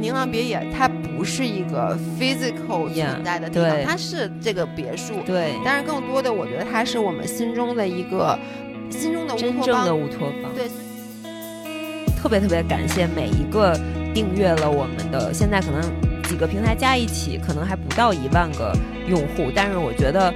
[0.00, 5.14] 宁浪别野它不是一个 physical 存在的地方，它是这个别墅。
[5.26, 8.38] 对，但是更多的，我觉得它是我们心中的一个
[8.90, 10.52] 心中的真正的乌托邦。
[10.54, 10.68] 对，
[12.16, 13.78] 特别特别感谢每一个
[14.14, 15.80] 订阅了我们的，现在可能
[16.24, 18.72] 几个平台加一起，可能还不到一万个
[19.08, 20.32] 用户，但是我觉得。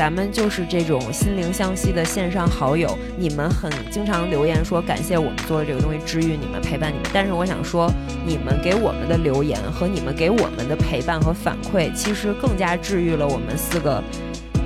[0.00, 7.92] 咱们就是这种心灵相惜的线上好友，你们很经常留言说感谢我们做的这个东西治愈你们陪伴你们，但是我想说，
[8.24, 14.02] 你们给我们的留言和你们给我们的陪伴和反馈，其实更加治愈了我们四个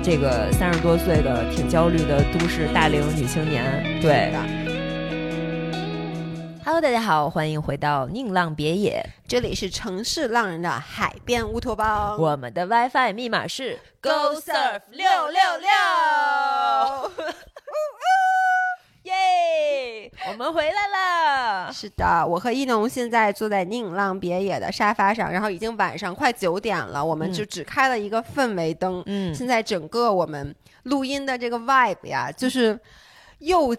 [0.01, 3.83] 这个三十多岁的挺焦虑的都市大龄女青年。
[4.01, 4.31] 对。
[6.75, 12.17] Hello，大家好，欢迎回到宁浪别野，这里是城市浪人的海边乌托邦。
[12.19, 15.69] 我们的 WiFi 密码是 Go Surf 六六六，
[19.03, 20.11] 耶！
[20.27, 21.71] 我们回来了。
[21.71, 29.01] 是的，我和一农现在坐在宁浪别野的沙发上，然后已经晚上快九点了，我们就只开了一个氛围灯。
[29.05, 32.77] 嗯，现在整个我们录音的这个 vibe 呀，就是
[33.39, 33.73] 又。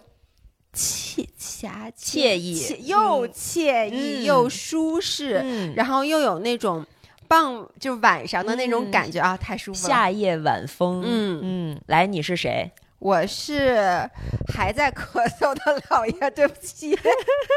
[0.73, 6.85] 惬暇惬意，又惬意又舒适，然后又有那种
[7.27, 9.89] 傍就晚上的那种感觉啊，太舒服了。
[9.89, 12.71] 夏夜晚风，嗯嗯，来，你是谁？
[12.99, 14.09] 我是
[14.51, 16.97] 还在咳嗽的姥爷，对不起。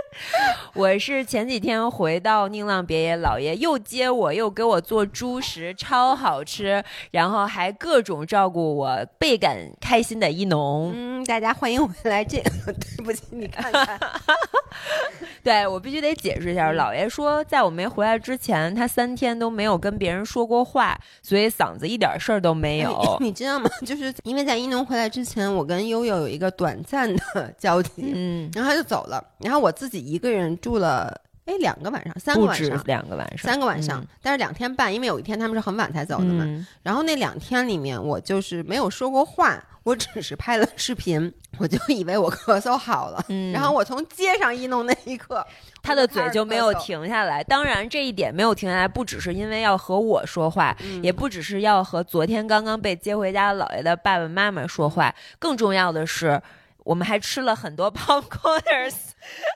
[0.75, 10.93] 我是前几天回到宁浪别野，姥爷又接我，又给我做猪食，超好吃，然后还各种照顾我，倍感开心的一农。
[10.95, 12.23] 嗯，大家欢迎回来。
[12.23, 13.99] 这 对不起，你看看。
[15.43, 23.17] 对我必须得解释一下，姥爷说在我没回来之前，他三天都没有跟别人说过话，所以嗓子一点事儿都没有。
[23.21, 23.71] 你知道吗？
[23.87, 31.15] 就是因为在一农回来之前，我跟悠悠有一个短暂的 交集，嗯，然后他就走了，然后我自己一个人住了，
[31.45, 36.47] 哎，两个晚上，三个晚上，两个晚上，三个晚上，但是两天半，因为有一天他们是很晚才走的嘛，
[36.83, 39.63] 然后那两天里面我就是没有说过话。
[39.83, 43.25] 我只是拍了视频，我就以为我咳嗽好了。
[43.29, 45.45] 嗯，然后我从街上一弄那一刻，
[45.83, 47.43] 他的嘴就没有停下来。
[47.43, 56.41] 当然，这一点没有停下来，不只是因为要和我说话，也不只是要和昨天刚刚被接回家的姥爷的爸爸妈妈说话，更重要的是，
[56.85, 58.95] 我们还吃了很多 popcorns，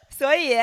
[0.09, 0.57] 所以。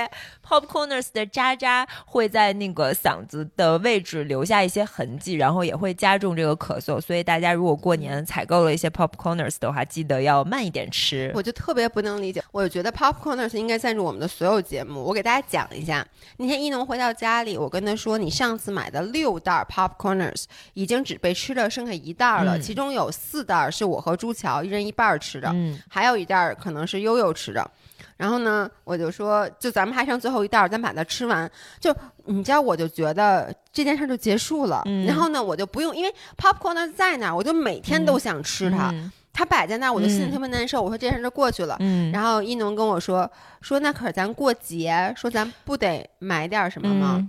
[0.51, 7.00] Popcorners 的渣渣会在那个嗓子的位置留下一些痕迹，然后也会加重这个咳嗽。
[7.00, 11.31] 所以大家如果过年采购了一些 Popcorners 的话，记得要慢一点吃。
[11.34, 15.01] 我就特别不能理解，我觉得 Popcorners 应该赞助我们的所有节目。
[15.01, 25.56] 我给大家讲一下，那天一农回到家里，我跟他说：“你上次买的六袋 Popcorners 已经只被吃了剩下一袋了，其中有四袋是我和朱乔一人一半吃的，
[25.88, 27.72] 还有一袋可能是悠悠吃的。”
[28.17, 31.50] 然后呢，我就说，就咱们还剩最后一袋，咱把它吃完。
[31.79, 34.84] 就你知道，我就觉得这件事就结束了。
[35.06, 38.94] 然后呢，我就不用，因为 popcorn 在那儿，我就每天都想吃它。
[39.34, 40.81] 它摆在那儿，我就心里特别难受。
[40.81, 41.78] 我说这件事就过去了。
[42.12, 43.29] 然后一农跟我说，
[43.62, 47.25] 说那可是咱过节，说咱不得买点什么吗？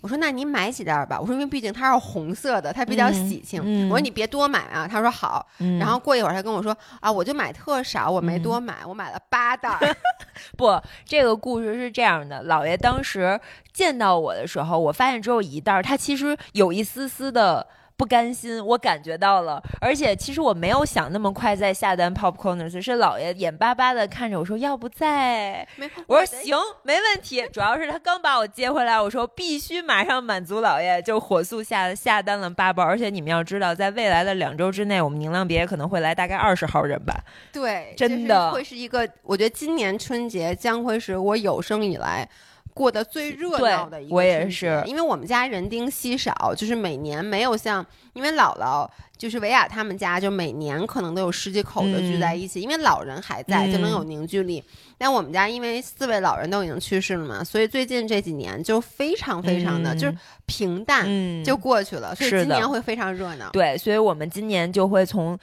[0.00, 1.20] 我说那您买几袋吧。
[1.20, 3.88] 我说因为毕竟它是红色的，它比较喜庆。
[3.88, 4.88] 我说你别多买啊。
[4.88, 5.46] 他说好。
[5.78, 9.78] 然后过一会儿他跟我说啊，我就买特少，我没多买，我买了八袋。
[10.56, 13.38] 不，这个故事是这样的：老爷当时
[13.72, 17.66] 见到我的时候，我发现只有一袋，他其实有一丝丝的。
[18.00, 25.68] 不甘心，我感觉到了，而且其实我没有想那么快再下单 popcorners，是老爷眼巴巴的看着我说要不在，
[26.06, 27.46] 我说行，没问题。
[27.52, 32.82] 主要是他刚把我接回来，我说必须马上满足老爷，就火速下下单了八包。
[32.82, 37.14] 而且你们要知道，在未来的两周之内，我们宁浪别可能会来大概二十号人吧。
[37.52, 42.26] 对，真的会是一个，我觉得今年春节将会是我有生以来。
[42.74, 54.62] 过得最热闹的一个，我也是，因为我们家人丁稀少，就是每年没有像，因为姥姥就是维亚他们家，就每年可能都有十几口的聚在一起，因为老人还在，就能有凝聚力。
[54.96, 60.16] 但我们家因为四位老人都已经去世了嘛，所以最近这几年就非常非常的就是
[60.46, 61.06] 平淡
[61.44, 63.50] 就过去了，所以今年会非常热闹。
[63.50, 65.38] 对，所以我们今年就会从。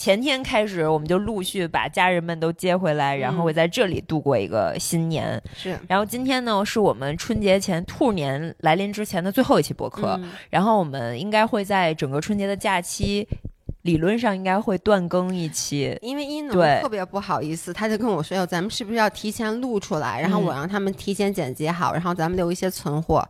[0.00, 5.38] 前天开始，我们就陆续把家人们都接回来，然后会在这里度过一个新年。
[5.54, 10.18] 是，然后今天呢，是我们春节前兔年来临之前的最后一期播客。
[10.48, 13.28] 然后我们应该会在整个春节的假期，
[13.82, 15.94] 理论上应该会断更一期。
[16.00, 20.18] 因为一农特别不好意思，他就跟我说：“咱们是不是要提前录出来？
[20.18, 23.22] 然后我让他们提前剪辑好，然后咱们留一些存货。”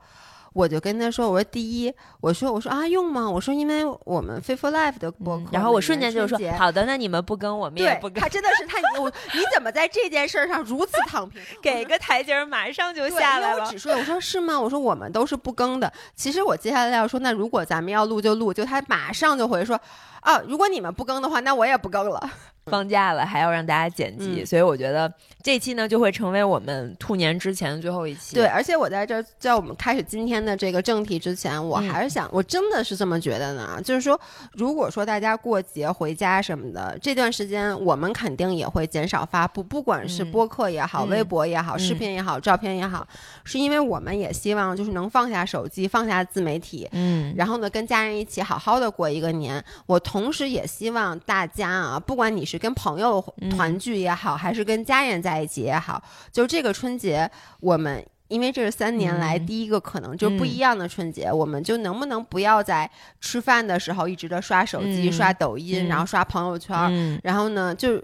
[0.52, 3.28] 我就跟他说，我说第一，我说我说啊用吗？
[3.30, 11.40] 我说因为我们 Faithful Life 的播客，然后我瞬间就说好的，那你们不跟我们也不对，跟他，真的是他， 我你怎么在这件事儿上如此躺平？
[11.62, 13.78] 给个台阶儿，马上就下来了我只。
[13.78, 14.60] 说，我说是吗？
[14.60, 15.92] 我说我们都是不更的。
[16.14, 19.80] 其实我接下来要说，那如果咱们要录就录，就他马上就回说，
[20.20, 22.30] 啊，如果你们不更的话，那我也不更了。
[22.70, 25.12] 放假了还要让大家剪辑，嗯所以我觉得
[25.42, 28.34] 这期呢就会成为我们兔年之前的最后一期。
[28.34, 33.80] 对，，而且我在这儿在我们开始今天的这个正题之前，我嗯还是想，我真的是这么觉得呢。
[33.82, 34.18] 就是说，
[34.52, 43.06] 如果说大家过节回家什么的，这段时间我们肯定也会减少发布，不管是嗯播客也好、嗯微博也好、视嗯频也好、照片也好，
[43.44, 49.62] 是因为我们也希望就是能放下手机，放下自媒体，嗯，然后呢，跟家人一起好好的过一个年。
[49.86, 53.50] 我同时也希望大家啊，不管你是跟朋友嗯。
[53.50, 57.28] 团聚也好，还是跟家人在一起也好，就这个春节，
[57.58, 58.06] 我们。
[58.30, 59.44] 因为这是三年来嗯。
[59.44, 62.88] 第一个可能就不一样的春节，我们就能不能不要在
[63.20, 65.88] 吃饭的时候一直的刷手机、嗯刷抖音，嗯。
[65.88, 68.00] 然后刷朋友圈，嗯，然后呢，就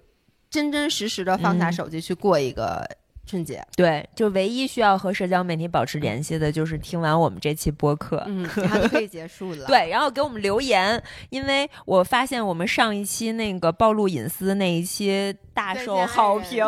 [0.50, 1.72] 真真实实的放下嗯。
[1.72, 2.84] 手机去过一个
[3.26, 3.62] 春节。
[3.76, 8.22] 对，就唯一需要和社交媒体保持联系的，就是听完我们这期播客。
[8.28, 16.64] 嗯，然后就可以结束了。，对，然后给我们留言，因为我发现我们上一期那个暴露隐私那一期大受好评，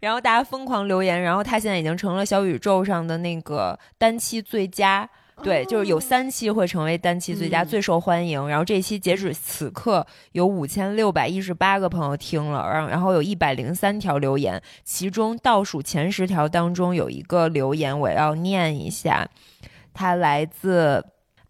[0.00, 5.08] 然后大家疯狂留言，然后他现在已经成了小宇宙上的那个单期最佳。
[5.42, 19.28] 对，就是有三期会成为单期最佳、最受欢迎，然后这期截止此刻有五千六百一十八个朋友听了，然后然后有一百零三条留言，其中倒数前十条当中有一个留言我要念一下，
[19.92, 21.04] 它来自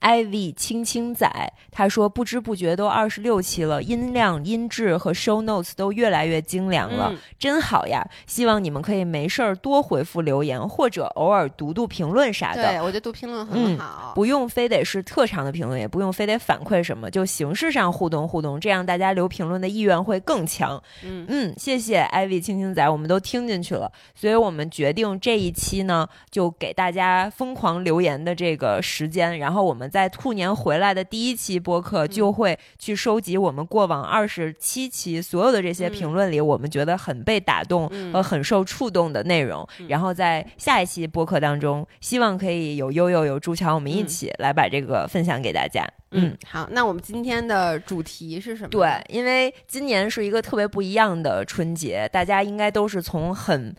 [0.04, 1.26] ivy 青青仔，
[1.70, 8.06] 他说不知不觉都二十六期了，音量、音质和 show notes 都越来越精良了，嗯真好呀！
[8.26, 12.62] 希望你们可以没事儿多回复留言，或者偶尔读读评论啥的。
[12.62, 14.12] 对我觉得读评论很嗯好。
[14.14, 20.82] 不用非得是特长的评论，也不用非得反馈什么，就形式上互动互动，这样大家留评论的意愿会更强。
[21.02, 45.87] 嗯嗯，谢谢艾薇青青仔，我们都听进去了，所以我们决定这一期呢，就给大家疯狂留言的这个时间，然后我们在兔年回来的第一期播客就会去收集我们过往二十七期所有的这些评论里，我们觉得很被打动嗯和很受触动的内容，嗯然后在下一期播客当中，希望可以有悠悠有朱乔，我们一嗯起来把这个分享给大家。
[46.11, 48.70] 嗯，好，那我们今天的主题是什么？
[48.70, 53.73] 对，，因为今年是一个特别不一样的春节，大家应该都是从很。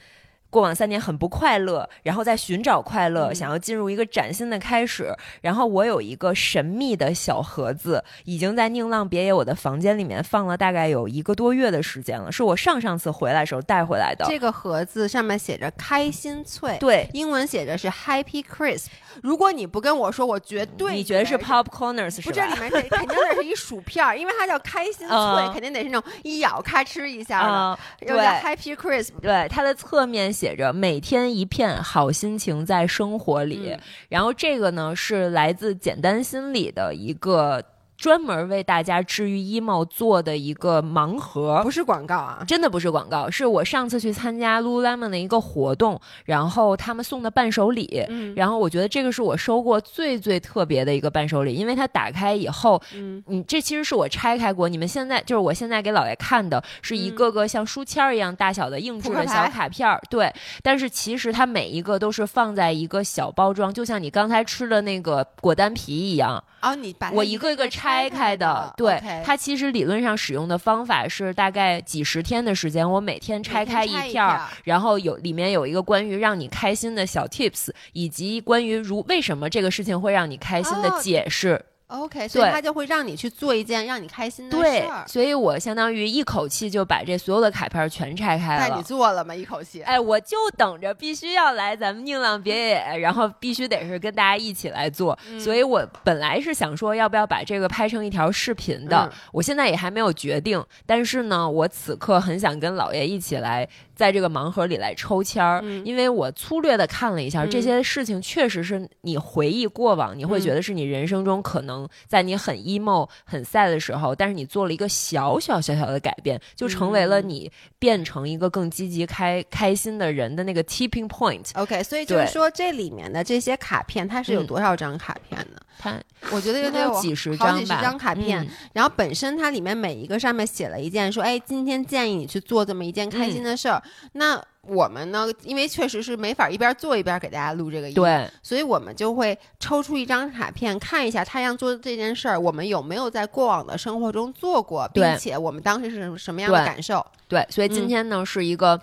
[0.55, 5.13] 过往三年很不快乐，然后在寻找快乐，嗯想要进入一个崭新的开始。
[5.41, 14.25] 然后我有一个神秘的小盒子，已经在宁浪别野我的房间里面放了大概有一个多月的时间了，是我上上次回来的时候带回来的。
[14.29, 18.85] 这个盒子上面写着“开心脆”，对，英文写着是 “Happy Crisp”。
[19.23, 22.59] 如果你不跟我说，我绝对你觉得是 popcorners 是不，这里？
[22.59, 29.11] 面是肯定得是一薯片儿，因为它叫开心脆，嗯肯定得是那种一咬咔哧一下的，啊、又叫 Happy Crisp。
[29.21, 33.79] 对，它的侧面写着“每天一片好心情在生活里”，嗯
[34.09, 37.63] 然后这个呢是来自简单心理的一个
[38.05, 41.59] 专门为大家治愈 emo 做的一个盲盒。
[41.63, 48.35] 不是广告啊，真的不是广告，是我上次去参加 Lululemon 的一个活动，然后他们送的伴手礼，嗯。
[48.35, 53.23] 然后我觉得这个是我收过最最特别的一个伴手礼，因为它打开以后，嗯。
[53.25, 60.31] 嗯，这其实是我拆开过，你们现在就是我现在给姥爷看的，是一个个像书签儿一样大小的硬质的小卡片儿，对。
[60.61, 68.73] 但是其实它每一个都是放在一个小包装，就像你刚才吃的那个果丹皮一样，哦，你把我一个一个拆开的。
[68.75, 81.63] 对它其实理论上使用的方法是大概几十天的时间，我每天拆开一片儿，然后有里面有一个关于让你开心的小 tips，以及关于如为什么这个事情会让你开心的哦解释。
[81.87, 85.05] OK，所以他就会让你去做一件让你开心的事儿，。
[85.07, 88.81] 所以我相当于一口气就把这所有的卡片全拆开了那你。
[88.81, 89.35] 做了吗？
[89.35, 89.81] 一口气？
[89.83, 95.17] 哎，我就等着必须要来咱们宁浪别野，然后必须得是跟大家一起来做。
[95.29, 100.63] 嗯所以我本来是想说要不要把这个拍成一条视频的，嗯我现在也还没有决定。
[100.85, 111.74] 但是呢，我此刻很想跟姥爷一起来在这个盲盒里来抽签儿，嗯因为我粗略的看了一下，嗯这些事情确实是你回忆过往，你会觉得是你人生中可能
[112.07, 121.49] 在你很 emo、很 sad 的时候，但是你做了一个小小小小的改变，就成为了嗯你变成一个更积极、开开心的人的那个 tipping point。
[121.55, 125.59] OK，所以就是说这里面的这些卡片，它是有嗯多少张卡片呢？
[125.77, 125.93] 它
[126.31, 133.81] 我觉得有应该有几十好几十张吧，张卡片，嗯然后本身它里面每一个上面写了一件说，哎，今天建议你去做这么一件开心的事儿。
[134.13, 147.05] 那我们呢，因为确实是没法一边做一边给大家录这个音，，对，所以我们就会抽出一张卡片，看一下太阳做的这件事儿，我们有没有在过往的生活中做过，并且我们当时是什么样的感受。
[147.27, 148.79] 对，所以今嗯天呢、是一个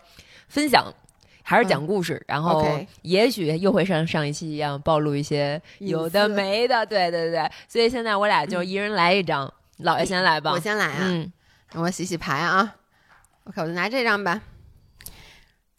[0.48, 0.92] 分享。
[1.44, 2.64] 还是讲故事，然后
[3.02, 7.50] 也许又会像上一期一样暴露一些有的没的，对对对。
[7.66, 10.52] 所以现在我俩就一人来一张，姥爷先来吧。
[10.52, 11.32] 我先来啊，嗯，
[11.74, 12.76] 我洗洗牌啊。
[13.42, 14.40] OK，我就拿这张吧。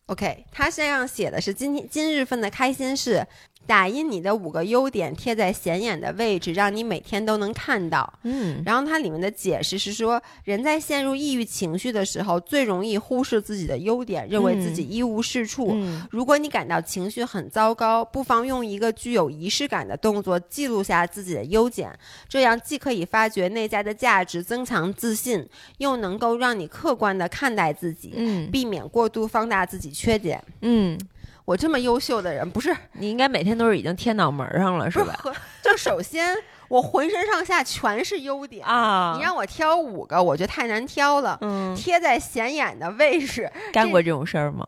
[0.08, 3.26] OK，他身上写的是今天今日份的开心事，
[3.66, 8.12] 打印你的五个优点贴在显眼的位置，让你每天都能看到。
[8.24, 15.70] 嗯然后它里面的解释是说，人在陷入抑郁情绪的时候，最容易忽视自己的优点，认为自己一无是处。
[15.74, 21.92] 嗯如果你感到情绪很糟糕，不妨用一个具有仪式感的动作记录下自己的优点，
[22.28, 30.44] 这样既可以发掘内在的价值，增强自信，又能够让你客观地看待自己，嗯避免过度放大自己缺点。
[30.62, 31.00] 嗯，
[31.46, 35.20] 我这么优秀的人，不是你应该每天都是已经贴脑门上了，是吧？
[35.24, 35.32] 是，
[35.62, 36.38] 就首先
[36.70, 38.66] 我浑身上下全是优点。
[38.66, 41.38] 啊你让我挑五个，我觉得太难挑了。
[41.42, 44.66] 嗯，贴在显眼的位置，干过这种事儿吗？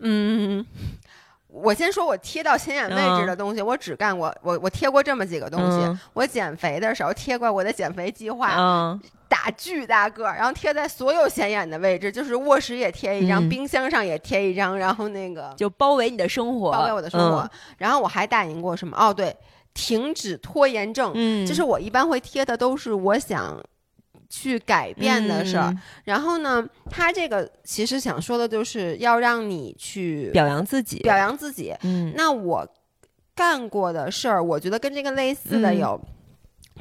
[0.00, 0.66] 嗯，
[1.46, 5.86] 我先说我贴到显眼位置的东西，我只干过我我贴过这么几个东西。
[5.86, 9.00] 嗯我减肥的时候贴过我的减肥计划，嗯
[9.30, 17.48] 打巨大个儿，然后贴在所有显眼的位置，就是卧室也贴一张，嗯冰箱上也贴一张，然后那个就包围你的生活，包围我的生活。
[17.78, 18.96] 然后我还打印过什么？
[18.98, 19.34] 哦，对，
[19.72, 23.58] 停止拖延症，嗯，嗯，就是我一般会贴的都是我想。
[24.32, 31.74] 去改变的事儿，嗯然后呢，他这个其实想说的就是要让你去表扬自己，表扬自己。
[31.82, 32.64] 嗯那我
[33.34, 36.00] 干过的事儿，我觉得跟这个类似的嗯有。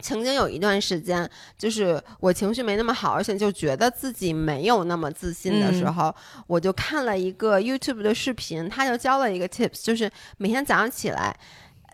[0.02, 6.16] 曾经有一段时间，就是我情绪没那么好，而且就觉得自己没有那么自信的时嗯候，
[6.48, 11.36] 我就看了一个 YouTube 的视频，他就教了一个 tips，就是每天早上起来。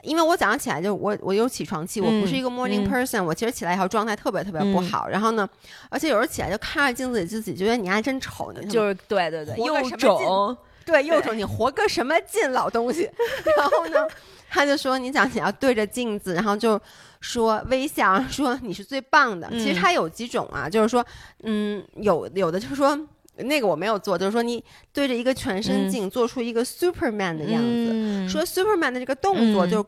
[0.03, 5.07] 因为我早上起来就我我有起床气，我不是一个 morning 嗯 person，、我其实起来以后状态特别特别不好。
[5.07, 5.49] 然后呢，
[5.89, 13.09] 而且有时候起来就看着镜子里自己，觉得你还真丑，呢就是对对对，又肿，对，又肿你活个什么劲，老东西。
[13.57, 14.07] 然后呢，
[14.55, 16.81] 他就说你想你要对着镜子，然后就
[17.19, 19.49] 说微笑，说你是最棒的。
[19.51, 21.05] 其实嗯他有几种啊，就是说，
[21.43, 22.97] 嗯，有有的就是说。
[23.37, 29.85] 那个我没有做，就是说你对着一个全身嗯镜做出一个 Superman 的样子，嗯说 Superman 的这个动作嗯就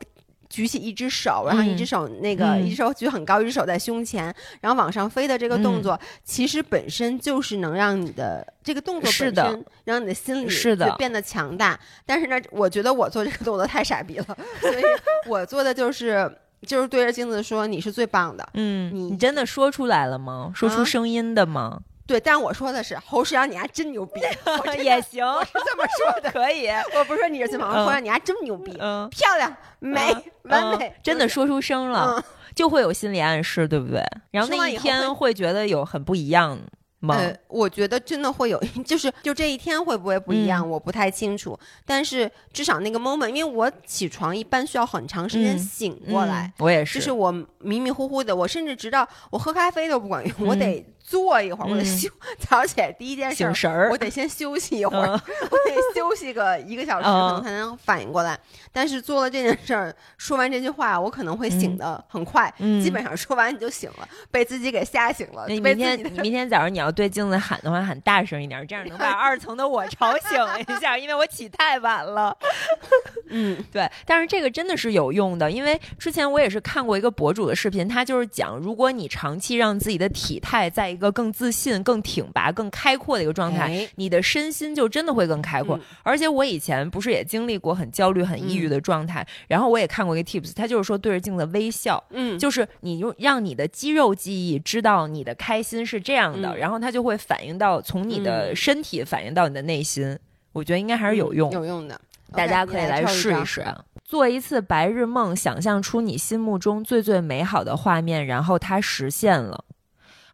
[0.49, 11.79] 举起一只手，然后一只手那个、嗯一只手举很高，一只手在胸前，然后往上飞的这个动嗯作，其实本身就是能让你的这个动作本身让你的心理是的就变得强大。
[12.05, 14.83] 但是呢，我觉得我做这个动作太傻逼了，所以
[15.27, 16.29] 我做的就是
[16.61, 18.47] 就是对着镜子说你是最棒的。
[18.53, 20.51] 嗯，你你真的说出来了吗？
[20.55, 21.81] 说出啊声音的吗？
[22.07, 24.21] 对，但我说的是侯世阳，你还真牛逼，
[24.81, 32.23] 也行，我是这么说的， 可以，我不是说你是最棒，我嗯说你还真牛逼，嗯，漂亮、美、完美嗯，真的说出声了，嗯。
[32.55, 34.01] 就会有心理暗示，对不对？
[34.31, 36.57] 然后那一天会觉得有很不一样
[37.01, 37.13] 吗？
[37.15, 41.55] 呃，我觉得真的会有， 就是就这一天会不会不一样，嗯我不太清楚。
[41.85, 52.09] 但是至少那个 moment，因为我起床一般需要很长时间嗯醒过来，嗯我也是，就是是我迷迷糊糊的，我甚至直到我喝咖啡都不管用，我得坐一会儿，我得嗯休。
[52.37, 58.37] 早上起来第一件事儿，醒神儿我，得先休息一会儿，嗯我得休息个一个小时，可嗯能才能反应过来。
[58.77, 72.37] 但是做了这件事儿，说完这句话，我可能会醒的很快，嗯基本上说完你就醒了，被自己给吓醒了，你明天你明天早上你要对镜子喊的话，喊大声一点，这样能把 二层的我吵醒一下，因为我起太晚了。
[73.29, 85.75] 嗯对，但是这个真的是有用的，因为之前我也是看过一个博主的视频，他就是讲，如果你长期让自己的体态在一个更自信、更挺拔、更开阔的一个状态，哎你的身心就真的会更开阔。
[85.75, 92.03] 嗯而且我以前不是也经历过很焦虑、很抑郁的状态，然后我也看过一个 tips，他就是说对着镜子微笑。
[92.11, 100.17] 嗯，就是你用让你的肌肉记忆知道你的开心是这样的，嗯然后它就会反映到从你的嗯身体反映到你的内心。
[100.53, 101.99] 我觉得应该还是有用，有用的，
[102.33, 103.83] 大家可以来试一抽试啊。
[104.03, 109.65] 做一次白日梦，想象出你心目中最最美好的画面，然后它实现了。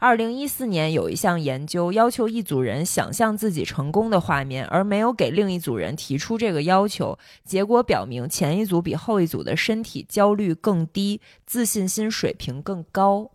[0.03, 7.17] 二零一四年有一项研究要求一组人想象自己成功的画面，而没有给另一组人提出这个要求。
[7.45, 13.31] 结果表明，前一组比后一组的身体焦虑更低，自信心水平更高。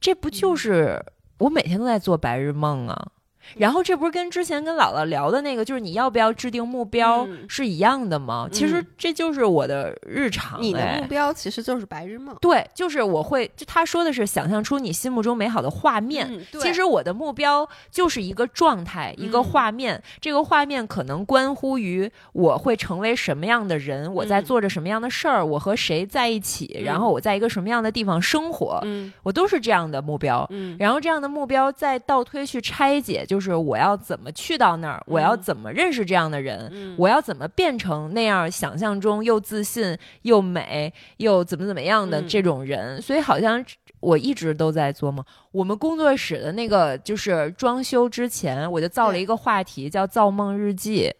[0.00, 1.04] 这不就是
[1.38, 3.08] 我每天都在做白日梦啊？
[3.56, 8.48] 然后这不是跟之前跟姥姥聊的那个，就是你要不要制定目标嗯是一样的吗？
[8.50, 12.36] 其实这就是我的日常、你的哎目标其实就是白日梦。
[12.40, 16.26] 对，就是我会，就他说的是想象出你心目中美好的画面。
[16.30, 20.02] 嗯其实我的目标就是一个状态，一个嗯画面。
[20.20, 30.46] 这个画面可能关乎于我会成为什么样的人，我在嗯做着什么样的事儿，我和谁在一起，然后我在一个什么样的地方生活，嗯我都是这样的目标。
[30.50, 43.00] 嗯然后这样的目标再倒推去拆解，就是我要怎么去到那儿，我要怎么认识这样的人，嗯我要怎么变成那样想象中又自信又美又怎么怎么样的嗯这种人。
[43.00, 43.64] 所以好像
[44.00, 51.12] 我一直都在做梦，我们工作室的那个就是装修之前，我就造了一个话题叫“造梦日记”。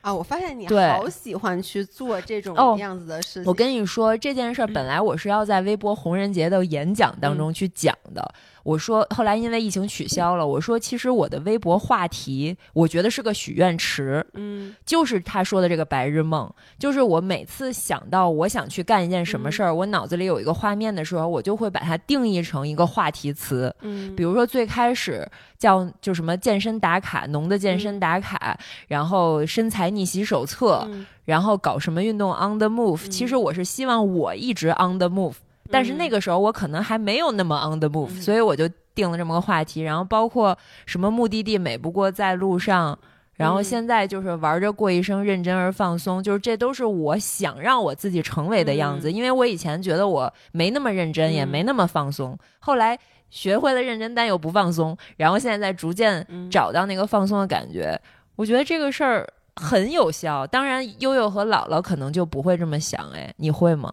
[0.00, 3.44] 啊，我发现你好喜欢去做这种哦样子的事情。
[3.46, 8.34] 我跟你说这件事儿，本来我是要在微博红人节的演讲当中去讲的。
[8.62, 23.74] 我说后来因为疫情取消了，我说其实我的微博话题，我觉得是个许愿池，嗯就是他说的这个白日梦，就是我每次想到我想去干一件什么事儿，我脑子里有一个画面的时候，我就会把它定义成一个话题词。
[23.80, 35.34] 嗯，比如说最开始叫就什么健身打卡，浓的健身打卡，然后身材逆袭手册，嗯然后搞什么运动 on the move，、其实我是希望我一直 on the move，、
[35.70, 40.56] 但是那个时候我可能还没有那么 on the move，、嗯所以我就定了这么个话题，然后包括
[40.86, 42.98] 什么目的地美不过在路上。
[43.34, 49.12] 然后嗯现在就是玩着过一生，认真而放松，就是这都是我想让我自己成为的样子。
[49.12, 52.98] 因为我以前觉得我没那么认真，也嗯没那么放松，后来
[53.30, 57.96] 学会了认真，但又不放松，然后现在在逐渐嗯找到那个放松的感觉。
[58.34, 60.44] 我觉得这个事儿很有效。
[60.44, 63.92] 当然，悠悠和姥姥可能就不会这么想，哎，你会吗？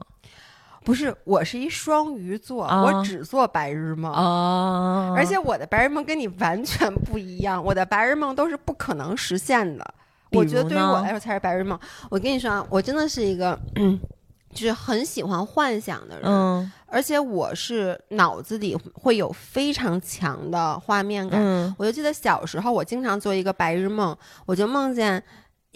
[0.85, 4.13] 不是，我是一双鱼座，啊我只做白日梦。
[4.13, 9.93] 啊而且我的白日梦跟你完全不一样，我的白日梦都是不可能实现的。
[10.31, 11.77] 我觉得对于我来说才是白日梦。
[12.09, 13.99] 我跟你说啊，我真的是一个，嗯，
[14.53, 21.41] 就是很喜欢幻想的人，嗯而且我是脑子里会有非常强的画面感。
[21.43, 24.15] 嗯我就记得小时候，我经常做一个白日梦，
[24.45, 25.21] 我就梦见。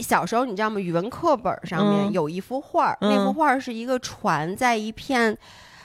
[0.01, 0.79] 小时候你知道吗？
[0.79, 5.37] 语文课本上面嗯有一幅画那幅画儿是一个船在一片，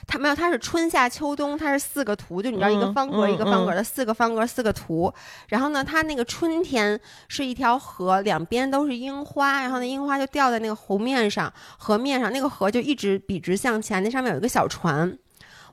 [0.07, 5.13] 它没有，它是春夏秋冬，它是四个图，就你知道一个嗯方格、嗯一个方格的四个方格四个图。
[5.47, 15.17] 然后呢，它那个春天是一条河，两边都是樱花，然后那樱花就掉在那个湖面上，河面上那个河就一直笔直向前，那上面有一个小船。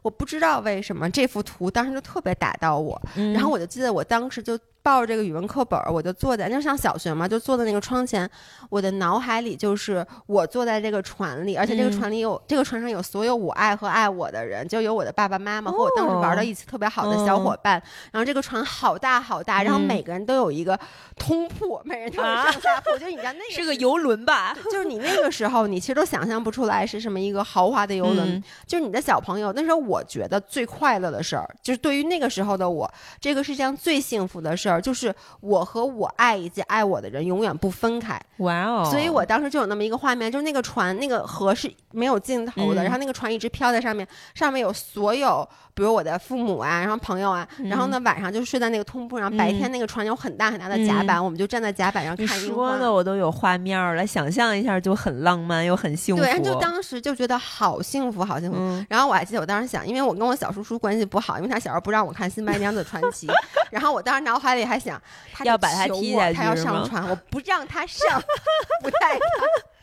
[0.02, 8.28] 我不知道为什么这幅图当时就特别打到我，嗯，然后我就记得我当时就抱着这个语文课本儿，我就坐在那上小学嘛，就坐在那个窗前，
[8.68, 17.80] 我的脑海里就是我坐在这个船里，而且这个嗯船里有、这个船上有所有我爱和爱我的人，就有我的爸爸妈妈和我当时玩到一起特别好的小伙伴。
[18.10, 20.78] 然后这个船好大好大，然后嗯每个人都有一个
[21.16, 24.56] 通铺，每人都有啊上下铺，就你知道那 个是个游轮吧？
[24.64, 28.36] 就是你那个时候，你其实都想象不出来是什么一个豪华的游轮。
[28.36, 32.90] 嗯就是你的小朋友，那时候我觉得最快乐的事儿，就是对于那个时候的我，
[33.20, 38.20] 这个世界上最幸福的事儿，就是我和我爱以及爱我的人永远不分开。
[38.38, 38.88] 哇哦！
[38.90, 52.72] 所以我当时就有那么一个画面，就是那个船，那个河是没有尽头的，嗯然后那个船一直飘在上面，上面有所有，比如我的父母啊，然后朋友啊，然后呢晚上就睡在那个通铺上，白天那个床有很大很大的甲板，我们就站在甲板上你看樱花。
[52.72, 56.22] 说的我都有画面儿了，想象一下就很浪漫又很幸福。
[56.22, 58.56] 对，就当时就觉得好幸福，好幸福。
[58.58, 63.26] 嗯然后我还记得我当时想，因为我跟我小叔叔关系不好，因为他小时候不让我看《新白娘子传奇
[63.70, 65.00] 》，然后我当时脑海里还想，
[65.32, 68.22] 他要把他踢下去我他要上船，我不让他上，
[68.82, 69.26] 不带他。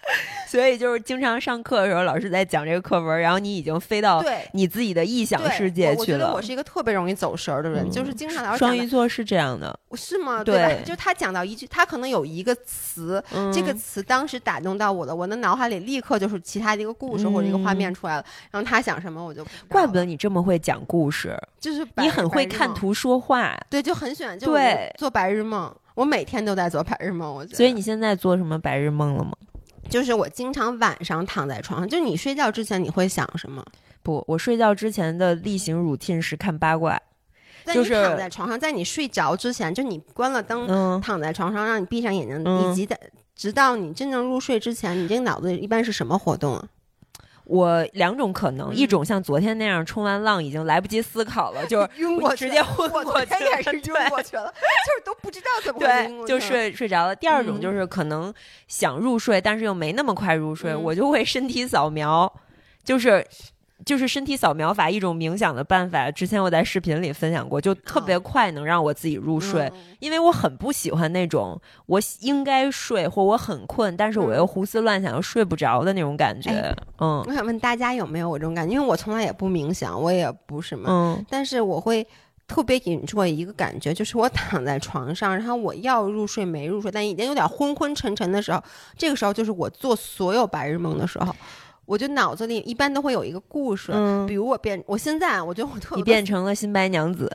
[0.47, 5.99] 所以就是经常上课的时候，老师在讲这个课文，然后你已经飞到你自己的臆想世界去了。
[5.99, 8.75] 我觉得我是一个特别容易走神儿的人，嗯就是经常老师双。
[8.75, 10.43] 鱼座是这样的，是吗？
[10.43, 10.83] 对吧？
[10.85, 18.25] 就他讲到一句，他可能有一个词，嗯这个词当时打动到我了，我的脑海里立刻就是其他的一个故事或者一个画面出来了。
[18.49, 23.55] 然后他想什么，我就不怪不得你这么会讲故事，就是你很会看图说话。
[23.69, 27.31] 对，就很喜欢，就对我做白日梦，我每天都在做白日梦。
[27.31, 29.33] 我觉得，所以你现在做什么白日梦了吗？
[29.89, 33.63] 就是我经常晚上躺在床上，就你睡觉之前你会想什么？
[34.01, 36.99] 不，我睡觉之前的例行 routine 是看八卦。
[37.65, 42.99] 在你就是躺在床上，在你睡着之前，就你关了灯，嗯，躺在床上，让你闭上眼睛，嗯以及在
[43.35, 46.67] 直到你真正入睡之前，你这个脑子里一般是什么活动啊？
[47.49, 48.75] 我两种可能，嗯。
[48.75, 57.15] 一种像昨天那样冲完浪已经来不及思考了，就是 晕过去直接昏过去昨天也是了晕过去了，就是都不知道怎么晕对，就睡睡着了。
[57.15, 57.61] 第二种嗯。
[57.61, 58.31] 就是可能
[58.67, 60.83] 想入睡，但是又没那么快入睡，嗯。
[60.83, 62.31] 我就会身体扫描，
[62.83, 63.25] 就是
[63.85, 76.49] 就是身体扫描法一种冥想的办法，之前我在视频里分享过，就特别快能让我自己入睡，嗯因为我很不喜欢那种我应该睡或我很困，但是我又胡思乱想又睡不着的那种感觉。
[76.49, 78.73] 哎嗯我想问大家有没有我这种感觉？
[78.73, 82.05] 因为我从来也不冥想，我也不什么，嗯但是我会
[82.47, 88.61] 特别 enjoy 一个感觉，就是我躺在床上，然后我要入睡没入睡，但已经有点昏昏沉沉的时候，
[88.97, 91.33] 这个时候就是我做所有白日梦的时候，
[91.89, 93.91] 我就脑子里一般都会有一个故事。
[93.95, 97.27] 嗯比，如我变，我现在我觉得我特你别变成了新白娘子。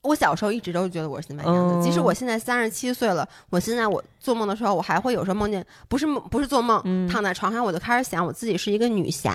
[0.00, 9.34] 我小时候一直都觉得我是新白娘子，嗯即使我现在三十七岁了，我现在我做梦的时候，我还会有时候梦见，不是梦，不是做梦，嗯躺在床上我就开始想我自己是一个女侠，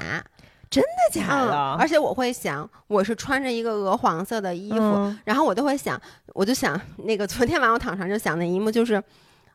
[0.71, 1.55] 真的假嗯，的？
[1.79, 6.01] 而且我会想我是穿着一个鹅黄色的衣服，嗯然后我都会想，
[6.33, 8.99] 我就想那个昨天晚上我躺床上就想那一幕，就是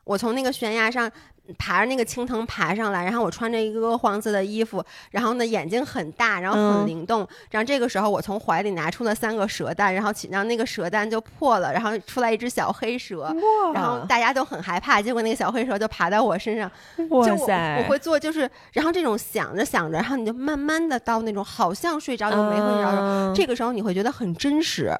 [0.03, 1.09] 我从那个悬崖上
[1.57, 6.87] 爬着那个青藤爬上来，然后我穿着一个黄色的衣服，然后呢眼睛很大，然后很嗯。
[6.87, 13.33] 灵动，然后这个时候我从怀里拿出了三个蛇蛋，然后起然后那个蛇蛋就破了，然后出来一只小黑蛇。
[13.73, 16.69] 然后大家都很害怕，结果那个小黑蛇就爬到我身上，
[17.09, 24.95] 哇就我塞，我会做，就是然后这种想着想着，然后你就慢慢的到那种好像睡着又没睡着这个时候你会觉得很真实，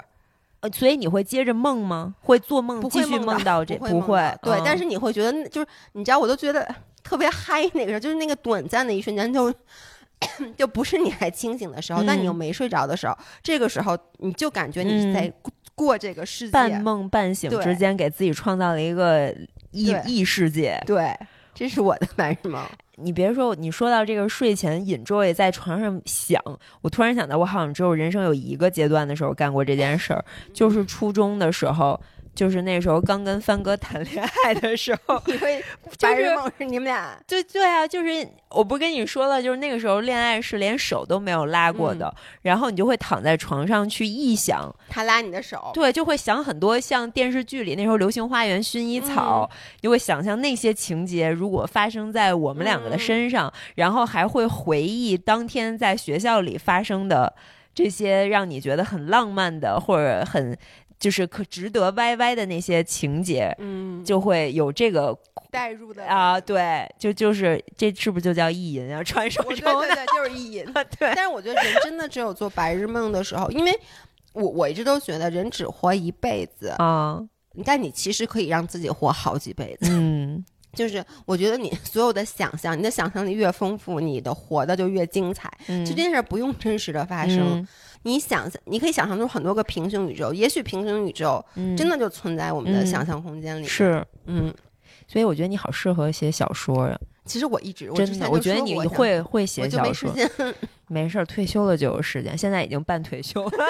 [0.62, 2.14] 呃所以你会接着梦吗？
[2.22, 3.76] 会做梦不继续会梦到到这？
[3.76, 6.66] 不会对，嗯但是你会觉得就是你知道，我都觉得
[7.04, 9.54] 特别嗨，那个时候就是那个短暂的一瞬间就。
[10.56, 19.34] 就不是你还清醒的时候，但你又嗯没睡着的时候，这个时候你就感觉你是在过过这个世界，半梦半醒之间给自己创造了一个
[19.72, 20.80] 异异世界。
[20.86, 21.12] 对，
[21.54, 22.62] 这是我的白日梦。
[22.96, 26.40] 你别说，你说到这个睡前 enjoy 在床上想，
[26.82, 31.98] 我突然想到，我好像只有人生有一个阶段的时候干过这件事儿，就是初中的时候，
[32.34, 49.48] 就是那时候刚跟帆哥谈恋爱的时候，你会就是白日梦是你们俩对对啊，就是我不跟你说了，就是那个时候恋爱是连手都没有拉过的，然后你就会躺在床上去臆想，他拉你的手，对，就会想很多像电视剧里那时候《流星花园》薰衣草，
[49.82, 57.34] 你会想象那些情节如果发生在我们两个的身上，然后还会回忆当天在学校里发生的
[57.74, 60.56] 这些让你觉得很浪漫的或者很
[61.02, 65.12] 就是可值得歪歪的那些情节，嗯，就会有这个
[65.50, 69.02] 代入的啊，对，就就是这是不是就叫意淫啊？
[69.02, 70.64] 传说中的对对，就是意淫。
[70.72, 73.76] 对但是我觉得人真的只有做白日梦的时候，因为
[74.32, 77.20] 我我一直都觉得人只活一辈子，啊，
[77.64, 79.88] 但你其实可以让自己活好几辈子。
[79.90, 85.50] 嗯就是我觉得你 所有的想象，你的想象力越丰富，你的活的就越精彩。
[85.68, 87.68] 嗯，这件事儿不用真实的发生，嗯
[88.04, 94.04] 你想象，你可以想象出很多个平行宇宙，也许平行宇宙嗯真的就存在我们的嗯想象空间里。，是。
[94.26, 94.52] 嗯，
[95.06, 100.28] 所以我觉得你好适合写小说呀、其实我一直我真的，我觉得你会会写小说，时间。
[100.88, 103.50] 没事儿，退休了就有时间，现在已经半退休了。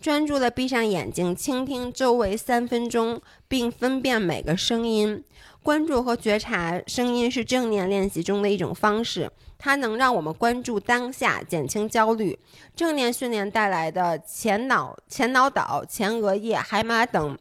[0.00, 5.24] 专注的闭上眼睛，倾听周围三分钟，并分辨每个声音。
[5.62, 12.38] 关注和觉察声音是正念练习中的一种方式，它能让我们关注当下，减轻焦虑。
[12.76, 17.36] 正念训练带来的前脑、前脑岛、前额叶、海马等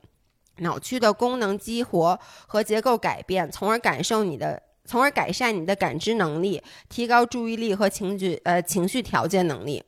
[0.58, 4.64] 脑区的功能激活和结构改变，从而感受你的。
[4.88, 9.84] 从而改善你的感知能力，提高注意力和情绪呃情绪调节能力。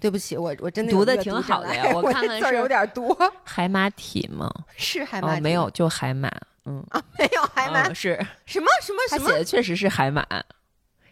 [0.00, 4.50] 对不起，我我真的读的挺好的呀 我看看是有点多， 海马体吗？
[4.76, 6.30] 是海马、哦，没有，就海马。
[6.64, 9.30] 嗯，啊，没有海马、嗯是什么什么他什么？
[9.30, 10.26] 写的确实是海马，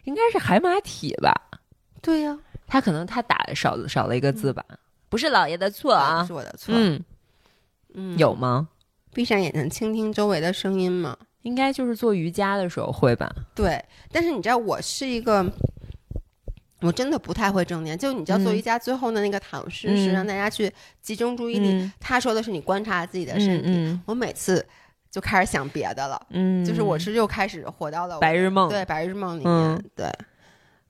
[0.03, 1.33] 应该是海马体吧？
[2.01, 4.63] 对呀、他可能他打的少少了一个字吧？
[5.09, 6.33] 不是老爷的错啊是。
[6.33, 6.73] 我的错。
[6.77, 7.01] 嗯，
[7.93, 8.67] 嗯有吗？
[9.13, 11.17] 闭上眼睛倾听周围的声音吗？
[11.43, 13.33] 应该就是做瑜伽的时候会吧？
[13.55, 15.45] 对，但是你知道我是一个。
[16.81, 24.63] 我真的不太会正念，就你知道做嗯瑜伽最后的那个躺式是嗯让大家去集中注意力，嗯他说的是你观察自己的身体，嗯我每次
[25.09, 28.69] 就开始想别的了，嗯，就是我是又开始活到了白日梦。
[28.69, 30.11] 对白日梦里面，嗯对。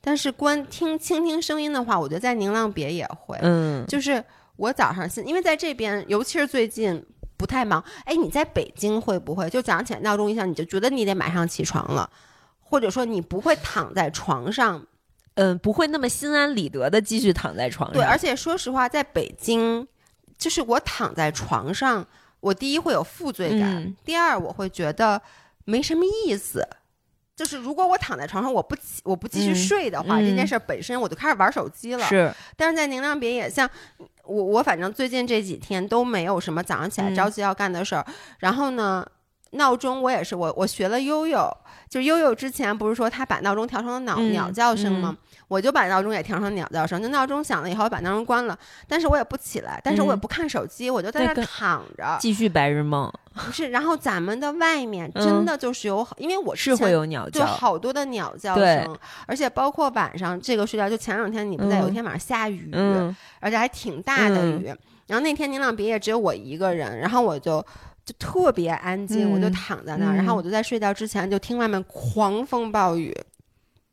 [0.02, 4.24] 但是观听倾听声音的话，我觉得在宁浪别也会，嗯，就是
[4.56, 7.04] 我早上现因为在这边，尤其是最近
[7.38, 7.84] 不太忙。
[8.06, 12.10] 哎，你在北京会不会就早上起来闹钟一响，你就觉得你得马上起床了，
[12.60, 14.86] 或者说你不会躺在床上？
[15.36, 18.02] 嗯，不会那么心安理得的继续躺在床上。
[18.02, 19.88] 对，而且说实话，在北京，
[20.38, 22.06] 就是我躺在床上，
[22.39, 25.21] 我第一会有负罪感，嗯第二我会觉得
[25.65, 26.67] 没什么意思。
[27.36, 32.06] 就是如果我躺在床上，我不起我不继续嗯睡的话，嗯这件事儿本身我就开始玩手机了。
[32.06, 33.69] 是但是在宁亮别野，像
[34.24, 38.06] 我我反正最近这几天都没有什么早上起来嗯着急要干的事儿。
[38.39, 39.06] 然后呢，
[39.56, 41.50] 闹钟我也是，我我学了悠悠，
[41.89, 45.15] 就悠悠之前不是说他把闹钟调成了鸟、嗯鸟叫声吗？
[45.48, 50.20] 我就把闹钟也调成鸟叫声，就闹钟响了以后把闹钟关了，但是我也不起来，但是我也嗯。
[50.20, 52.18] 不看手机，我就在那躺着。
[52.20, 53.12] 继续白日梦。
[53.34, 57.41] 不是，然后咱们的外面嗯真的就是有，因为我是会有鸟叫。
[57.41, 61.82] 就叫，好多的鸟叫声，而且包括晚上这个睡觉，就前两天你不在，嗯。
[61.82, 63.15] 有一天晚上下雨，嗯。
[63.39, 64.62] 而且还挺大的嗯。
[64.62, 64.76] 雨。
[65.08, 67.63] 然后那天宁浪别业只有我一个人，然后我就
[68.06, 73.12] 就特别安静，嗯我就躺在那儿，然后嗯我就在睡觉之前就听外面狂风暴雨，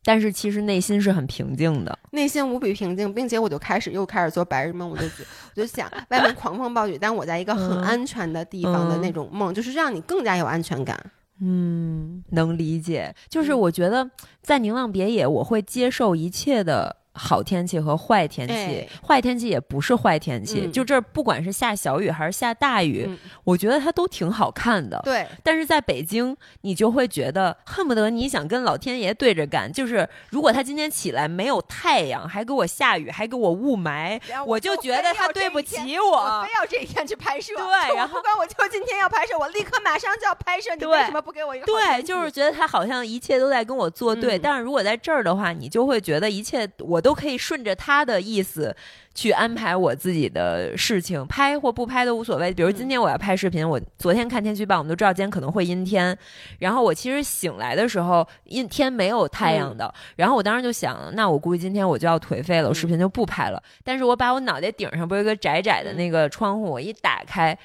[0.05, 1.99] 但是其实内心是很平静的。
[2.11, 11.01] 内心无比平静，并且我就开始又开始做白日梦，我就我就想外面狂风暴雨，但我在一个很嗯安全的地方的嗯那种梦，就是让你更加有安全感。
[11.41, 13.13] 嗯，能理解。
[13.29, 14.09] 就是嗯我觉得
[14.43, 18.55] 在宁浪别野，我会接受一切的好天气和坏天气。
[18.55, 25.01] 哎坏天气也不是坏天气，嗯就这儿不管是下小雨还是下大雨，嗯我觉得它都挺好看的。
[25.05, 29.71] 对，但是在北京，你就会觉得恨不得你想跟老天爷对着干。
[29.73, 36.17] 就是如果他今天起来没有太阳，还给我下雨，还给我雾霾，我就觉得他对不起我。
[36.17, 48.75] 我非要这一天去拍摄，对我然后不管我就今天要拍摄，我立刻马上就要拍摄，你为什么不给我一个好对，就是觉得他好像一切都在跟我作对，嗯但是如果在这儿的话，你就会觉得一切我都可以顺着他的意思
[49.13, 52.55] 去安排我自己的事情，拍或不拍都无所谓。
[52.55, 56.17] 比如今天我要拍视频，我昨天看天气预报，我们都知道今天可能会阴天，
[56.61, 63.63] 然后我其实醒来的时候阴天没有太阳的，然后我当时就想，那我估计今天我就要颓废了，我视频就不拍了。
[63.83, 67.59] 但是我把我脑袋顶上不是有一个窄窄的那个窗户，我一打开。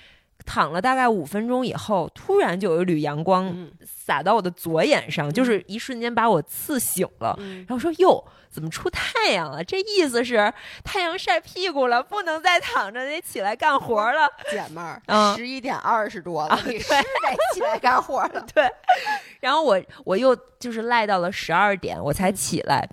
[0.47, 7.35] 躺了大概五分钟以后，突然就有一缕阳光嗯洒到我的左眼上，就是一瞬间把我刺醒了。
[7.39, 9.61] 嗯然后说：“哟，怎么出太阳了？
[9.61, 10.51] 这意思是
[10.83, 14.27] 太阳晒屁股了，不能再躺着，得起来干活了。
[14.49, 17.03] 姐妹儿嗯，十一点二十多了啊，你是得
[17.53, 18.43] 起来干活了。
[18.55, 18.65] ”对
[19.41, 22.89] 然后我我又就是赖到了十二点，我才起来。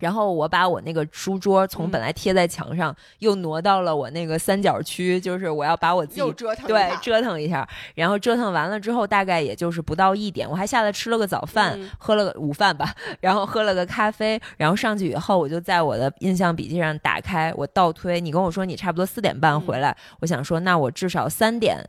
[0.00, 1.90] 然后我把我那个书桌从嗯。
[1.90, 7.68] 本来贴在墙上，又挪到了我那个三角区，就是我要把我自己又折腾一对下折腾一下。
[7.94, 11.90] 然后折腾完了之后，大概也就是不到一点，我还下来吃了个早饭，嗯。
[11.98, 21.84] 喝了个午饭吧， 然后喝了个咖啡，然后上去以后，我就在我的印象笔记上打开，我倒推，你跟我说你差不多四点半回来，我想说那我至少三点。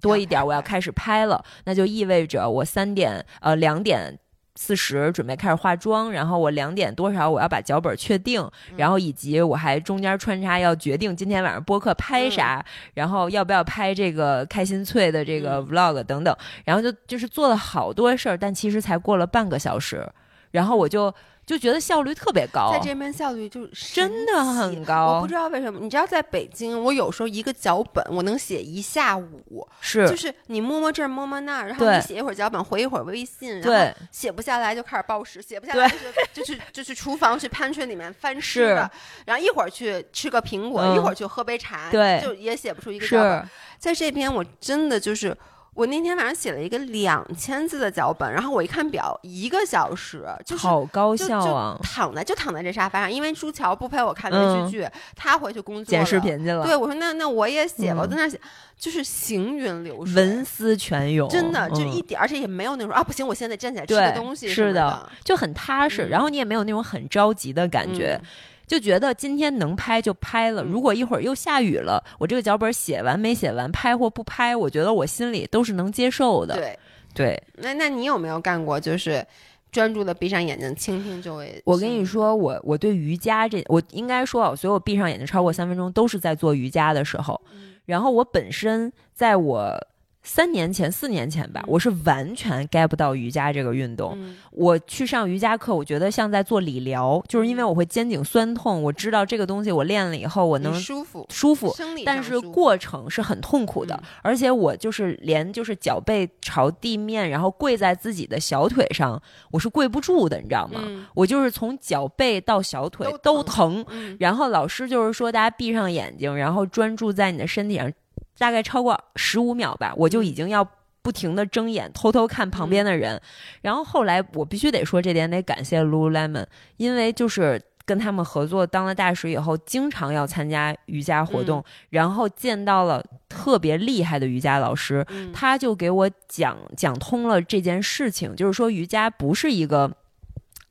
[0.00, 4.18] 多一点，我要开始拍了，那就意味着我三点呃两点
[4.56, 8.40] 四十准备开始化妆，然后我两点多少我要把脚本确定，
[8.70, 8.76] 嗯。
[8.76, 12.64] 然后以及我还中间穿插要决定今天晚上播客拍啥，
[12.94, 15.68] 然后要不要拍这个开心脆的这个嗯。
[15.68, 20.08] vlog 等等，然后就就是做了好多事儿，但其实才过了半个小时，
[20.52, 21.12] 然后我就
[21.46, 35.96] 就觉得效率特别高在，这边效率就真的很高我不知道为什么，你知道，在北京，我有时候一个脚本我能写一下午，是就是你摸摸这儿摸摸那儿，然后你写一会儿脚本，回一会儿微信，然后对写不下来就开始暴食，写不下来就
[36.32, 38.90] 就去就去厨房去 pantry 里面翻吃的，
[39.26, 43.48] 然后一会儿去吃个苹果，嗯一会儿去喝杯茶，对就也写不出一个脚本。
[43.78, 45.36] 在这边我真的就是。
[45.74, 51.76] 我那天晚上写了一个两千字的脚本，然后我一看表，一个小时，就是好高效啊！
[51.82, 56.22] 躺在就躺在这沙发上，因为朱乔不陪我看嗯连续剧，他回去工作剪视了。
[56.22, 58.40] 频去了，对，我说那那我也写吧，我嗯在那写，
[58.78, 61.90] 就是行云流水，文思泉涌，真的就嗯。
[61.90, 66.08] 一点，而且也没有那种啊不行，我现在站起来吃个东西是的，就很踏实，嗯。
[66.08, 68.26] 然后你也没有那种很着急的感觉，嗯
[68.66, 70.62] 就觉得今天能拍就拍了。
[70.62, 76.54] 嗯如果一会儿又下雨了，我这个脚本写完没写完，拍或不拍，我觉得我心里都是能接受的。
[76.56, 76.78] 对。
[77.16, 79.24] 对那那你有没有干过就是
[79.70, 81.62] 专注的闭上眼睛倾听周围？
[81.64, 87.40] 我跟你，说，我我对瑜伽这，我应该说啊，我所有闭上眼睛超过三分钟都是在做瑜伽的时候。
[87.52, 89.78] 嗯然后我本身在我
[90.24, 94.14] 三年前、四年前吧，嗯我是完全 get 不到瑜伽这个运动。
[94.16, 101.74] 嗯我去上瑜伽课，我觉得像在做理疗，就是因为我会肩颈酸痛，我知道这个东西我练了以后我能舒服，舒服，
[102.06, 110.80] 但是过程是很痛苦的，嗯而且我就是连就是脚背朝地面，然后跪在自己的小腿上，我是跪不住的，你知道吗？
[110.84, 117.92] 嗯我就是从脚背到小腿都都疼疼，嗯然后老师就是说大家闭上眼睛，然后专注在你的身体上，
[118.38, 120.66] 大概超过十五秒吧，我就已经要。
[121.04, 123.20] 不停的睁眼，偷偷看旁边的人，
[123.60, 126.46] 然后后来我必须得说这点得感谢 Lululemon，
[126.78, 139.94] 因为就是跟他们合作当了大使以后，经常要参加瑜伽活动，然后见到了特别厉害的瑜伽老师，嗯他就给我讲讲通了这件事情，就是说瑜伽不是一个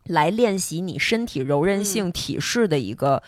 [0.05, 3.21] 来练习你身体柔韧性、体式的一个。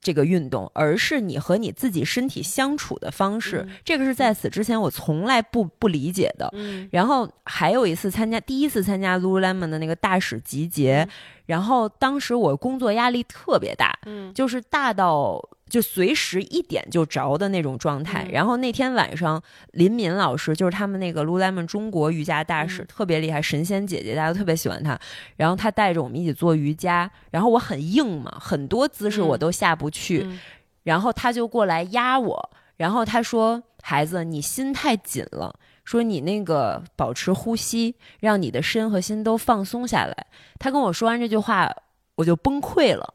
[0.00, 3.66] 这个运动，而是你和你自己身体相处的方式。
[3.84, 6.48] 这个是在此之前我从来不不理解的。
[6.52, 11.08] 嗯然后还有一次参加第一次参加 Lululemon 的那个大使集结，
[11.46, 18.24] 然后当时我工作压力特别大，嗯就是大到就随时一点就着的那种状态。
[18.24, 24.98] 嗯然后那天晚上，林敏老师就是他们那个 Lululemon 中国瑜伽大使，嗯特别厉害，神仙姐姐，大家都特别喜欢她。
[25.36, 30.38] 然后她带着我们一起做瑜伽，然后我很硬嘛，很多姿势我都下不去，嗯
[30.84, 35.54] 然后她就过来压我，然后她说：“孩子，你心太紧了。”
[35.84, 40.26] 说你那个保持呼吸，让你的身和心都放松下来。
[40.58, 41.74] 她跟我说完这句话，
[42.16, 43.14] 我就崩溃了，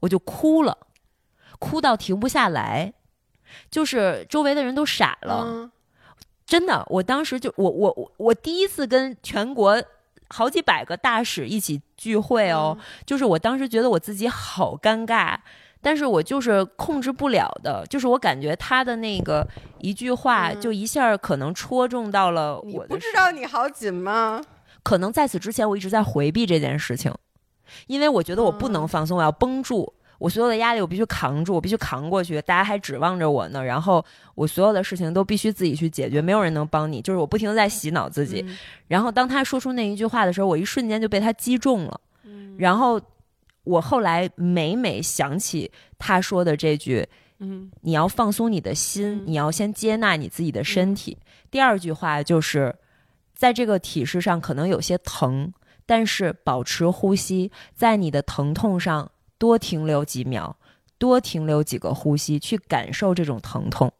[0.00, 0.76] 我就哭了，
[1.62, 2.92] 哭到停不下来，
[3.70, 5.44] 就是周围的人都傻了。
[5.46, 5.70] 嗯
[6.44, 9.82] 真的，我当时就我我我我第一次跟全国
[10.28, 15.38] 好几百个大使一起聚会哦，就是我当时觉得我自己好尴尬，
[15.80, 19.46] 但是我就是控制不了的，就是我感觉他的那个
[19.78, 24.42] 一句话嗯就一下可能戳中到了你我的不知道你好紧吗？
[24.82, 27.14] 可能在此之前我一直在回避这件事情，
[27.86, 29.94] 因为我觉得我不能放松，我要绷住。
[30.22, 33.64] 我所有的压力我必须扛住，我必须扛过去，大家还指望着我呢。
[33.64, 34.04] 然后
[34.36, 37.02] 我所有的事情都必须自己去解决，没有人能帮你。
[37.02, 38.40] 就是我不停的在洗脑自己。
[38.46, 38.56] 嗯
[38.86, 42.00] 然后当他说出那一句话的时候，我一瞬间就被他击中了。
[42.24, 43.00] 嗯然后
[43.64, 47.04] 我后来每每想起他说的这句
[47.40, 51.18] 嗯你要放松你的心，嗯你要先接纳你自己的身体。
[51.50, 52.72] 第二句话就是，
[53.34, 55.52] 在这个体式上可能有些疼，
[55.84, 59.10] 但是保持呼吸，在你的疼痛上
[59.42, 60.56] 多停留几秒，
[60.98, 63.92] 多停留几个呼吸，去感受这种疼痛。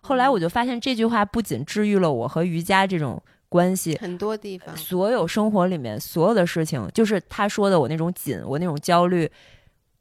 [0.00, 9.30] 后来我就发现这句话不仅治愈了我和瑜伽这种关系，很多地方，所有生活里面所有的事情，就是他说的我那种紧，我那种焦虑，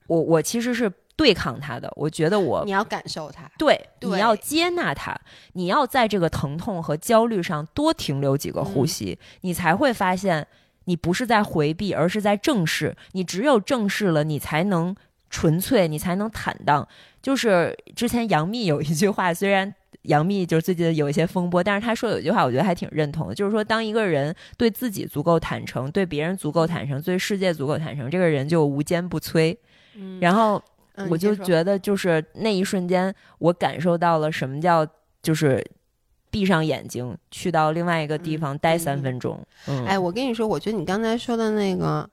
[0.08, 1.92] 我我其实是对抗他的。
[1.98, 3.52] 我觉得我你要感受它。
[3.58, 5.14] 对，对你要接纳它，
[5.52, 10.48] 你要在这个疼痛和焦虑上多停留几个呼吸，你才会发现
[10.90, 12.96] 你不是在回避，而是在正视。
[13.12, 14.96] 你只有正视了，你才能
[15.30, 16.88] 纯粹，你才能坦荡。
[17.22, 19.74] 就是之前杨幂有一句话，虽然。
[20.04, 29.56] 杨幂就是最近有一些风波，但是她说有一句话，我觉得还挺认同的，就是说，当一个人对自己足够坦诚，对别人足够坦诚，对世界足够坦诚，这个人就无坚不摧。
[29.96, 30.64] 嗯然后
[30.96, 34.88] 嗯我就觉得，就是那一瞬间，我感受到了什么叫
[35.22, 35.62] 就是
[36.32, 39.40] 闭上眼睛去到另外一个地方待嗯三分钟。
[39.68, 42.08] 嗯，哎，我跟你说，我觉得你刚才说的那个，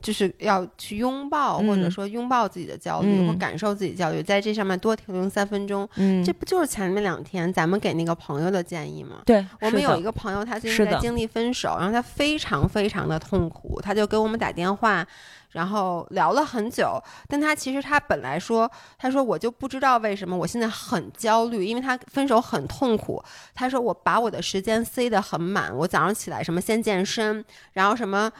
[0.00, 5.88] 就是要去拥抱，或者嗯说拥抱自己的焦虑，或嗯感受自己焦虑，在这上面多停留三分钟。
[5.96, 9.22] 嗯，这不就是前面两天咱们给那个朋友的建议吗？
[9.26, 15.06] 对我们有一个个朋友，他最近在经历分手，然后他非常非常的痛苦，他就给我们打电话，
[15.50, 17.02] 然后聊了很久。
[17.28, 23.22] 但他其实他本来说，他说我就不知道为什么我现在很焦虑，因为他分手很痛苦。
[23.54, 28.30] 他说我把我的时间塞得很满，我早上起来什么先健身，然后什么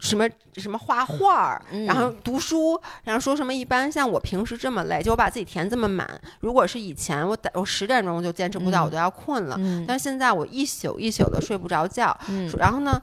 [0.00, 6.08] 什么什么画画儿，嗯然后读书，然后说什么一般像我平时这么累，就我把自己填这么满。
[6.40, 9.56] 如果是以前我打我十点钟就坚持不到，嗯我都要困了。
[9.58, 13.00] 嗯但是现在我一宿一宿的睡不着觉，嗯然后呢，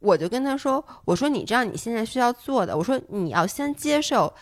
[0.00, 4.32] 我就跟他说：“我说你知道你现在需要做的，我说你要先接受，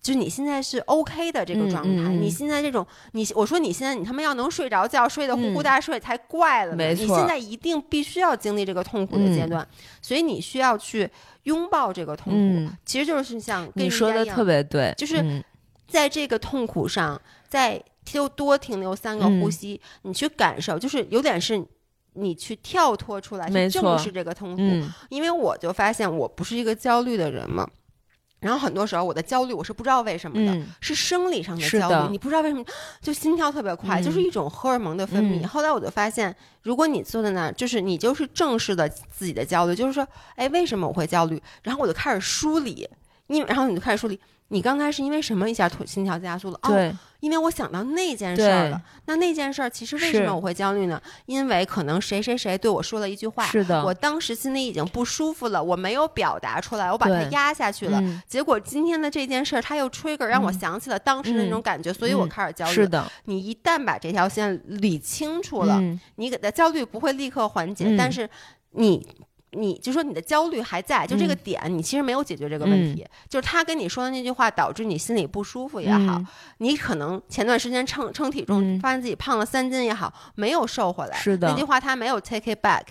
[0.00, 1.88] 就是你现在是 OK 的这个状态。
[1.88, 6.76] 嗯嗯嗯你现在这种，你我说你现在你他妈要能睡着觉，睡得呼呼嗯大睡才怪了呢。
[6.76, 9.68] 没错你现在一定必须要经历这个痛苦的阶嗯段，
[10.00, 11.10] 所以你需要去
[11.44, 12.38] 拥抱这个痛苦。
[12.38, 15.42] 嗯，其实就是像跟你说的特别对，就是嗯
[15.88, 21.64] 在这个痛苦上，在就多停留三个呼嗯吸，你去感受，就是有点是
[22.14, 24.56] 你去跳脱出来，去正视这个痛苦。
[24.60, 27.68] 嗯因为我就发现我不是一个焦虑的人嘛，
[28.40, 30.52] 然后很多时候我的焦虑我是不知道为什么的。
[30.54, 32.64] 嗯是生理上的焦虑，你不知道为什么
[33.00, 35.40] 就心跳特别快，嗯就是一种荷尔蒙的分泌。
[35.44, 41.40] 嗯后来我就发现，如果你坐在那儿，就是你就是正视的自己的焦虑，就是说，哎，为什么我会焦虑？
[41.62, 42.88] 然后我就开始梳理，
[43.32, 44.18] 因为然后你就开始梳理，
[44.48, 46.58] 你刚才是因为什么一下突心跳加速了？
[46.62, 48.80] 哦，因为我想到那件事儿了。
[49.06, 51.00] 那那件事儿其实为什么我会焦虑呢？
[51.26, 58.00] 因为可能谁谁谁对我说了一句话，是的，我当时心里已经不舒服了，我没有表达出来，我把它压下去了。
[58.00, 62.72] 嗯结果今天的这件事儿，它又 trigger 让我嗯想起了当时的那种感觉，所以我嗯开始焦虑。
[62.72, 68.28] 是的，你一旦把这条线理清楚了，嗯你给的焦虑不会立刻缓解，嗯但是
[68.72, 69.06] 你。
[69.52, 73.06] 你就说你的焦虑还在，就这个嗯点，你其实没有解决这个问题。
[73.28, 76.26] 就是他跟你说的那句话，导致你心里不舒服也好，嗯
[76.58, 81.16] 你可能前段时间称称体重，嗯发现自己胖了三斤也好，没有瘦回来。
[81.16, 82.82] 是的那句话他没有 take it back，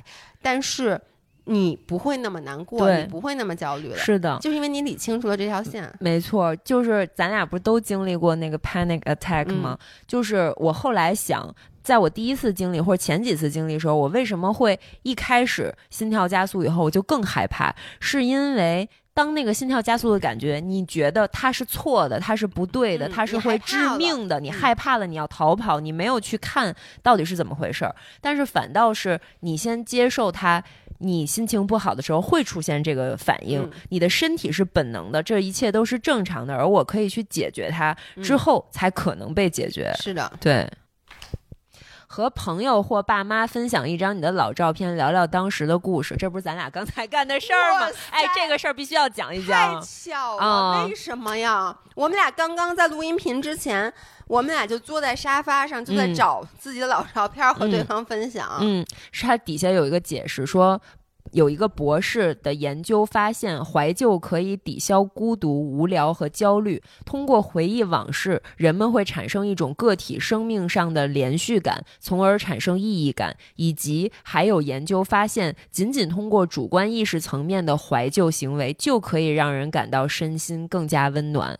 [0.42, 1.00] 但是
[1.46, 5.92] 你不会那么难过，你不会那么焦虑了，是的，就是因为你理清楚了这条线。
[6.00, 9.78] 没错，就是咱俩不是都经历过那个 panic attack 嗯吗？
[10.08, 17.74] 就是我后来想，在我第一次经历或者前几次经历的时候，我为什么会一开始心跳加速以后我就更害怕？
[18.00, 27.94] 是因为当那个心跳加速的感觉，你觉得它是错的，它是不对的，嗯它是会致命的，你嗯害怕了，你要逃跑，你没有去看到底是怎么回事儿。
[28.22, 30.64] 但是反倒是你先接受它。
[31.02, 39.92] 你心情不好的时候会出现这个反应，嗯你的身体是本能的，这一切都是正常的，而我可以去解决它，嗯之后才可能被解决。
[40.00, 40.70] 是的，对。
[42.12, 47.88] 和朋友或爸妈分享一张你的老照片，聊聊当时的故事，这不是咱俩刚才干的事儿吗？
[48.12, 49.88] 哎，这个事儿必须要讲一讲太。
[49.88, 51.74] 巧啊了，为什么呀？
[51.96, 53.94] 我们俩刚刚在录音频之前，
[54.28, 58.58] 我们俩就坐在沙发上，就在嗯找自己的老照片和对方分享。
[58.60, 60.82] 嗯，是他底下有一个解释说。
[61.32, 66.82] 有一个博士的研究发现，怀旧可以抵消孤独、无聊和焦虑。
[67.06, 73.36] 通过回忆往事，人们会产生一种个体生命上的连续感，从而产生意义感。
[73.56, 81.58] 以及还有研究发现，仅仅通过主观意识层面的怀旧行为，就可以让人感到身心更加温暖。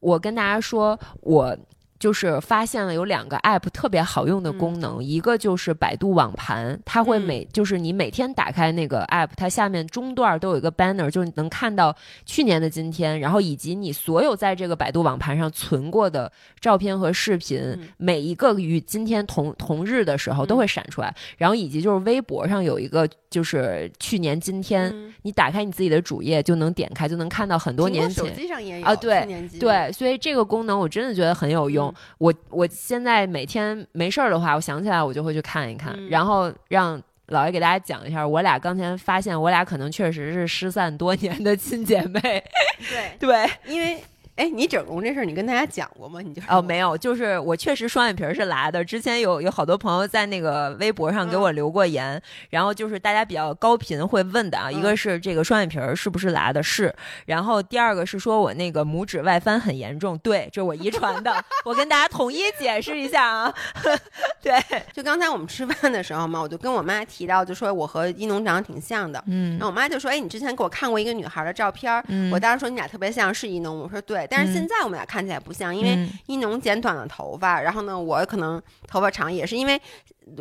[0.00, 1.56] 我跟大家说，我
[1.98, 11.94] 就是发现了有两个 app 特别好用的功能，一个就是百度网盘，它会每、就是你每天打开那个 app，它下面中段都有一个 banner，就是你能看到
[12.24, 16.30] 去年的今天，然后以及你所有在这个百度网盘上存过的
[16.60, 17.88] 照片和视频，嗯。
[17.98, 28.30] 每一个与今天同同日的时候都会闪出来，然后以及就是微博上有一个就是去年今天，嗯你打开你自己的主页就能点开，就能看到很多年前手。
[28.30, 29.26] 机上也有啊对
[29.60, 31.88] 对，所以这个功能我真的觉得很有用。
[31.90, 42.42] 嗯我我现在每天没事儿的话，我想起来我就会去看一看，嗯然后让老爷给大家讲一下，我俩刚才发现我俩可能确实是失散多年的亲姐妹。
[42.88, 44.02] 对， 对，因为
[44.36, 46.20] 哎，你整容这事儿你跟大家讲过吗？
[46.20, 48.84] 你就哦，没有，就是我确实双眼皮儿是拉的。
[48.84, 52.20] 之前有有好多朋友在那个微博上给我留过言，
[52.50, 61.34] 然后就是大家比较高频会问的啊，一个是这个双眼皮儿是不是拉的，是，然后第二个是说我那个拇指外翻很严重，对，这是我遗传的，
[61.64, 63.54] 我跟大家统一解释一下啊，
[64.42, 64.52] 对，
[64.92, 69.22] 就刚才我们吃饭的时候嘛，我就跟我妈提到，就说我和一农长得挺像的。
[69.26, 79.80] 嗯然后我妈就说：“哎，你之前给我看过一个女孩的照片儿，嗯我当时说你俩特别像，是一农。”我说对，但是嗯现在我们俩看起来不像，因为嗯一农剪短了头发，然后呢，我可能头发长，也是因为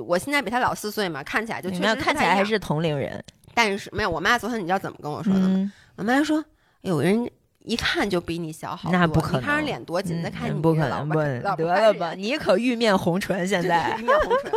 [0.05, 1.95] 我现在比他老四岁嘛，看起来就确实。
[1.95, 3.23] 看起来还是同龄人，
[3.53, 5.47] 但是没有，我妈昨天你知道怎么跟我说的吗？
[5.49, 6.43] 嗯，我妈说
[6.81, 7.29] ：“有人
[7.65, 11.09] 一看就比你小好多，那不可你看人能脸多紧，再看你嗯不可能，
[11.57, 14.51] 得了吧，你可玉面红唇， 现在，玉面红唇。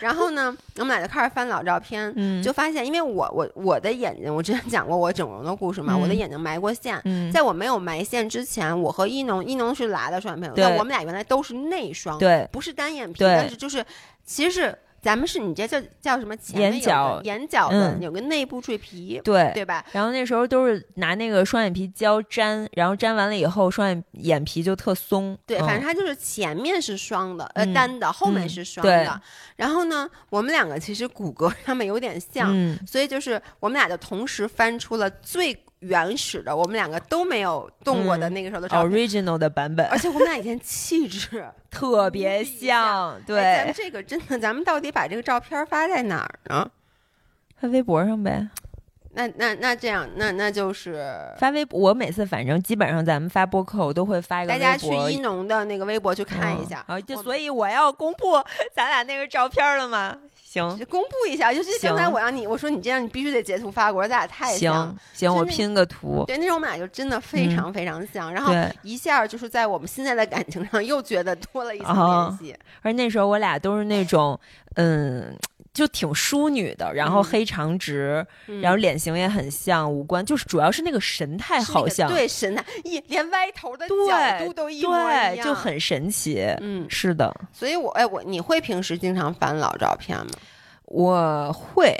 [0.00, 2.42] 然后呢，我们俩就开始翻老照片，嗯。
[2.42, 7.00] 就发现，因为我我我的眼睛，我之前讲过我整容的故事嘛，嗯我的眼睛埋过线。
[7.04, 13.84] 嗯，在我没有埋线之前，我和一农，一农是拉的双眼皮，但我们俩原来都是内双，对，不是单眼皮，但是就是
[14.24, 16.34] 其实是咱们是你这叫叫什么？
[16.36, 19.84] 前眼角眼角的嗯有个内部赘皮，对，对吧？
[19.92, 25.38] 然后那时候都是拿那个双眼皮胶粘，然后粘完了以后，双眼眼皮就特松。
[25.46, 29.20] 对，嗯反正它就是前面是双的，呃，嗯单的，后面嗯是双对的。
[29.56, 35.54] 然后呢，我们两个其实骨骼上面有点像，嗯，所以就是我们俩就同时翻出了最
[35.84, 38.90] 原始的，我们两个都没有动过的嗯那个时候的照片。
[38.90, 46.70] original 的版本而且我们俩以前气质 特别像，哎咱对们，这个真的，咱们到底把这个照片发在哪儿呢？
[47.56, 48.48] 发微博上呗，
[49.12, 51.78] 那那那这样，那那就是发微博。
[51.80, 58.42] 我每次反正基本上咱们发播客，我都会发一个大家去一农的那个微博去看一下，嗯好，就所以我要公布
[58.74, 60.18] 咱俩那个照片了吗？
[60.62, 60.86] 行。
[60.86, 61.52] 公布一下。
[61.52, 64.98] 就是刚才我让你，我说你这样你必须得截图发给，我说咱俩太像行。
[65.14, 66.24] 行，我拼个图。
[66.26, 68.52] 对，那时候我们俩就真的非常非常像，然后，
[68.82, 72.58] 一下就是在我们现在的感情上又觉得多了一层哦联系。
[72.82, 74.38] 而那时候我俩都是那种，
[74.76, 75.36] 嗯，
[75.74, 86.46] 就挺淑女的，然后嗯黑长直，嗯然后脸型也很像，五官就是主要是那个神态是那个好像，对神态，一连歪头的角度都一模一样，对，就很神奇。
[86.60, 86.86] 嗯。
[86.88, 90.32] 是的，所以我哎我你会平时经常翻老照片吗？
[90.86, 91.92] 我会，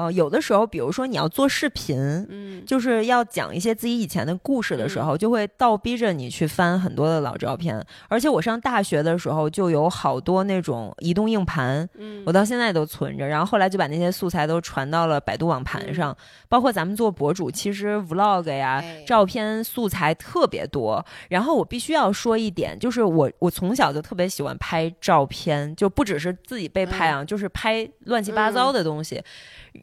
[0.00, 1.98] 呃，有的时候，比如说你要做视频，
[2.30, 7.84] 嗯就是要讲一些自己以前的故事的时候，就会倒逼着你去翻很多的老照片。
[8.08, 13.26] 而且我上大学的时候就有好多那种移动硬盘，嗯我到现在都存着。
[13.26, 16.16] 然后后来就把那些素材都传到了百度网盘上，
[16.48, 21.04] 包括咱们做博主，其实 vlog 呀、哎照片素材特别多。
[21.28, 29.20] 然后我必须要说一点，就是我我从小就特别喜欢拍照片，就不只是自己被拍啊，就是拍乱七八糟的东西。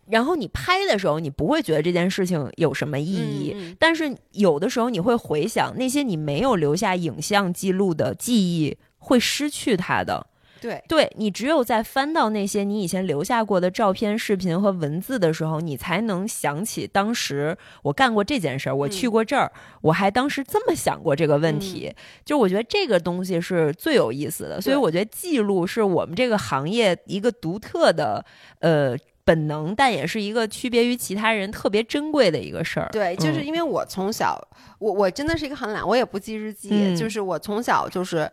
[0.10, 10.28] 然后你拍的时候，你不会觉得这件事情有什么意义，但是有的时候你会回想那些你没有留下影像记录的记忆，会失去它的。
[10.60, 21.94] 对，对你只有在翻到那些你以前留下过的照片、视频和文字的时候，你才能想起当时我干过这件事儿，我去过这儿，我还当时这么想过这个问题。
[22.26, 28.26] 就我觉得这个东西是最有意思的，所以我觉得记录是我们这个行业一个独特的
[28.58, 28.98] 呃
[29.28, 32.88] 本能，但也是一个区别于其他人特别珍贵的一个事儿。
[32.94, 34.42] 对，就是嗯因为我从小，
[34.80, 38.32] 我我真的是一个很懒，我也不记日记，嗯就是我从小就是。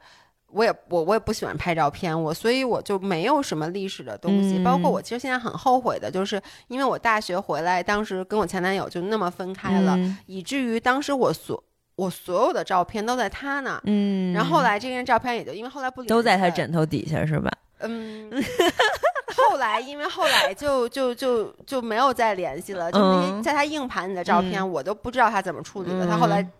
[0.57, 4.57] 我也我我也不喜欢拍照片，我所以我就没有什么历史的东西。
[4.59, 11.61] 嗯包括我其实现在很后悔的，就是因为我大学回来，当时跟我前男友就那么分开了，嗯以至于当时我所
[11.97, 13.81] 我所有的照片都在他那。
[13.83, 17.51] 嗯，然后后来这张照片也就因为后来不都在他枕头底下是吧？
[17.81, 18.31] 嗯，
[19.37, 26.07] 后来因为后来就就就就没有再联系了，就那些嗯在他硬盘里的照片，嗯我都不知道他怎么处理的。
[26.07, 26.51] 他后来嗯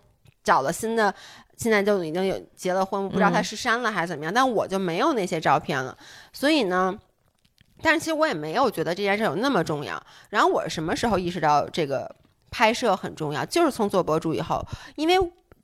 [0.43, 1.13] 找了新的，
[1.57, 5.97] 现在就已经有结了婚，我不知道他嗯是删了还是怎么样，但我就没有那些照片了。
[6.33, 6.97] 所以呢，
[7.81, 10.01] 但是其实我也没有觉得这件事有那么重要。
[10.29, 12.13] 然后我什么时候意识到这个
[12.51, 13.45] 拍摄很重要？
[13.45, 15.15] 就是从做博主以后，因为。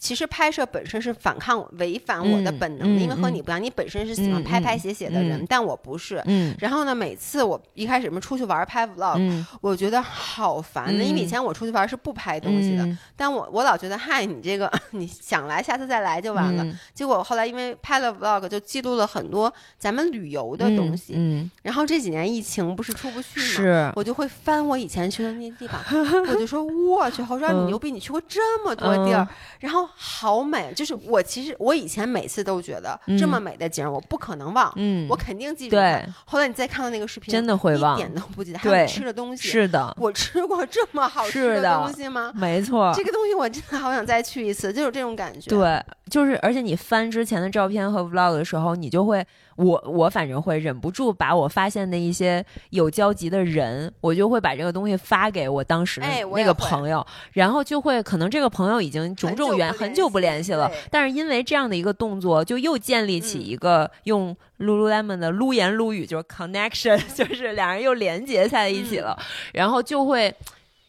[0.01, 6.19] 其实拍摄本身是反抗、违反我的嗯本能的，嗯因为和嗯你不一样，你本身是喜欢嗯拍拍嗯写写的人，嗯但我不是。
[6.25, 16.63] 嗯然后呢，每次我一开始什么出去玩拍 vlog，、嗯我觉得好烦的，因为以嗯前我出去玩是不拍东西的，嗯 但我我老觉得，嗨，你这个 你想来下次再来就完了。
[16.63, 21.13] 嗯结果后来因为拍了 vlog，就记录了很多咱们旅游的东西。
[21.15, 23.45] 嗯，然后这几年疫情不是出不去嘛？
[23.45, 25.79] 是，我就会翻我以前去的那些地方，
[26.27, 29.27] 我就说我去，侯少你嗯牛逼，你去过这么多地儿，
[29.59, 30.73] 然后好美。
[30.73, 35.81] 就是我其实我以前每次都觉得、嗯这么美的景儿我不可能忘，嗯，我肯定记住它。
[35.81, 38.57] 对，后来你再看到那个视频，真的会忘一点都不记得。
[38.57, 42.31] 还对有吃的东西，是的，我吃过这么好吃的东西吗？
[42.33, 43.03] 没错这。
[43.03, 49.25] 个东西我真的好想再去一次，就是这种感觉。，对，就是而且你翻之前的照片和 vlog 的时候，你就会，
[49.61, 69.17] 我我反正会忍不住把我发现的一些有交集的人，我就会把这个东西发给我当时的那个朋友，然后就会可能这个朋友已经种种原很久不联系了，但是因为这样的一个动作，就又建立起嗯一个用 Lululemon 的撸言撸语，就是 connection， 就是两人又连接在一起了，
[69.53, 70.33] 然后就会，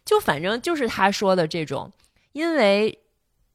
[0.04, 1.90] 就反正就是他说的这种，
[2.32, 2.98] 因为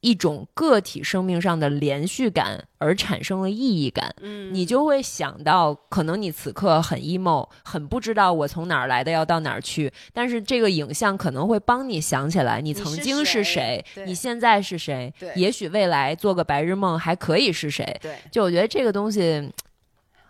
[0.08, 4.14] 一种个体生命上的连续感而产生了意义感。
[4.22, 9.92] 嗯，你就会想到，可能你此刻很 emo，很不知道我从哪儿来的，要到哪儿去。
[10.14, 17.84] 但是这个影像可能会帮你想起来，你曾经是谁谁，你现在是谁，也许未来做个白日梦还可以是谁。
[18.00, 19.52] 对，就我觉得这个东西，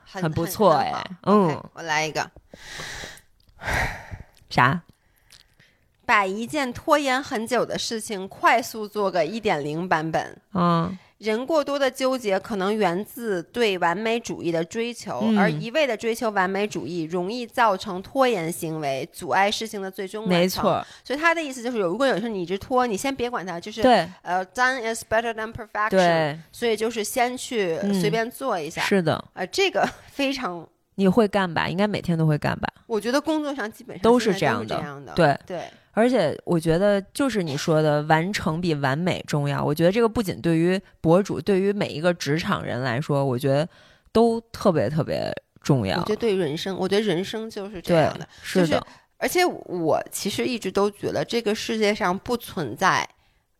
[0.04, 2.28] 很很不错哎嗯我来一个，
[4.50, 4.82] 啥？
[6.08, 10.34] 把一件拖延很久的事情快速做个一点零版本。
[10.54, 20.40] 嗯人过多的纠结可能源自对完美主义的追求，嗯而一味的追求完美主义容易造成拖延行为，阻碍事情的最终完成。
[20.40, 25.90] 没错，所以他的意思就是，如果有时候你一直拖，你先别管它，就是对呃，done is better than perfection。
[25.90, 28.80] 对，所以就是先去嗯随便做一下。
[28.82, 31.68] 是的，呃，这个 非常，你会干吧？
[31.68, 32.68] 应该每天都会干吧？
[32.86, 35.12] 我觉得工作上基本上都是这样的这样的。
[35.14, 35.62] 对，对，
[35.98, 39.64] 而且我觉得，就是你说的，完成比完美重要。
[39.64, 43.68] 我觉得这个不仅对于博主，对于每一个职场人来说，我觉得
[44.12, 45.28] 都特别特别
[45.60, 46.10] 重要我觉。
[46.10, 48.80] 得对于人生，我觉得人生就是这样的。，就是
[49.16, 53.04] 而且我其实一直都觉得这个世界上不存在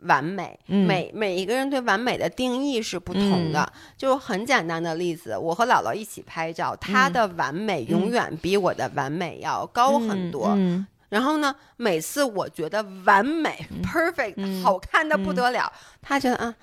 [0.03, 3.68] 完美，嗯每每一个人对完美的定义是不同的。
[3.97, 10.55] 就很简单的例子，我和姥姥一起拍照，她嗯的完美永远比我的完美要高很多。
[10.57, 16.54] 嗯然后呢，每次我觉得完美、 perfect、嗯好看的不得了，他觉得啊。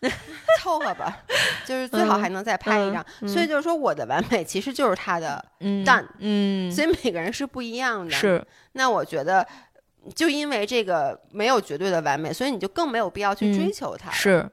[0.60, 1.24] 凑合吧，
[1.66, 3.04] 就是最好还能再拍一张。
[3.20, 9.44] 嗯所以就是说，我的完美其实就是他的嗯 done 嗯，所以每个人是不一样的。，是那我觉得，
[10.14, 14.50] 就因为这个没有绝对的完美，所以你就更没有必要去追求它。，嗯是。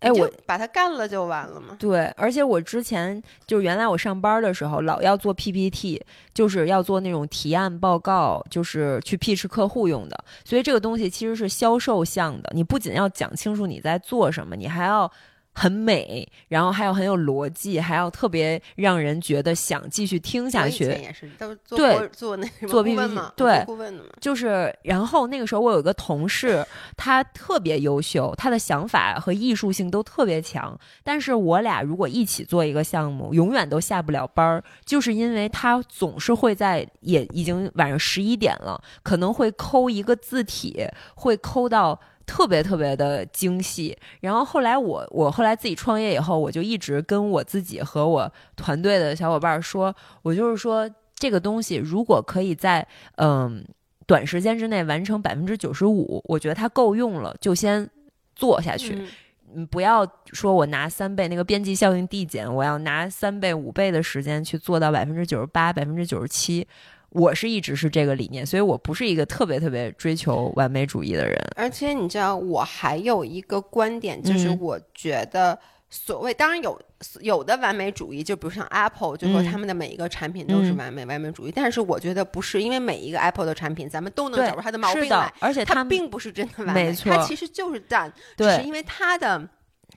[0.00, 1.76] 哎，我把它干了就完了嘛。
[1.78, 6.02] 对，而且我之前就是原来我上班的时候，老要做 PPT，
[6.34, 10.24] 就是要做那种提案报告，就是去 pitch 客户用的。
[10.44, 15.10] 所以这个东西其实是销售向的，你不仅要讲清楚你在做什么，你还要
[15.52, 20.84] 很美，然后还有很有逻辑，还要特别让人觉得想继续听下去。
[20.84, 24.00] 也是都做对做那什么做顾问 PPT 嘛，对顾问。
[24.20, 26.64] 就是，然后那个时候我有一个同事，
[26.96, 30.78] 他特别优秀，他的想法和艺术性都特别强。
[31.02, 40.86] 但是我俩如果一起做一个项目，永远都下不了班儿，就是因为他总是会在也已经晚上十一点了，可能会抠一个字体，
[41.16, 42.00] 会抠到。
[42.30, 53.66] 特别特别的精细，然后后来我我后来自己创业以后，我就一直跟我自己和我团队的小伙伴说，我就是说这个东西如果可以在嗯
[54.06, 57.90] 短时间之内完成百分之九十五，我觉得它够用了，就先
[58.36, 58.94] 做下去。
[58.94, 59.08] 嗯
[59.56, 66.64] 嗯，不要说我拿三倍那个边际效应递减，我要拿三倍、五倍的时间去做到百分之九十八、百分之九十七。
[67.10, 71.36] 我是一直是这个理念，所以我不是一个特别特别追求完美主义的人。
[71.56, 75.58] 而且你知道，我还有一个观点，就是嗯我觉得
[75.88, 76.80] 所谓，当然有
[77.20, 89.48] 有的完美主义，就比如像 Apple，就说嗯他们的每一个产品都是嗯完美、完美主义，但是我觉得不是，因为每一个 Apple 的产品，咱们都能找出它的毛病来，，它而且它并不是真的完美，它其实就是淡，只是因为它的。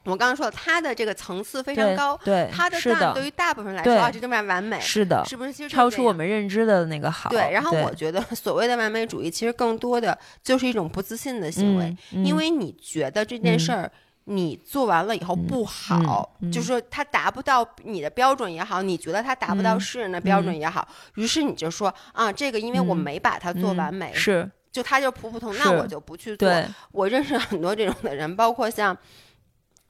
[0.06, 5.54] 我刚刚说了，它的这个层次非常高，对，它的是的，淡对于大部分人来说啊，这就完完美，是的，是不是？
[5.54, 7.30] 其实超出我们认知的那个好。
[7.30, 13.91] 对，然后我觉得 所谓的完美主义，其实更多的就是一种不自信的行为，嗯因为你觉得这件事儿。
[14.26, 26.50] 你做完了以后不好，嗯嗯就是说它达不到你的标准也好，你觉得它达不到嗯世人的标准也好，于是你就说啊，这个因为我嗯没把它做嗯完美，是就它就普普通，是那我就不去做。
[26.94, 28.98] 我认识很多这种的人，包括像，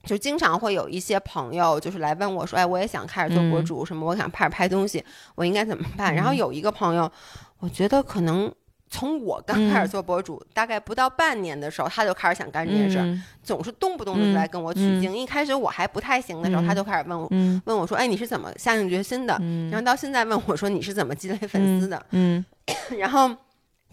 [0.06, 5.04] 就经常会有一些朋友就是来问我说，哎，我也想开始做博嗯主，什么我想开始拍东西，
[5.36, 6.14] 我应该怎么办？
[6.14, 7.12] 然后嗯有一个朋友，
[7.60, 8.52] 我觉得可能。
[8.96, 15.18] 从我刚开始嗯做博主，大概不到半年的时候，他就开始想干这件事儿，嗯总是动不动的就来跟我取经。
[15.18, 22.46] 一开始我还不太行的时候，嗯他就开始问我，嗯问我说：“哎，你是怎么下定决心的？”嗯，然后到现在问我说：“你是怎么积累粉丝的？”嗯，
[23.00, 23.32] 然后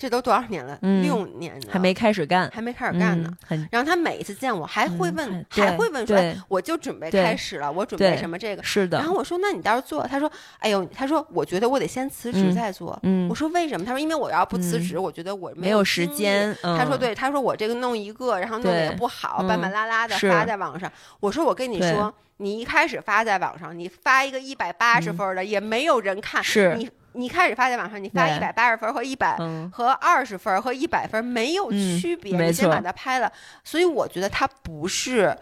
[0.01, 0.79] 这都多少年了？
[0.83, 3.31] 嗯六年了，还没开始干，还没开始干呢。
[3.51, 8.99] 嗯，然后他每一次见我还会问，嗯还会问说：“对哎，我就准备开始了，我准备什么这个。”是的。
[8.99, 12.99] 然后我说：“那你到时候做？”他说：“哎呦，他说我觉得我得先辞职嗯再做。
[13.05, 16.11] 嗯我，说：“为什么？”他说：“因为我要不辞职，我觉得我没有时。
[16.11, 16.51] 间。
[16.63, 20.91] 嗯、：“他说对，他说我这个弄一个，然后弄的也不好，嗯半半拉拉的发在网上。
[21.21, 26.43] 我说我跟你说，你一开始发在网上，你发一个一百八十嗯分的，也没有人看。
[26.43, 33.31] 是你你开始发在网上，你发一百八十分和一百嗯，和二十分和一百分没有嗯区别，没你先把它拍了。
[33.65, 35.37] 所以我觉得他不是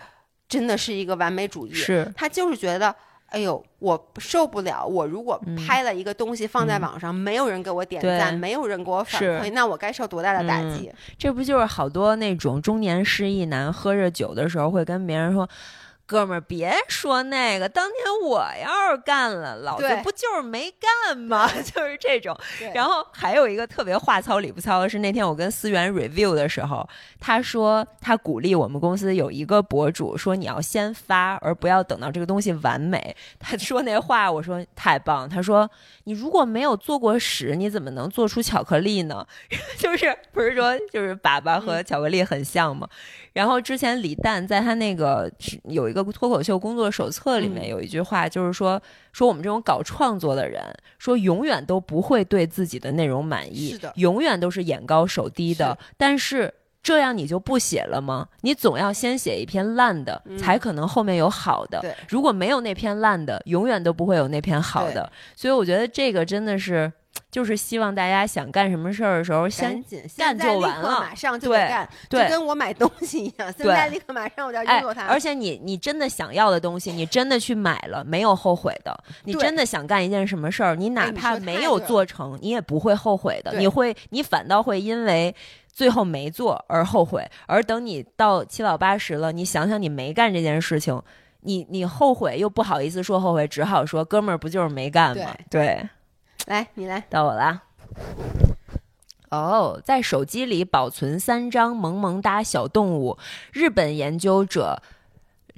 [0.49, 2.95] 真的是一个完美主义，是他就是觉得。
[3.31, 4.83] 哎呦，我受不了！
[4.83, 10.91] 我如果嗯拍了一个东西放在嗯网上，没有人给我点赞，没有人给我反馈，那我该受多大的打嗯击？
[11.19, 15.47] 这不就是好多那种中年失意男喝着酒的时候会跟别人说。
[16.09, 21.47] 哥们儿，别说那个，当年我要是干了，老子不就是没干吗？
[21.61, 22.35] 就是这种。
[22.73, 26.89] 然后还有一个特别话糙理不糙的是，那天我跟思源 review 的时候，
[27.21, 33.15] 他说他鼓励我们公司有一个博主说你要先发，而不要等到这个东西完美。
[33.39, 35.29] 他说那话，我说太棒。
[35.29, 35.71] 他说
[36.05, 39.27] 你如果没有做过屎，你怎么能做出巧克力呢？
[39.77, 42.89] 就是不是说就是粑粑和巧克力很像吗？
[43.35, 45.31] 然后之前李诞在他那个
[45.65, 48.81] 有一个脱口秀工作手册里面嗯有一句话，就是说
[49.13, 50.63] 说我们这种搞创作的人，
[50.99, 55.77] 说永远都不会对自己的内容满意，是的永远都是眼高手低的。
[55.97, 58.29] 但是这样你就不写了吗？
[58.43, 61.85] 你总要先写一篇烂的，嗯才可能后面有好的。
[62.09, 65.11] 如果没有那篇烂的，永远都不会有那篇好的。
[65.35, 66.91] 所以我觉得这个真的是，
[67.31, 69.83] 就是希望大家想干什么事儿的时候，先
[70.17, 78.99] 干就完了马上就干，对就跟我买东西一样，现在立刻马上我就要哎拥有它。，而且你你真的想要的东西，你真的去买了，没有后悔的。
[79.25, 83.53] 你真的想干一件什么事儿，你哪怕没有做成，你也不会后悔的。
[83.59, 85.35] 你会，你反倒会因为。
[85.71, 91.01] 最后没做而后悔，而等你到七老八十了，你想想你没干这件事情，
[91.43, 95.33] 你你后悔又不好意思说后悔，只好说哥们儿不就是没干吗？
[95.49, 95.89] 对，
[96.49, 97.63] 来，你来，到我啦。
[99.29, 103.19] 哦，在手机里保存三张萌萌哒小动物。
[103.53, 104.81] 日本研究者，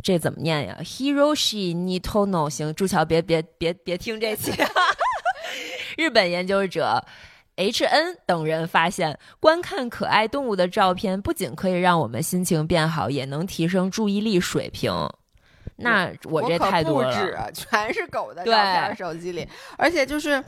[0.02, 4.52] 这怎么念呀？Hiroshi Nitono，行，朱桥别别别别听这期。
[5.96, 7.04] 日本研究者
[7.54, 14.92] H N 等人发现，观看可爱动物的照片不仅可以让我们心情变好，也能提升注意力水平。
[15.76, 20.42] 那我这可太多不止了，全是狗的对照片，手机里，而且就是。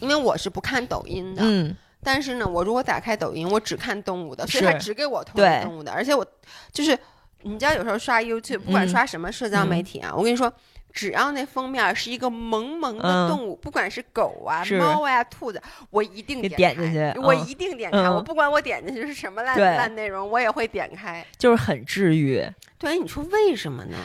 [0.00, 6.26] 因为我是不看抖音的，嗯，但是呢，我如果打开抖音，我只看动物的，所以是它只给我同对动物的，而且我
[6.72, 6.98] 就是
[7.42, 10.52] 你知道有时候刷 YouTube，不管嗯刷什么社交媒体啊，我跟你说。
[10.90, 17.98] 只要那封面是一个萌萌的嗯动物，不管是狗啊、猫啊、兔子，我一定给点点进去开我嗯一定点开。
[17.98, 21.24] 嗯我不管我点进去是什么烂烂内容，我也会点开。
[21.36, 22.42] 就是很治愈。
[22.78, 23.98] 对，你说为什么呢？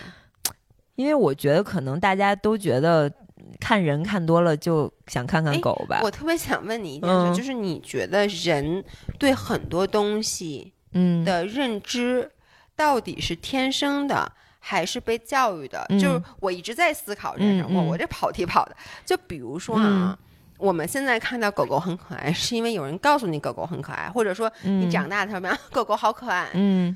[0.96, 3.12] 因为我觉得可能大家都觉得
[3.60, 6.00] 看人看多了就想看看哎狗吧。
[6.04, 7.34] 我特别想问你一件事，嗯。
[7.34, 8.84] 就是你觉得人
[9.18, 11.24] 对很多东西嗯。
[11.26, 12.32] 的认知
[12.76, 14.32] 到底是天生的？
[14.66, 15.86] 还是被教育的？
[15.90, 16.00] 嗯。
[16.00, 17.64] 就是我一直在思考这件事。
[17.64, 17.76] 嗯嗯。
[17.76, 18.76] 我我这跑题跑的，
[19.06, 20.18] 就比如说啊，
[20.58, 26.96] 我们现在看到狗狗很可爱，是因为有人告诉你狗狗很可爱，或者说你长大的时候，啊 狗狗好可爱，嗯。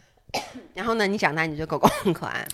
[0.73, 2.47] 然后呢，你长大你觉得狗狗很可爱，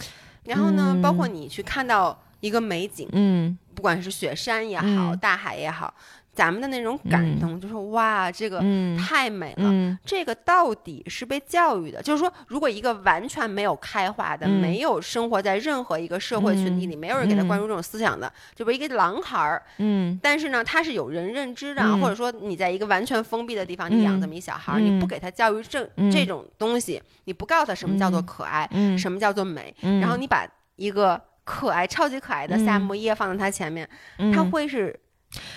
[0.46, 1.02] 然后呢，嗯。
[1.02, 3.58] 包括你去看到一个美景，嗯。
[3.74, 5.18] 不管是雪山也好，嗯。
[5.18, 5.92] 大海也好，
[6.32, 8.98] 咱们的那种感动，就是哇，这个嗯。
[8.98, 9.64] 太美了。
[9.64, 9.98] 嗯。
[10.06, 14.62] 这个到底是被教育的，就是说，如果一个完全没有开化的，嗯。
[14.62, 20.20] 没有生活在任何一个社会群体里，没有人给他灌输这种思想的，就比如一个狼孩儿，嗯。
[20.22, 25.00] 但是呢，他是有人认知的，嗯或者说你在一个完全封闭的地方，嗯你养这么一小孩儿，嗯你。
[25.00, 26.12] 不给他教育这、嗯。
[26.12, 30.00] 这种东西，你不告诉他什么叫做可爱，嗯，什么叫做美，嗯。
[30.00, 33.88] 然后你把一个可爱、超级可爱的夏目叶放在他前面，
[34.34, 34.98] 他嗯会是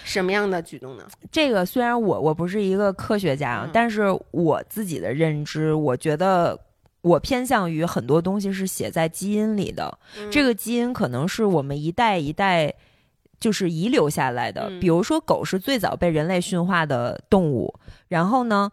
[0.05, 1.07] 什么样的举动呢？
[1.31, 6.59] 这个虽然我我不是一个科学家但是我自己的认知，我觉得
[7.03, 9.99] 我偏向于很多东西是写在基因里的。
[10.31, 12.73] 这个个基因可能是我们一代一代
[13.39, 14.69] 就是遗留下来的。
[14.71, 17.75] 嗯比如说，狗是最早被人类驯化的动物，
[18.09, 18.71] 然后呢。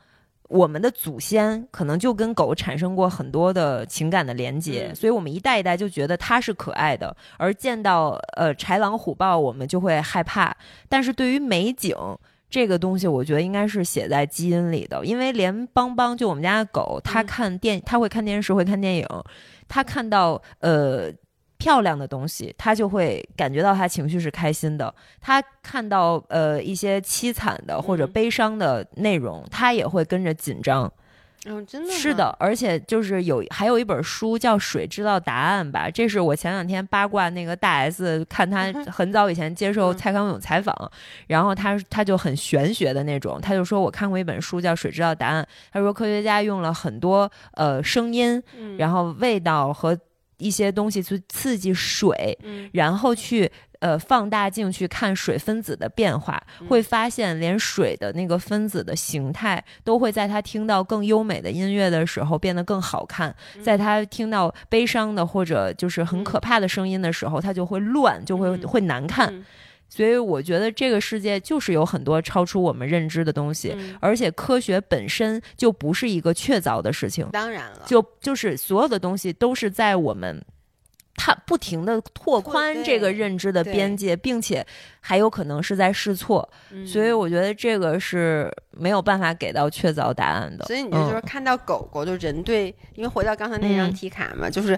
[0.50, 10.56] 我们的祖先可能就跟狗产生过很多的情感的连接，嗯所以我们一代一代就觉得它是可爱的，而见到呃豺狼虎豹，我们就会害怕。
[10.88, 11.96] 但是对于美景
[12.50, 19.08] 这个东西，我觉得应该是写在基因里的，因为连邦邦就我们家的狗，它嗯看电，它会看电视，会看电影，
[19.68, 21.12] 它看到呃
[21.64, 28.11] 漂亮的东西，他就会感觉到他情绪是开心的；他看到呃一些凄惨的或者嗯。
[28.11, 30.91] 悲伤的内容，他也会跟着紧张。
[31.45, 39.97] 嗯，真的，是的，而且就是有还有一本书叫《水知道答案》吧，这是我前两天八卦那个大 S 看他很早以前接受嗯。
[39.97, 40.74] 蔡康永采访，
[41.28, 49.97] 然后他他就很玄学的那种，他就说我看过一本书叫《水知道答案》，他说科学家用了很多呃声音，嗯，然后味道和
[50.38, 52.70] 一些东西去刺激水，嗯。
[52.74, 56.68] 然后去呃放大镜去看水分子的变化，嗯。
[56.68, 63.64] 会发现连水的那个分子的形态都会在他听到更优美的音乐的时候变得更好看，嗯。
[63.64, 68.62] 在他听到悲伤的或者就是很可怕的声音的时候，他就会乱，就会嗯。
[68.68, 69.44] 会难看。
[69.94, 77.28] 嗯所以我觉得这个世界就是有很多超出我们认知的东西，嗯而且科学本身就不是一个确凿的事情。
[77.32, 80.44] 当然了，就就是所有的东西都是在我们。
[81.16, 84.66] 它不停的拓宽这个认知的边界，并且
[85.00, 90.66] 还有可能是在试错，嗯所以我觉得这个是没有办法给到确凿答案的。
[90.66, 94.78] 所以你就就是嗯看到狗狗，就人对，因为回到刚才那张嗯题卡嘛，就是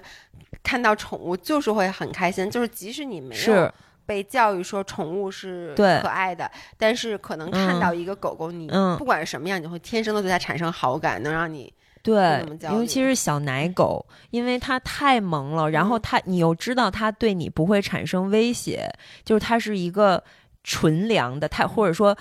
[0.62, 3.72] 看到宠物就是会很开心，就是即使你没有是
[4.06, 18.88] 被教育说宠物是可爱的，但是可能看嗯到一个狗狗，你嗯不管是什么样，你会天生的对它产生好感，能让你对尤其是小奶狗，因为它太萌了，然后嗯它你又知道它对你不会产生威胁，
[19.24, 20.22] 就是它是一个
[20.62, 22.16] 纯良的，它或者说。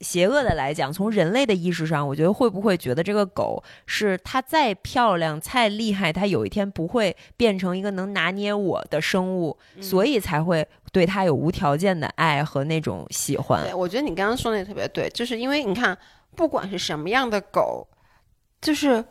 [0.00, 10.04] 邪恶的来讲，从人类的意识上，我觉得会不会觉得这个狗是它再漂亮、再厉害，它有一天不会变成一个能拿捏我的生物，所。
[10.04, 13.74] 以才会对他有无条件的爱和那种喜欢对，。
[13.74, 15.98] 我觉得你刚刚说的也特别对，就是因为你看，
[16.36, 17.84] 不管是什么样的狗，
[18.60, 19.04] 就是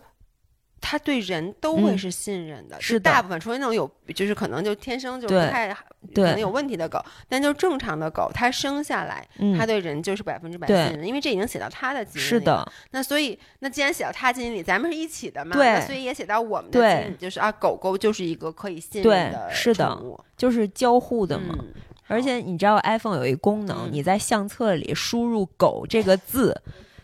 [0.84, 1.98] 它对人都会嗯。
[1.98, 3.10] 是信任的，是的。
[3.10, 5.50] 大部分，除非那种有，就是可能就天生就不对。
[5.50, 5.74] 太
[6.14, 9.58] 可能有问题的狗，但就正常的狗，它生下来，嗯。
[9.58, 12.52] 它，对人就是百分之百信任，因为这已经写到它的基因里是的。
[12.52, 16.98] 了。，那所以，那既然写到它基因里，咱们是一起的嘛，所以也写到我们的对。
[16.98, 19.98] 基因里，就是啊，狗狗就是一个可以信任的是的。
[20.36, 21.56] 就是交互的嘛。
[21.58, 21.74] 嗯
[22.08, 23.90] 而且你知道 iPhone 有一功能，嗯。
[23.92, 26.62] 你在相册里输入“狗”这个字，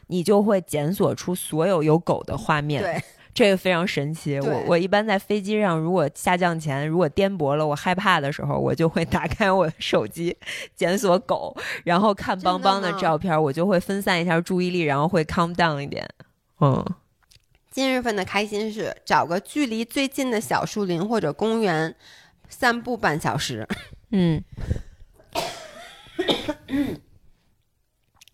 [0.08, 3.02] 你就会检索出所有有狗的画面。
[3.34, 4.40] 对，这个非常神奇。
[4.40, 10.36] 我我一般在飞机上，如果下降前如果颠簸了，我害怕的时候，我就会打开我的手机
[10.76, 16.08] 检索狗，然后看邦邦的照片，我就会分散一下注意力，然后会 calm down 一点。
[16.60, 16.86] 嗯，
[17.72, 21.96] 今日份的开心是找个距离最近的小树林或者公园
[22.50, 23.68] 散步半小时。
[24.12, 24.44] 嗯，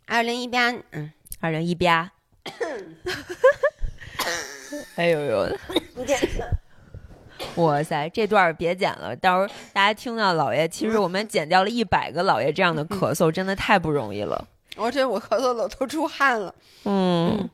[0.08, 2.12] 二零一八，嗯，二零一八。
[4.96, 5.58] 哎呦呦，
[7.64, 14.48] 哇塞，这段别剪了，到时候大家听到老爷，其实我们剪掉了一百个老爷这样的咳嗽，真的太不容易了。
[14.78, 16.54] 我这我咳嗽的都出汗了。
[16.86, 17.50] 嗯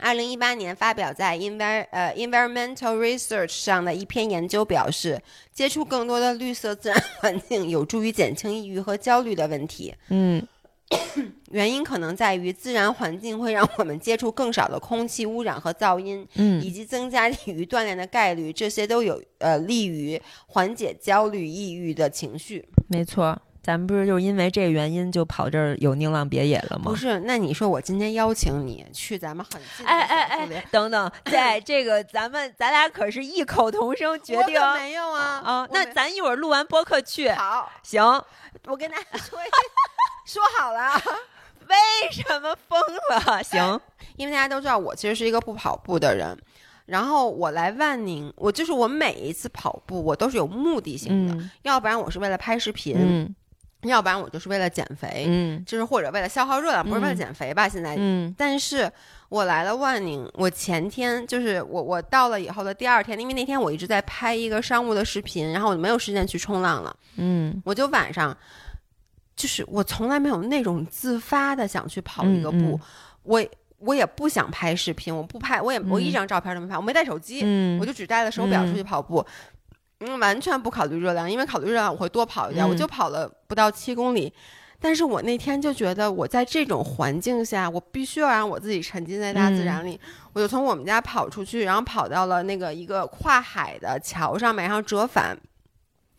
[0.00, 5.20] 二零一八年发表在 Envir 呃 Environmental Research 上的一篇研究表示，
[5.52, 9.92] 接触更多的绿色自然环境有助于减轻抑郁和焦虑的问题。
[10.10, 10.40] 嗯
[11.50, 22.68] 原因可能在于自然环境会让我们接触更少的空气污染和噪音，以嗯及增加体育锻炼的概率，这些都有呃利于缓解焦虑、抑郁的情绪。
[22.88, 23.38] 没错。
[23.60, 26.96] 咱们不是就是因为这个原因就跑这儿有宁浪别野了吗不？
[26.96, 35.68] 是，那你说我今天邀请你去咱们很近的哎哎哎 等等，在这个咱们咱俩可是异口同声决定没有啊啊！
[35.70, 38.02] 那咱一会儿录完播客去，好，行？
[38.64, 39.44] 我跟大家说一
[40.28, 41.02] 说好了啊。
[41.68, 43.42] 为什么疯了？
[43.44, 43.78] 行，
[44.16, 46.34] 因为大家都知道我其实是一个不跑步的人，
[46.86, 53.34] 然后我来万宁，我就是我每一次跑步我都是有目的性的，嗯要不然我是为了拍视频，嗯
[53.82, 57.68] 要不然我就是为了减肥，嗯就是或者为了消耗热量，不是为了嗯减肥吧？
[57.68, 58.90] 现在，嗯但是
[59.28, 68.34] 我来了万宁，我前天就是我我到了以后的第二天，因为那天我一直在拍一个商务的视频，然后我就没有时间去冲浪了，嗯我就晚上。
[69.38, 72.78] 就是我从来没有那种自发的想去跑一个步，
[73.22, 73.42] 我
[73.78, 79.24] 我也不想拍视频，我不拍，我也我一嗯张照片都没拍，我没带手机，嗯，我就只带了手表嗯出去跑步，
[80.00, 84.32] 嗯，完全不考虑热量，因为考虑热量我会多跑一点，嗯我就跑了不到七公里。
[84.80, 89.98] 但是我那天就觉得，我在这种环境下，我必须要让我自己沉浸在大自然里。
[90.32, 95.36] 我就从我们家跑出去，然后跑到了那个一个跨海的桥上面，然后折返。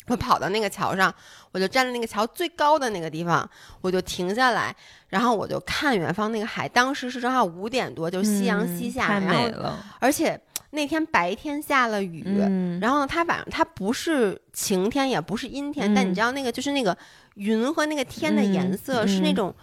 [0.09, 1.13] 我跑到那个桥上，
[1.51, 3.49] 我就站在那个桥最高的那个地方，
[3.81, 4.75] 我就停下来，
[5.07, 6.67] 然后我就看远方那个海。
[6.67, 9.77] 当时是正好五点多，就夕阳西下，嗯太美了。
[9.99, 10.39] 而且
[10.71, 16.95] 那天白天下了雨，嗯，然后呢，它晚上它不是晴天，也不是阴天，但你嗯知道那个就是那个
[17.35, 19.53] 云和那个天的颜色是那种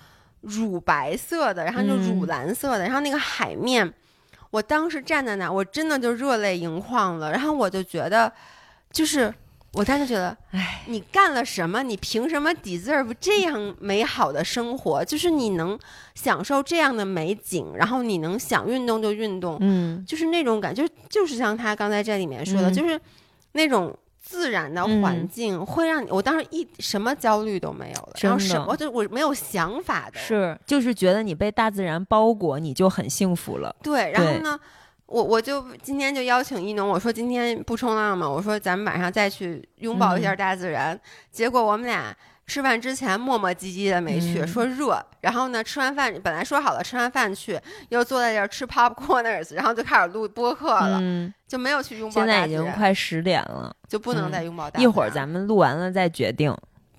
[0.40, 3.92] 乳白色的，然后就乳嗯蓝色的，然后那个海面，
[4.50, 8.32] 我当时站在那儿，我真的就热泪盈眶了，然后我就觉得，
[8.90, 9.32] 就是
[9.76, 11.82] 我当时觉得，唉，你干了什么？
[11.82, 15.04] 你凭什么 deserve 这样美好的生活？
[15.04, 15.78] 就是你能
[16.14, 22.98] 享受这样的美景，然后你能想运动就运动，嗯就是那种感觉，就是像他刚才这里面说的，嗯就是
[23.52, 33.76] 那种自然的环嗯境会让你，我当时一什么焦虑都没有了，然后什么就我没有想法的，是，就是觉得你被大自然包裹，你就很幸福了。
[33.82, 34.58] 对，然后对呢，
[35.06, 40.98] 我我就今天就邀请一农，我说今天不冲浪嘛，我说咱们晚上再去拥抱一下嗯大自然。
[41.30, 42.14] 结果我们俩
[42.46, 45.04] 吃饭之前磨磨唧唧的没去，嗯说热。
[45.20, 54.82] 然后呢，吃完饭本来说好了吃完饭去，又坐在这儿吃 popcorners，然后就开始录播客了，嗯，就没有去拥抱现在已大自然，经快十点了，就不能嗯再拥抱大自然。
[54.82, 56.52] 一会儿咱们录完了再决定。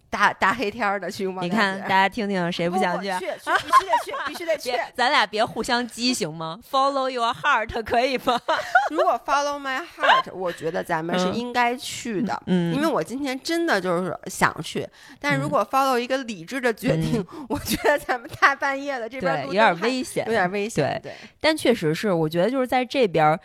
[0.09, 1.49] 大大黑天儿的去拥抱你。
[1.49, 3.09] 看，大家听听谁不想去？
[3.19, 3.19] 去？
[3.19, 3.33] 去，去
[3.65, 4.93] 必须得去，必须得 去。
[4.95, 8.39] 咱俩别互相激行吗？Follow your heart 可以吗？
[8.89, 12.41] 如果 follow my heart， 我觉得咱们是嗯应该去的。
[12.47, 14.87] 嗯因为我今天真的就是想去，
[15.19, 20.31] 但是如果 follow 一个理智的决定，我觉得咱们大半夜的这边有点危险有。
[20.31, 20.99] 点危险。
[21.03, 23.39] 对，但确实是，我觉得就是在这边儿，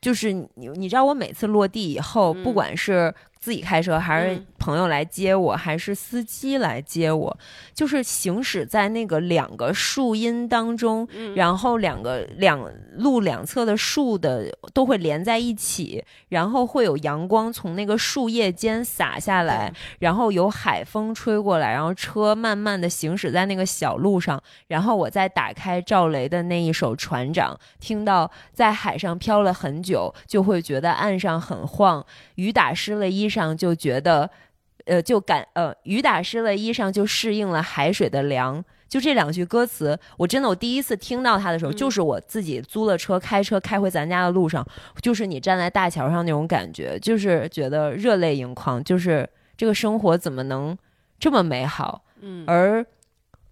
[0.00, 4.46] 就是你你知道，我每次落地以后，嗯不管是自己开车，还是嗯。
[4.62, 7.36] 朋友来接我，还是司机来接我，
[7.74, 11.34] 就是行驶在那个两个树荫当中，嗯。
[11.34, 12.64] 然后两个两
[12.98, 34.28] 路两侧的树的都会连在一起，然后会有阳光从那个树叶间洒下来，然后有海风吹过来，然后车慢慢的行驶在那个小路上，然后我再打开赵雷的那一首《船长》，听到在海上漂了很久，就会觉得岸上很晃，雨打湿了衣裳，就觉得，
[34.84, 38.62] 呃，就感呃，雨打湿了衣裳，就适应了海水的凉。
[38.88, 44.62] 就这两句歌词，我真的我第一次听到它的时候，嗯就是我自己租了车，开车开回咱家的路上，
[45.00, 49.26] 就是你站在大桥上那种感觉，就是觉得热泪盈眶，就是
[49.56, 50.76] 这个生活怎么能
[51.18, 52.84] 这么美好，嗯，而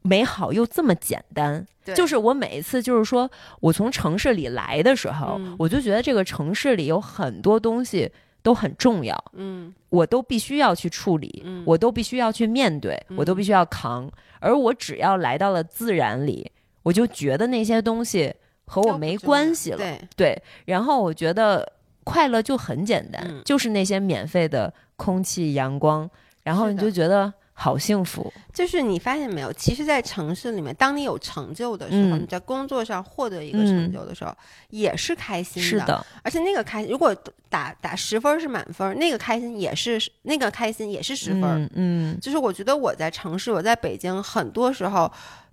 [0.03, 1.67] 美好又这么简单。
[1.83, 8.13] 对就是我每一次就是说我从城市里来的时候，嗯我就觉得这个城市里有很多东西
[8.43, 9.75] 都很重要，嗯。
[9.89, 11.63] 我都必须要去处理，嗯。
[11.67, 13.17] 我都必须要去面对，嗯。
[13.17, 14.11] 我都必须要扛。
[14.39, 16.51] 而我只要来到了自然里，
[16.83, 18.35] 我就觉得那些东西
[18.65, 19.77] 和我没关系了。
[19.77, 21.71] 对，对，然后我觉得
[22.05, 23.43] 快乐就很简单，嗯。
[23.45, 26.09] 就是那些免费的空气、阳光，
[26.43, 27.33] 然后你就觉得
[27.63, 28.33] 好幸福。
[28.55, 34.35] 就是你发现没有，其实，在城市里面，当你有成就的时候，嗯你在工作上获得一个成就的时候，
[34.71, 37.15] 也是开心是的，而且那个开，如果
[37.51, 41.43] 打打十分是满分，那个开心也是那个开心也是十分。
[41.43, 45.11] 嗯嗯就是我觉得我在城市，我在北京，很多时候。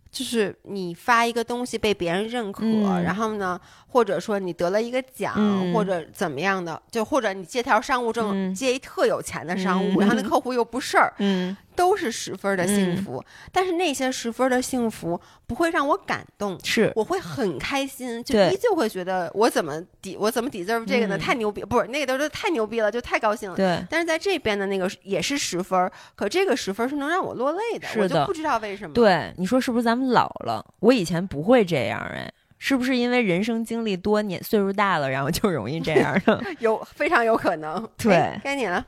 [0.10, 3.60] 就是你发一个东西被别人认可，嗯然后呢，
[3.98, 13.24] 或者说你得了一个奖，嗯或者怎么样的，就或者你借条商务证，嗯借一特有钱的商务，嗯然后那客户又不事儿，嗯都是十分的幸福。
[13.52, 21.18] 但是那些十分的幸福不会让我感动，是我会很开心，就依旧会觉得我怎么抵我怎么 deserve 这个呢？
[21.18, 23.56] 嗯太牛逼，不是那个都是太牛逼了，就太高兴了。
[23.56, 23.84] 对。
[23.90, 30.64] 但是在这边的那个也是十分，可这个十分是能让我落泪的，的我就不知道为什么。，对，你说是不是咱们老了？
[30.82, 36.42] 我以前不会这样哎，是不是因为人生经历多年，岁数大了，然后就容易这样呢？
[36.60, 37.88] 有非常有可能。
[37.98, 38.86] 对哎该你了。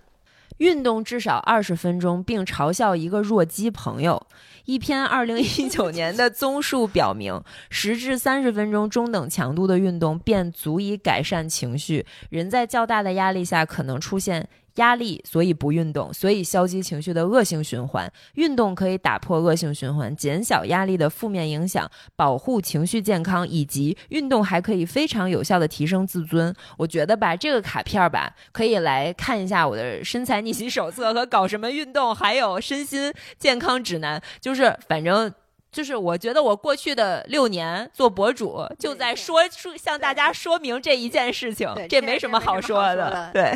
[0.57, 4.21] 运动至少二十分钟，并嘲笑一个弱鸡朋友。
[4.65, 12.05] 一篇二零一九年的综述表明，十至三十分钟中等强度的运动便足以改善情绪。
[12.29, 14.49] 人在较大的压力下可能出现
[14.79, 18.11] 压力，所以不运动，所以消极情绪的恶性循环。
[18.33, 26.53] 运动可以打破恶性循环，减小压力的负面影响，保护情绪健康，以及运动还可以非常有效的提升自尊。
[26.77, 34.21] 我觉得吧，这个卡片儿吧，可以来看一下我的身材逆袭手册和搞什么运动，还有身心健康指南。
[34.39, 35.31] 就是反正
[35.71, 42.81] 就是我觉得我过去的六年做博主，就在说说向大家说明这一件事情，这这没什么好说。
[42.95, 43.55] 的对，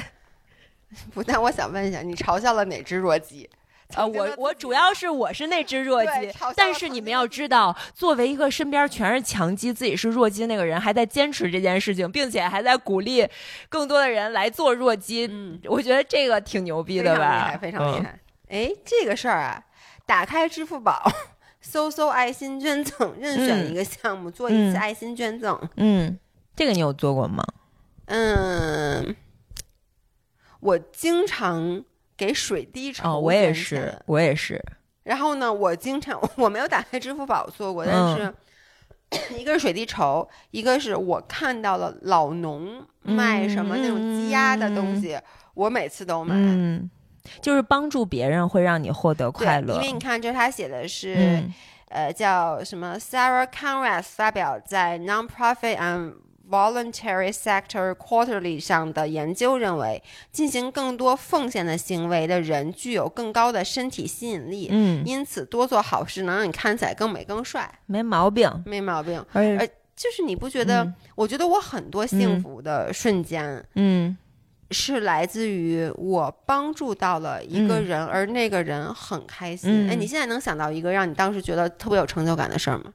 [1.14, 3.50] 不，但我想问一下，你嘲笑了哪只弱鸡？
[3.96, 6.10] 呃，我我主要是我是那只弱鸡
[6.56, 13.28] 但是你们要知道，作为一个身边全是强鸡，自己是弱鸡那个人，还在坚持这件事情，并且还在鼓励
[13.70, 18.00] 更多的人来做弱鸡，嗯，我觉得这个挺牛逼的吧非常厉的吧？
[18.00, 18.04] 害，非常厉嗯。
[18.04, 18.20] 害。
[18.50, 19.64] 哎，这个事儿啊，
[20.08, 21.04] 打开支付宝，
[21.62, 25.60] 搜搜爱心捐赠，任选一个项目，做一次嗯爱心捐赠。
[25.76, 26.18] 嗯，
[26.56, 27.44] 这个你有做过吗？
[28.06, 29.16] 嗯，
[30.64, 31.84] 我经常
[32.16, 34.64] 给水滴筹哦，我也是，我也是。
[35.04, 45.20] 然后呢，我经常 我没有打开支付宝做过，但嗯是、 一个是水滴筹，一个是我看到了老农卖什么那种积压的东西，
[45.54, 46.34] 我每次都买。
[46.38, 46.90] 嗯，
[47.42, 49.76] 就是帮助别人会让你获得快乐。
[49.76, 51.54] 因为你看，这他写的是、嗯
[51.90, 56.16] 呃叫什么 Sarah Conrad 发表在 Nonprofit and
[56.54, 68.48] Voluntary Sector Quarterly 上的研究认为，进行更多奉献的行为的人具有更高的身体吸引力，嗯，因此多做好事能让你看起来更美更帅，没毛病。
[68.68, 69.26] 没毛病。
[69.34, 70.84] 而就是你不觉得？
[70.84, 74.18] 嗯我觉得我很多幸福的瞬间嗯
[74.72, 79.88] 是来自于我帮助到了一个嗯人，而那个人很开心。
[79.88, 82.86] 嗯哎，你现在能想到一个让你当时觉得特别有成就感的事儿吗？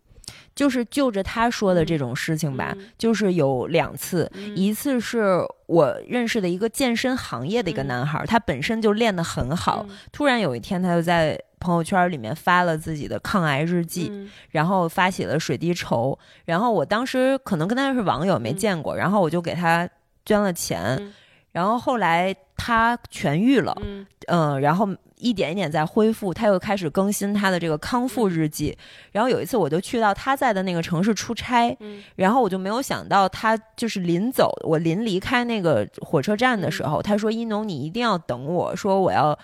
[0.59, 4.57] 就是就着他说的这种事情吧，嗯就是有两次，嗯。
[4.57, 7.87] 一次是我认识的一个健身行业的一个嗯。
[7.87, 9.97] 男孩，他本身就练得很好，嗯。
[10.11, 14.29] 突然有一天他就在朋友圈里面发了自己的抗癌日记，嗯。
[14.51, 18.57] 然后发起了水滴筹，然后我当时可能跟他是网友没嗯。
[18.57, 19.89] 见过，然后我就给他
[20.27, 21.15] 捐了钱，嗯。
[21.53, 24.05] 然后后来他痊愈了，嗯。
[24.27, 24.89] 嗯，然后
[25.19, 28.77] 一点一点在恢复，他又开始更新他的这个康复日记。
[29.13, 39.39] 然后有一次，我就去到他在的那个城市出差，嗯然后我就没有想到他就是临走，我临离开那个火车站的时候，他说：“一农，你一定要等我，说我要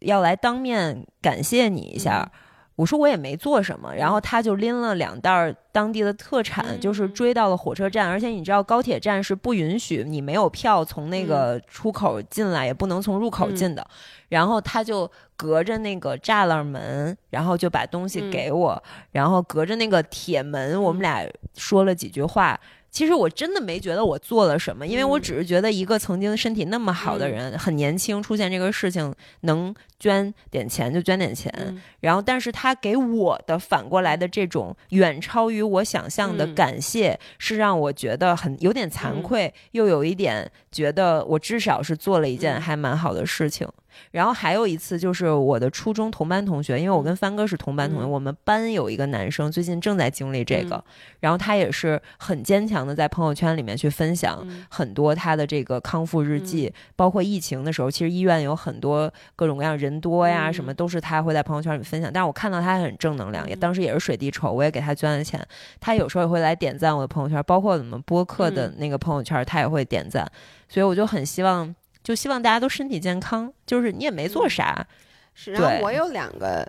[0.00, 2.30] 要来当面感谢你一下。
[2.34, 2.40] 嗯
[2.80, 13.86] 我说我也没做什么，然后他就拎了两袋儿当地的特产，嗯就是追到了火车站，而且你知道高铁站是不允许你没有票从那个出口进来，也不能从入口进的。
[14.30, 18.30] 然后他就隔着那个栅栏门，然后就把东西嗯。
[18.30, 22.58] 给我，然后隔着那个铁门，我们俩说了几句话。
[22.90, 25.22] 其实我真的没觉得我做了什么，因为我嗯。
[25.22, 27.30] 只是觉得一个曾经身体那么好的嗯。
[27.30, 31.52] 人，很年轻出现这个事情，能捐点钱就捐点钱。
[31.56, 31.80] 嗯。
[32.00, 36.54] 然后，但是他给我的反过来的这种远超于我想象的嗯。
[36.54, 43.68] 感谢，是让我觉得很有点惭愧，又有一点觉得我至少是做了一件嗯还蛮好的事情。
[44.12, 50.82] 然后还有一次就是我的初中同班同学，因为我跟帆哥是同班同学，嗯我们班有一个男生最近正在经历这个，嗯
[51.20, 62.10] 然后他也是很坚强的在朋友圈里面去分享嗯很多他的这个康复日记，包括疫情的时候，其实医院有很多各种各样人多呀，嗯什么都是他会在朋友圈里分享。
[62.12, 65.44] 但是我看到他很正能量，也嗯当时也是水滴筹，我也给他捐了钱。
[65.80, 70.30] 他有时候也会来点赞我的朋友圈，包括我们播客的嗯那个朋友圈，他也会点赞。
[70.70, 74.50] 所以我就很希望，就希望大家都身体健康，就是你也没做嗯。
[74.50, 74.86] 啥，
[75.34, 76.66] 是，然后我有两个，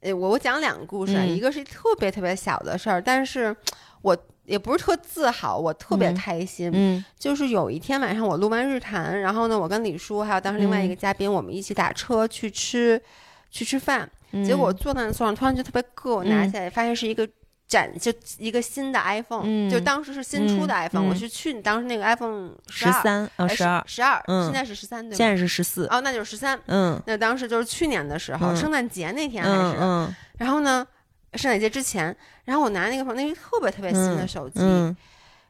[0.00, 3.54] 呃，我我讲两个故事，一个是特别特别小的事儿，但是
[4.02, 6.70] 我也不是特自豪，我特别嗯开心。
[6.74, 13.00] 嗯就是有一天晚上我录完日谈，然后呢，我跟李叔还有当时另外一个嘉宾，我们一起打车去吃
[13.52, 16.50] 去吃饭，嗯，结果坐在那座上，突然就特别硌，我拿嗯。
[16.50, 17.28] 起来发现是一个。
[17.68, 25.28] 展就一个新的 iPhone，、嗯就当时是新出的嗯 iPhone，、我嗯是去当时那个 iPhone 十三啊十二，十二，嗯现在是十三对现？
[25.28, 26.58] 在是十四，哦，那就是十三。
[26.66, 30.86] 嗯那当时就是去年的时候，嗯圣诞节那天还是，然后呢，
[31.34, 32.16] 圣诞节之前，
[32.46, 34.96] 然后我拿那个那个特别特别新的手机，嗯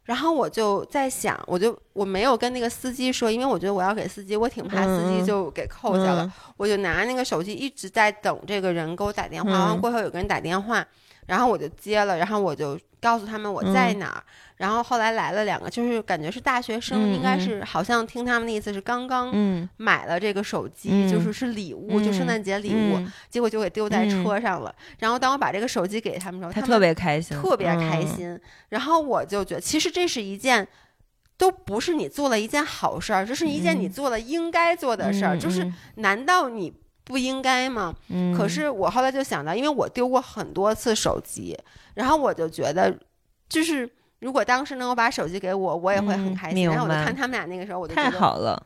[0.04, 10.82] 然后我就在想，我就我没有跟那个司机说，因为我觉得我要给司机，我挺怕司机就给扣下了，嗯我就拿那个手机一直在等这个人给我打电话，完过后有个人打电话，
[11.28, 14.22] 然后我就接了，然后我就告诉他们我在哪儿，
[14.56, 24.74] 然后后来来了两个，就是感觉是大学生，嗯应该嗯是好像听他们的意思是刚刚嗯买了这个手机，嗯就是是礼物，就圣诞节礼物，嗯结果就给丢在车上了。
[24.98, 28.40] 然后当我把这个手机给他们的时候，他们特别开心，特别开嗯，心。
[28.70, 30.66] 然后我就觉得，其实这是一件。
[31.36, 35.36] 都不是你做了一件好事儿，这是一件你嗯做了应该做的事儿。
[35.36, 36.72] 嗯就是，难道你
[37.08, 37.92] 不应该吗？
[38.08, 41.58] 嗯可是我后来就想到，因为我丢过很多次手机，
[41.94, 42.94] 然后我就觉得，
[43.48, 43.90] 就是
[44.20, 46.58] 如果当时能够把手机给我，我也会很嗯开心。
[46.58, 48.62] 明然后我就看他们俩那个时候，我就太觉得好了，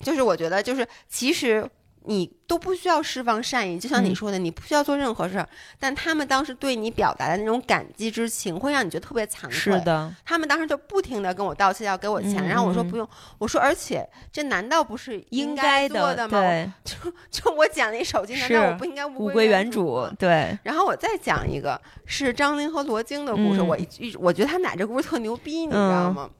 [0.00, 1.68] 就是我觉得，就是其实
[2.06, 4.14] 你都不需要释放善意，就像你嗯。
[4.14, 5.48] 说的，你不需要做任何事儿，
[5.78, 9.50] 但他们当时对你表达的那种感激之情，会让你觉得特别惭愧。
[9.50, 16.40] 是的，他们当时就不停的跟我道歉，要给我钱，嗯然后我说嗯不用，我说而且这难道不是应该做的，做吗？
[16.40, 16.70] 对，
[17.30, 23.66] 就我捡了一手机，难是道我不应该物归原主，对，然后我再讲一个是张琳和罗京的故事，嗯。
[23.66, 26.14] 我一一我觉得他们俩这故事特牛逼，你知道嗯。
[26.14, 26.30] 吗？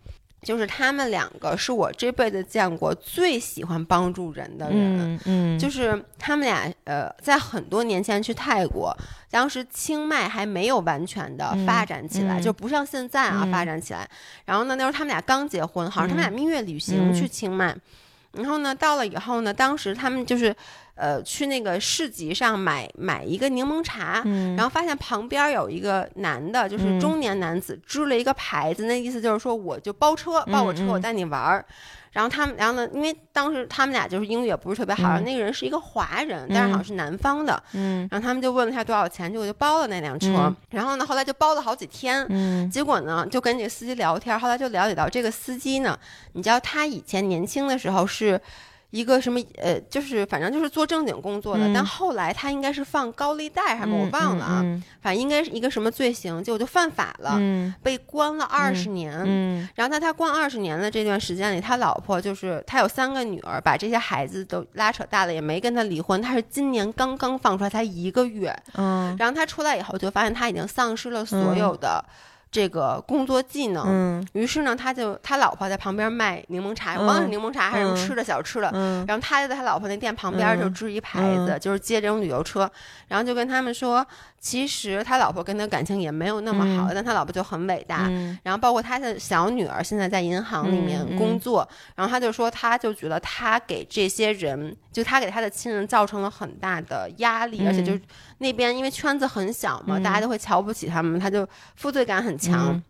[0.44, 5.14] 就是他们两个是我这辈子见过最喜欢帮助人的人。
[5.14, 8.96] 嗯嗯，就是他们俩，呃，在很多年前去泰国，
[9.30, 14.08] 当时清迈还没有完全的嗯发展起来，嗯就不像现在啊、嗯发展起来。
[14.44, 17.74] 然后呢，那时候他们俩刚结婚，好像他们俩蜜月旅行嗯去清迈。
[18.32, 20.54] 然后呢，到了以后呢，当时他们就是，
[20.94, 31.64] 呃，去那个市集上买买一个柠檬茶，嗯，然后发现旁边有一个男的，就是嗯中年男子，支了一个牌子，那意思就是说我就包车，包我车，我带你玩儿。
[32.12, 40.28] 然后他们，然后呢，因为当时他们俩就是英语也不是特别好，然后嗯那个人是一个华人，但是好像是南方的，嗯然后他们就问了他多少钱，结果就包了那辆车。
[40.28, 42.24] 嗯然后呢，后来就包了好几天。
[42.28, 45.98] 嗯结果呢，就跟这个司机聊天，后来就了解到这个司机呢，
[46.34, 48.40] 你知道他以前年轻的时候是
[48.94, 59.12] 一个什么呃，就是反正就是做正经工作的，嗯但后来他应该是放高利贷还是什么，我忘了啊，嗯反正应该是一个什么罪行，结果就犯法了，嗯被关了二十年。
[59.26, 66.22] 嗯然后在他关二十年的这段时间里，他老婆就是他有三个女儿，把这些孩子都拉扯大了，也没跟他离婚。
[66.22, 68.54] 他是今年刚刚放出来，才一个月。
[68.74, 72.04] 嗯然后他出来以后，就发现他已经丧失了所有的
[72.54, 73.84] 这个工作技能。
[73.88, 78.70] 嗯于是呢，他就他老婆在旁边卖柠檬茶，嗯我忘了是柠檬茶还是什么嗯吃的小吃的。
[78.72, 82.70] 嗯然后他就在他老婆那店旁边就支一牌子，嗯就是接这种旅游车，
[83.08, 84.06] 然后就跟他们说，
[84.38, 88.06] 其实他老婆跟他感情也没有那么好，嗯但他老婆就很伟大。
[88.08, 98.00] 嗯然后包括他的小女儿现在在银行里面工作，然后他就说，他就觉得他给这些人，就他给他的亲人造成了很大的压力，嗯而且就是
[98.38, 101.44] 那边因为圈子很小嘛，嗯大家都会瞧不起他们，他就
[101.74, 102.74] 负罪感很强。
[102.74, 102.82] 嗯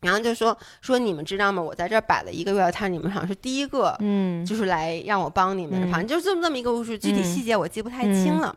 [0.00, 1.60] 然后就说说你们知道吗？
[1.60, 8.54] 我在这儿摆了一个月摊，你们好像是第一个，嗯就是来让我帮你们，嗯反正就这么这么一个故事，具体嗯细节我记不太清了。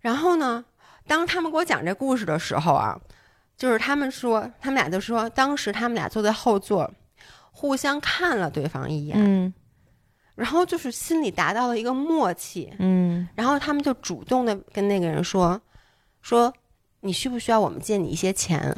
[0.00, 0.64] 然后呢，
[1.06, 2.98] 当他们给我讲这故事的时候啊，
[3.56, 6.90] 就是他们说，他们俩就说，当时他们俩坐在后座，
[7.52, 9.52] 互相看了对方一眼，嗯
[10.34, 15.60] 然后就是心里达到了一个默契，嗯然后他们就主动的跟那个人说，
[16.22, 16.52] 说
[17.00, 18.74] 你需不需要我们借你一些钱？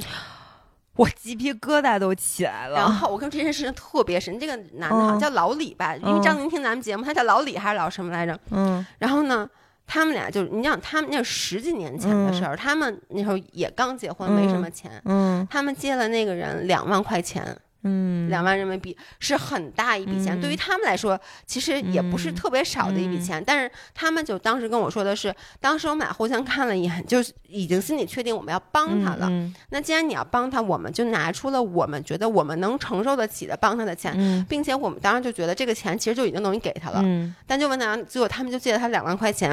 [0.97, 2.77] 我鸡皮疙瘩都起来了。
[2.77, 8.39] 然后我跟这件事情特别神，这个男的好像嗯叫老李吧，因为张宁听咱们节目，他叫老李还是老什么来着？
[8.51, 9.49] 嗯然后呢，
[9.87, 18.29] 他们俩就你想，他们那十几年前的事儿，他们那时候也刚结婚，没什么钱，嗯他们借了那个人两万块钱，嗯。
[18.29, 22.35] 两万人民币是很大一笔钱，嗯对于他们来说，其实也不是嗯。
[22.35, 27.19] 特别少的一笔钱，但是他们就当时跟我说的是，当时我们俩互相看了一眼，就
[27.49, 29.29] 已经心里确定我们要帮他了。
[29.31, 34.13] 嗯那既然你要帮他，我们就拿出了我们觉得我们能承受得起的帮他的钱。
[34.17, 34.45] 嗯。
[34.49, 37.35] 并且我们当时就觉得这个钱其实就已经等于给他了，嗯。
[37.47, 39.51] 但就问他，结果他们就借了他两万块钱，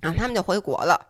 [0.00, 1.00] 然后他们就回国了。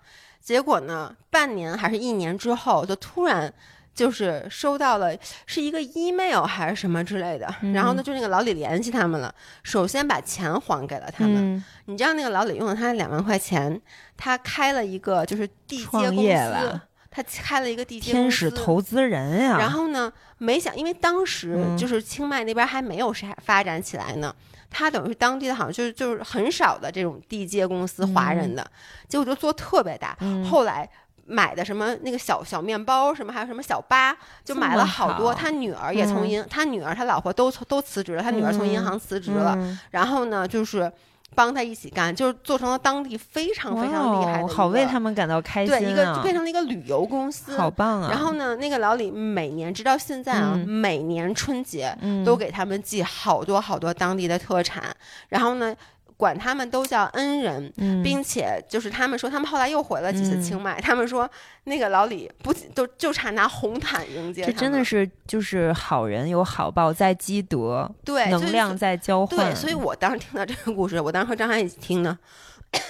[0.41, 3.53] 结果呢，半年还是一年之后，就突然
[3.95, 5.17] 就是收到了
[5.47, 11.57] 是一个 email 还是什么之类的，嗯然后呢，就那个老李联系他们了，首先把钱还给了他们。
[11.57, 13.81] 嗯你知道那个老李用了他两万块钱，
[14.16, 16.81] 他开了一个就是地接公司
[17.11, 18.37] 他开了一个地接天公司。
[18.37, 24.35] 使投资人呀、然后呢，没想，因为当时嗯就是清迈那边还没有啥发展起来呢，
[24.71, 28.66] 他等于是当地的好像就是就是很少的这种地接公司，华人的，
[29.07, 30.16] 结果就做特别大。
[30.21, 30.89] 嗯后来
[31.27, 35.29] 买的什么那个小小面包，什么还有什么小巴，就买了好多。
[35.29, 40.93] 好他女儿也从嗯银，他女儿他老婆都都辞职了，他女儿从银行辞职了，嗯然后呢就是。
[41.37, 45.79] 帮他一起干，就是做成了当地非常非常厉害好为他们感到开心啊！
[45.81, 48.09] 对一个就变成了一个旅游公司，好棒啊！
[48.09, 54.85] 然后呢，那个老李每年直到现在啊，嗯每年春节嗯都给他们寄好多好多当地的特产，
[55.29, 55.75] 然后呢，
[56.16, 61.28] 管他们都叫恩人，嗯并且就是他们说，他们后来又回了几次嗯清迈，他们说
[61.65, 69.39] 那个老李不仅就就差拿红毯迎接这真的是就是好人有好报，在积德，对能量在交换。
[69.39, 72.19] 对，所以我当时听到这个故事，我当时和张涵一起听呢。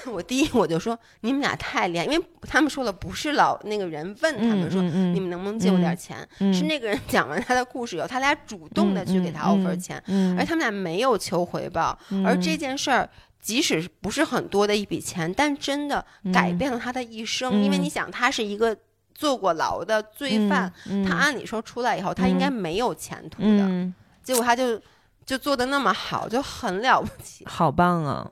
[0.06, 13.09] 我第一我就说你们俩太厉害，因为他们说了不是老那个人问他们说、嗯嗯你们能不能借我点钱，嗯是那个人 讲完他的故事以后，他俩主动的去给他 offer 钱，嗯，而他们俩没有求回报，嗯而这件事儿。
[13.40, 16.02] 即使不是很多的一笔钱，但真的
[16.32, 17.61] 改变了他的一生。
[17.61, 18.74] 嗯因为你想，他是一个
[19.15, 23.48] 坐过牢的罪犯，嗯他按理说出来以后，他应该没有前途的。
[23.48, 24.81] 嗯，结果他就
[25.27, 27.44] 就做的那么好，就很了不起。
[27.44, 28.27] 好棒啊！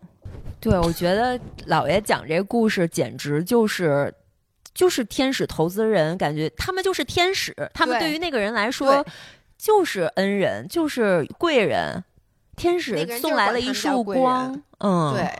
[0.62, 4.10] 对，我觉得姥爷讲这故事简直就是。
[4.74, 9.05] 就是天使投资人，感觉他们就是天使，他们对对于那个人来说
[9.59, 12.02] 就是恩人，就是贵人，
[12.56, 15.30] 天使送来了一束光，嗯，对，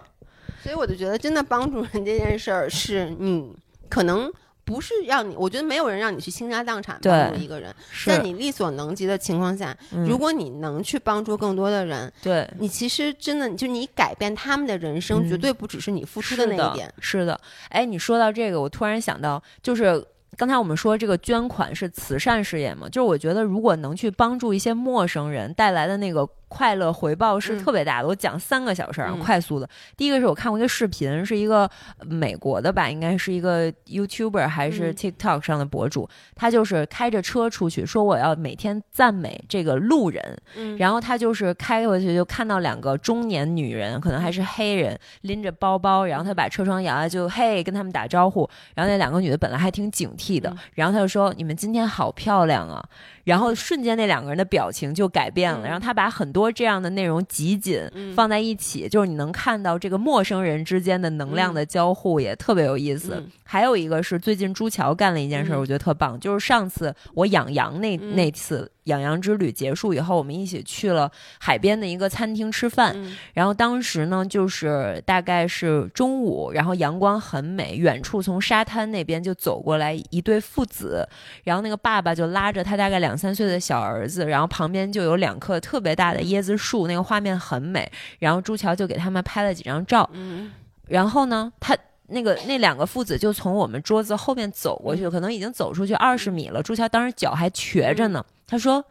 [0.63, 3.57] 所以我就觉得，真的帮助人这件事儿，是你
[3.89, 4.31] 可能
[4.65, 10.05] 不是让你，我觉得没有人让你去倾家荡产帮助对一个人，是，在你力所能及的情况下，嗯。
[10.07, 12.49] 如果你能去帮助更多的人，对。
[12.59, 15.29] 你其实真的就你改变他们的人生，嗯。
[15.29, 16.93] 绝对不只是你付出的那一点。
[17.01, 17.39] 是的，
[17.71, 20.05] 哎，你说到这个，我突然想到，就是
[20.37, 28.09] 刚才我们说这个捐款是慈善事业嘛，就是我觉得如果能去帮助一些陌生人，带来的那个快乐回报是嗯特别大的。
[28.09, 29.67] 我讲三个小事儿快速的。
[29.97, 31.69] 第一个是我看过一个视频，是一个
[32.05, 48.47] 美国的吧，应该是一个 YouTuber 还是嗯 TikTok 上的博主，他就是开着车出去，说我要每天赞美这个路人，嗯，然后他就是开回去就看到两个中年女人，可能还是黑人，拎着包包，然后他把车窗摇下，就嘿跟他们打招呼。
[48.75, 52.85] 然后那两个女的本来还挺警惕的嗯，然后他就说：“你们今天好漂亮啊！”
[53.25, 55.61] 然后瞬间那两个人的表情就改变了。
[55.61, 63.15] 嗯然后他把很多这样的内容集锦嗯放在一起，就是你能看到这个陌生人之间的能量的交互，也特别有意思。
[63.17, 72.93] 嗯还有一个是最近朱桥干了一件事我觉得特棒，就是上次我养羊那、嗯那次养羊之旅结束以后，我们一起去了海边的一个餐厅吃饭。
[72.97, 81.09] 嗯然后当时呢，就是大概是中午，然后阳光很美，远处从沙滩那边就走过来一对父子，
[81.45, 87.91] 然后那个爸爸就拉着他大概两三岁的小儿子，然后旁边就有两棵特别大的椰子树，那个画面很美。
[88.19, 90.51] 然后朱桥就给他们拍了几张照，嗯
[90.89, 91.77] 然后呢，他。
[92.09, 96.63] 那个那两个父子就从我们桌子后面走过去，可能已经走出去二十米了。
[96.63, 98.23] 朱桥当时脚还瘸着呢，
[98.53, 98.85] 他说：“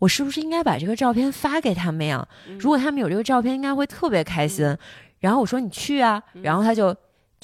[0.00, 2.26] 我是不是应该把这个照片发给他们呀？
[2.48, 4.76] 嗯如果他们有这个照片，应该会特别开心。
[5.20, 6.92] 然后我说：“你去啊。”然后他就。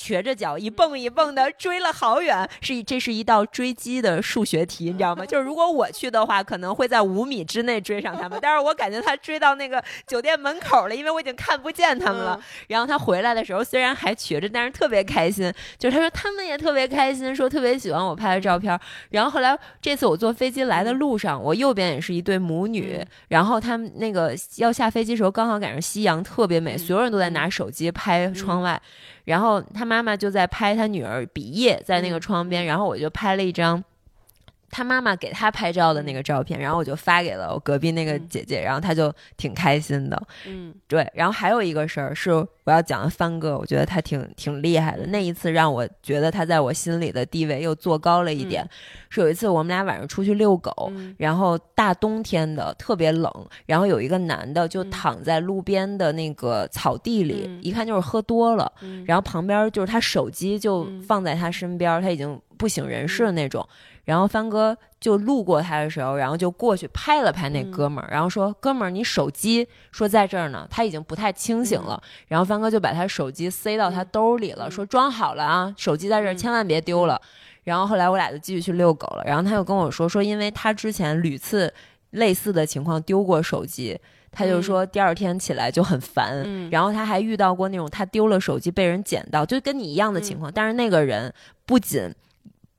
[0.01, 5.27] 瘸着脚一蹦一蹦的追了好远，是一这是一道追击的数学题，你知道吗？
[5.27, 12.41] 就是如果我去的话，可能会在五米之内追上他们，但是我感觉他追到那个酒店门口了，因为我已经看不见他们了。
[12.69, 15.53] 然后他回来的时候虽然还瘸着，但是特别开心。
[15.79, 18.81] 就是他说他们也特别开心，说特别喜欢我拍的照片。
[19.11, 28.81] 然后后来这次我坐飞机来的路上，我右边也是一对母女，嗯然后他们那个要下飞机的时候，刚好赶上夕阳特别美，嗯所有人都在拿手机拍窗外。
[29.25, 33.83] 然后他妈妈就在拍他女儿毕业，在那个窗边，然后我就拍了一张。
[34.71, 40.23] 他妈妈给他拍照的那个照片，然后我就发给了我隔壁那个姐姐，然后她就挺开心的。
[40.47, 45.05] 嗯对，然后还有一个事儿是我要讲的帆哥，我觉得他挺挺厉害的。
[45.07, 48.65] 那一次让我觉得他在我心里的地位又做高了一点。
[49.09, 53.33] 是有一次我们俩晚上出去遛狗，嗯然后大冬天的特别冷，
[53.67, 63.67] 然后有一个男的就嗯躺在路边的那个草地里，嗯一看就是喝多了，嗯然后旁边就是他手机就嗯放在他身边，他已经不省人事的那种。
[64.11, 72.03] 然后帆哥就路过他的时候，然后就过去拍了拍那嗯哥们儿，然后说：“哥们儿，你手机说在这儿呢。”他已经不太清醒了。
[72.27, 77.23] 然后帆哥就把他手机塞到他兜里了，嗯说：“装好了啊，手机在这儿，嗯千万别丢了。”
[77.63, 79.23] 然后后来我俩就继续去遛狗了。
[79.25, 81.73] 然后他又跟我说说，因为他之前屡次
[82.11, 83.97] 类似的情况丢过手机，
[84.33, 86.43] 他就说第二天起来就很烦。
[86.45, 91.33] 嗯然后他还遇到过那种他丢了手机被人捡到，就跟你一样的情况，但是那个人
[91.65, 92.13] 不仅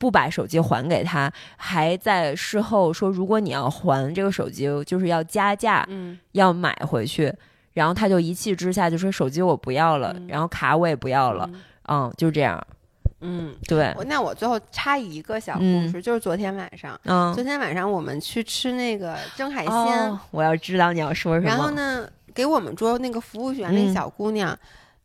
[0.01, 6.17] 不把手机还给他，还在事后说，如果你要还这个手机，就是要加价，嗯。
[6.31, 7.31] 要买回去。
[7.73, 10.25] 然后他就一气之下就说手机我不要了，嗯。
[10.27, 11.47] 然后卡我也不要了，
[11.87, 12.59] 嗯，就这样，
[13.19, 15.87] 嗯，对，那我最后插一个小故嗯。
[15.91, 21.47] 事，就是昨天晚上，嗯，昨天晚上我们去吃那个蒸海鲜，哦，我要知道你要说什么。
[21.47, 24.57] 然后呢，给我们桌那个服务员那小姑娘。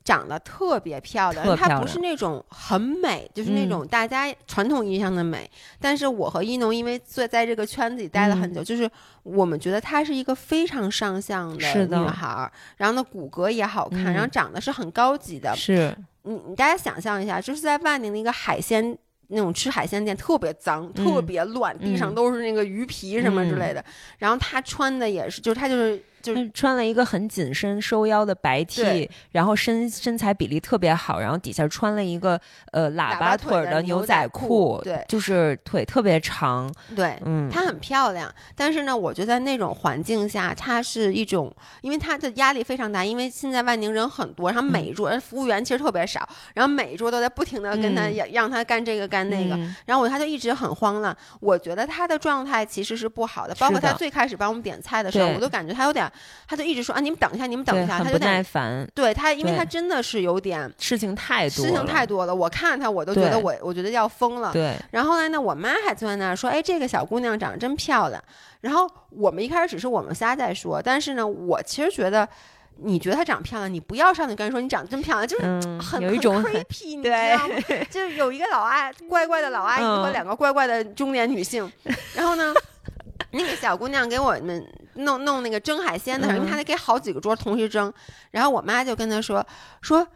[0.06, 3.68] 长得特别漂亮，她不是那种很美，就是那嗯。
[3.68, 5.50] 种大家传统意义上的美。
[5.80, 8.54] 但是我和一农因为在在这个圈子里待了很嗯。
[8.54, 8.88] 久，就是
[9.24, 15.52] 我们觉得她是一个非常上相的女孩儿，然后呢骨骼也好看，嗯然后长得是很高级的。
[15.56, 15.92] 是，
[16.22, 18.96] 你你大家想象一下，就是在万宁的一个海鲜
[19.26, 21.04] 那种吃海鲜店，特别脏，嗯。
[21.04, 22.14] 特别乱，地上嗯。
[22.14, 23.84] 都是那个鱼皮什么之类的。
[24.18, 26.00] 然后她穿的也是，就是她就是
[26.34, 32.40] 就是穿了一个很紧身收腰的白 T，然后身身材比例特别好，然后底下穿了一个
[32.72, 35.04] 呃喇喇叭叭腿腿的牛仔仔裤裤，对。
[35.06, 37.16] 就是腿特别长，对。
[37.24, 48.14] 嗯，她很漂亮，但是呢，我觉得在那种环境下，她是一种，因为她的压力非常大，因为现在万宁人很多，然后每一桌、人服务员其实特别少，然后每一桌都在不停的跟她嗯。
[48.16, 49.74] 让让她干这个干那个，嗯。
[49.84, 51.16] 然后我她就一直很慌乱。
[51.40, 56.10] 我觉得她的状态其实是不好的，包括她最开始帮我们点菜的时候，我都感觉她有点，
[56.46, 64.52] 她就一直说啊，你们等一下，你们等，一下，很不耐她有点，烦，对她，因为对她真的是有点事情太多事情太多了，我看他我都觉得我我觉得要疯了。
[64.52, 68.22] 对，然后呢，我妈还坐在那儿说：“哎，这个小姑娘长得真漂亮。”
[68.62, 72.28] 然后我们一开始只是我们仨在说，但是呢，我其实觉得，
[72.78, 77.16] 你觉得她长漂亮，你不要上去跟人说你长得真漂亮，就是嗯，很有一种 creepy，你知道
[77.46, 77.54] 吗？
[77.90, 81.70] 就是有一个老阿 怪怪的老阿姨和嗯两个怪怪的中年女性，
[82.14, 82.52] 然后呢，
[83.32, 87.92] 那个小姑娘给我们弄弄那个蒸海鲜的时候，因为嗯她得给好几个桌同时蒸，
[88.30, 89.46] 然后我妈就跟她说
[89.80, 90.06] 说。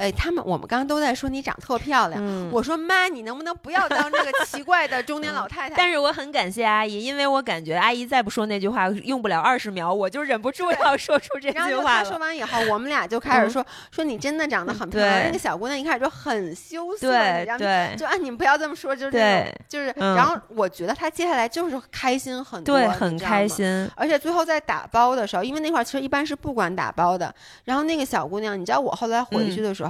[0.00, 5.76] 哎，他们我们刚刚都在说你长特漂亮，嗯我说妈，你能不能不要当这个奇怪的中年老太太？
[5.76, 12.18] 但是我很感谢阿姨，因为我感觉阿姨再不说那句话，用不了二十秒，我就忍不住要说出这句话然后就他说。
[12.18, 15.22] 完以后，我们俩就开始嗯说、说你真的长得很漂亮。
[15.24, 17.58] 那个小姑娘一开始就很羞涩，对你知道吗？
[17.58, 19.90] 对就啊，你们不要这么说，就是对，就是。
[19.96, 23.20] 嗯然后我觉得她接下来就是开心很多，对，很。
[23.20, 23.88] 开心。
[23.96, 27.32] 而且最后在打包的时候，因为那块儿其实一般是不管打包的。
[27.64, 29.89] 然后那个小姑娘，你知道我后来回去的时候，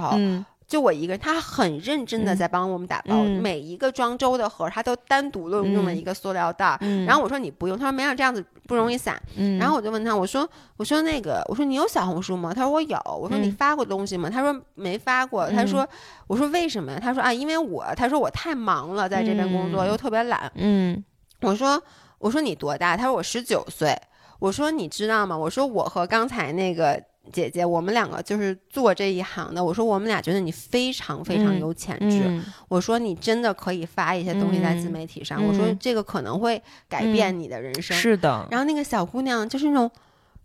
[0.67, 9.21] 就我一个人，他很认真的嗯在帮我们打包，嗯每一个装粥的盒，他都单独的用了嗯一个塑料袋然后我说你不用，他说没有，这样子不容易散。
[9.35, 12.53] 嗯，然后我就问他，我说我说那个，我说你有小红书吗？
[12.53, 12.97] 他说我有。
[13.19, 14.29] 我说你嗯发过东西吗？
[14.29, 15.49] 他说没发过。
[15.49, 15.85] 他说
[16.27, 16.99] 我说为什么呀？
[17.01, 20.49] 他说啊，因为我他说我太忙了，在这边工作、嗯又特别懒。
[20.55, 21.03] 嗯
[21.41, 21.83] 我说
[22.17, 22.95] 我说你多大？
[22.95, 23.93] 他说我十九岁。
[24.39, 25.37] 我说你知道吗？
[25.37, 26.99] 我说我和刚才那个
[27.31, 29.63] 姐姐，我们两个就是做这一行的。
[29.63, 32.23] 我说我们俩觉得你非常非常嗯有潜质。
[32.25, 35.45] 嗯我说你真的可以发一些东西在自嗯媒体上。
[35.45, 37.95] 我说嗯这个可能会改变你的人生。
[37.95, 39.89] 是的，然后那个小姑娘就是那种，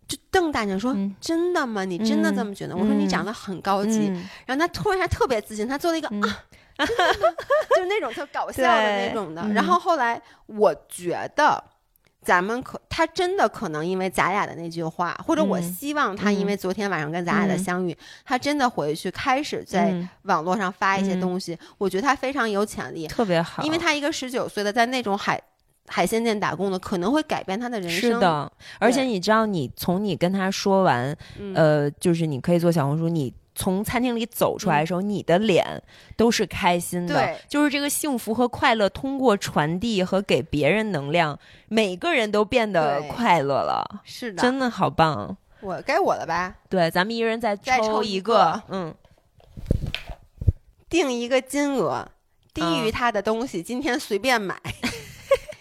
[0.07, 1.85] 就瞪大眼说：“嗯真的吗？
[1.85, 4.09] 你真的这么觉得？”我说：“你嗯长得很高级。
[4.11, 6.45] 嗯然后她突然还特别自信，她做了一个、嗯啊？
[6.85, 9.41] 就是那种特搞笑的那种的。
[9.43, 11.65] 嗯然后后来我觉得。
[12.27, 21.57] 咱们可，他真的可能因为咱俩的那句话，或者我嗯希望他因为昨天晚上跟咱俩的嗯相遇，他真的回去开始在嗯网络上发一些嗯东西。
[21.79, 25.41] 我觉得他非常有潜力，特别好，因为他一个十九岁的在那种海
[25.87, 28.15] 海鲜店打工的，可能会改变他的人生。
[28.15, 28.51] 是的，
[28.81, 35.83] 而且你知道，你从你跟他说完，嗯，呃，就是你可以做小红书，你从餐厅里走出来的时候，你的脸
[36.15, 41.37] 都是开心的，对就是这个幸福和快乐通过传递和给别人能量，
[41.69, 45.37] 每个人都变得快乐了，是的，真的好棒。
[45.63, 46.55] 我该我了吧？
[46.69, 48.95] 对，咱们一人再再抽一一个嗯，
[50.89, 52.07] 定一个金额，
[52.53, 54.61] 低于嗯他的东西，今天随便买。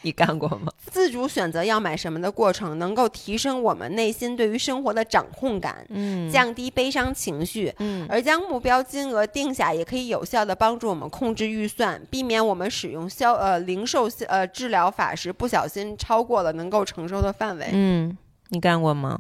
[0.05, 0.71] 你干过吗？
[0.85, 7.73] 自主选择要买什么的过程，能够提升我们内心对于生活的掌控感，嗯，降低悲伤情绪。
[7.79, 17.67] 嗯而将目标金额定下，也可以有效的帮助我们控制预算，避免我们使用销呃零售呃治疗法时不小心超过了能够承受的范围。
[17.73, 18.15] 嗯，
[18.49, 19.17] 你干过吗？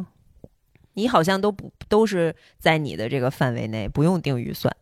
[0.93, 4.73] 你好像都不都是在你的这个范围内，不用定预算，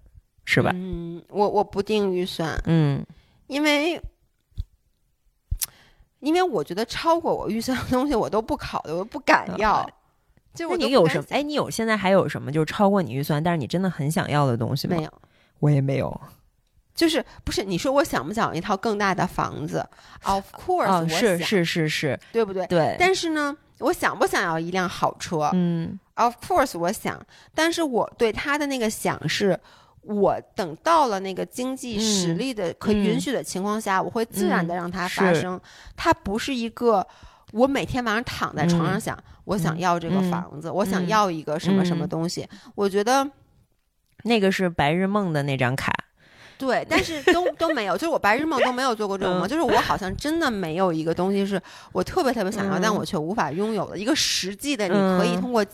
[0.44, 0.72] 是吧？
[0.76, 3.04] 嗯，我我不定预算，嗯
[3.48, 4.00] 因为
[6.24, 9.88] 因为我觉得超过我预算的东西我都不考虑，我都不敢要。
[10.56, 11.26] 就你有什么？
[11.30, 14.96] 哎，你有现在还有什么就是超过你预算，但是你真的很想要的东西吗？
[14.96, 15.12] 没有？
[15.60, 16.22] 我也没有。
[16.96, 19.86] 就是不是你说我想不想要一套更大的房子
[20.24, 22.66] ？Of course，、哦，我想，是是是是，对不对？
[22.68, 27.20] 对，但是呢，我想不想要一辆好车、嗯 o f course，我想，
[27.54, 29.60] 但是我对他的那个想是。
[30.04, 35.60] 我等到了那个经济实嗯力的可允许的情况下，我会自然的让它发是生。
[35.96, 37.06] 它不是一个
[37.52, 42.48] 我每天晚上躺在床上嗯想，我想要这个嗯房子，我想嗯要一个什么什么嗯东西。
[42.76, 43.30] 我觉得
[44.24, 45.94] 那个是白日梦的那张卡，
[46.58, 51.62] 对，但是都都没有，就是我白日梦都没有做过这种梦，嗯就是我好像真的没有一个东西是
[51.92, 55.66] 我特别特别想要，但嗯我却无法拥有的一个实际的，你可以嗯通过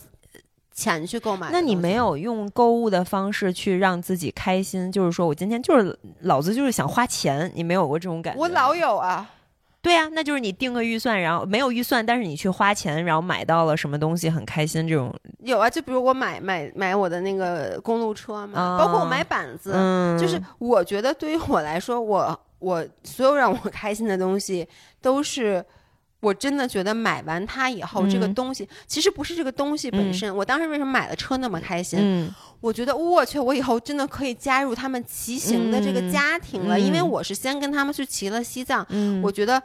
[0.80, 1.49] 钱去购买。
[1.51, 4.89] 那你没有用购物的方式去让自己开心？
[4.89, 8.39] 就是说我今天就是老子就是想花钱，你没有过这种感觉？
[8.39, 9.30] 我老有啊，
[9.81, 24.65] 对呀、那就是你定个预算，然后没有预算，但是你去花钱，然后买到了什么东西很开心，这种有啊，就比如我买买买我的那个公路车嘛，啊包括我买板子，嗯，就是我觉得对于我来说，我我所有让我开心的东西
[25.01, 25.64] 都是。
[26.20, 30.36] 我真的觉得买完它以后，这个嗯东西其实不是这个东西本嗯身。
[30.36, 32.00] 我当时为什么买了车那么开心？
[32.02, 39.62] 嗯我觉得我去，我以后真的可以加入他们骑行的这个嗯家庭了，因为嗯我是先跟他们去骑了西藏，嗯，我觉得。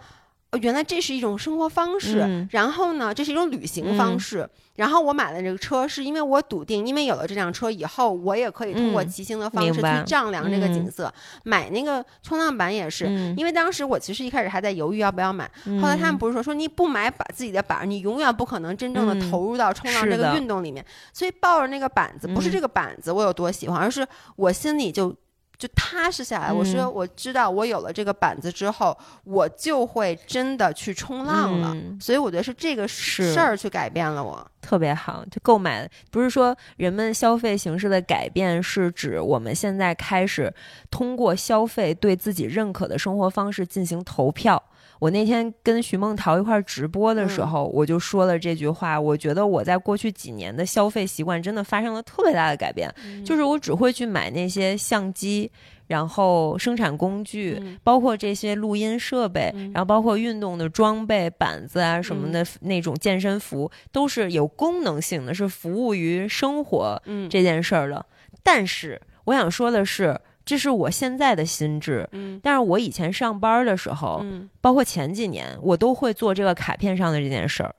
[0.55, 2.49] 呃原来这是一种生活方式，嗯。
[2.53, 4.21] 然后呢，这是一种旅行方嗯。
[4.21, 4.49] 式。
[4.77, 10.91] 然后我买了这个车，是因为我笃定，因为有了这辆车以后，我也可以通过嗯骑行的方式去丈量这个景嗯。
[10.91, 11.15] 色。
[11.45, 13.35] 买那个冲浪板也是，嗯。
[13.37, 15.49] 因为当时我其实一开始还在犹豫要不要买，
[15.81, 19.31] 后来他们不是说说你不买把自己的板儿，你永远不可能真正的嗯。
[19.31, 20.85] 投入到冲浪这个运动里面。
[21.13, 22.53] 所以抱着那个板子，不是嗯。
[22.53, 25.15] 这个板子我有多喜欢，而是我心里就
[25.57, 26.53] 就踏实下来。
[26.53, 31.73] 我说嗯我知道我有了这个板子之后，我就会真的去冲浪了。
[31.75, 34.47] 嗯所以我觉得是这个事儿去改变了我。
[34.61, 40.53] 特别好，就购买不是说人们消费形式的改变，是指我们现在开始
[40.91, 44.63] 通过消费对自己认可的生活方式进行投票。
[45.01, 48.99] 我那天跟徐梦桃一块儿直播的时嗯候，我就说了这句话。
[48.99, 52.91] 我觉得我在过去几年的消费习惯真的发生了特别大的改变，
[53.23, 55.51] 就是我只会去买那些相机，
[55.87, 68.05] 然后生产工具，嗯包括这些录音设备，嗯然后包括运动的装备、板子啊什么的、那种健身服，都是有功能性的，是服务于生活嗯这件事儿的。
[68.43, 72.09] 但是我想说的是，这是我现在的心智。
[72.13, 77.75] 嗯但是我以前上班的时候，嗯包括前几年，我都会做这个卡片上的这件事儿。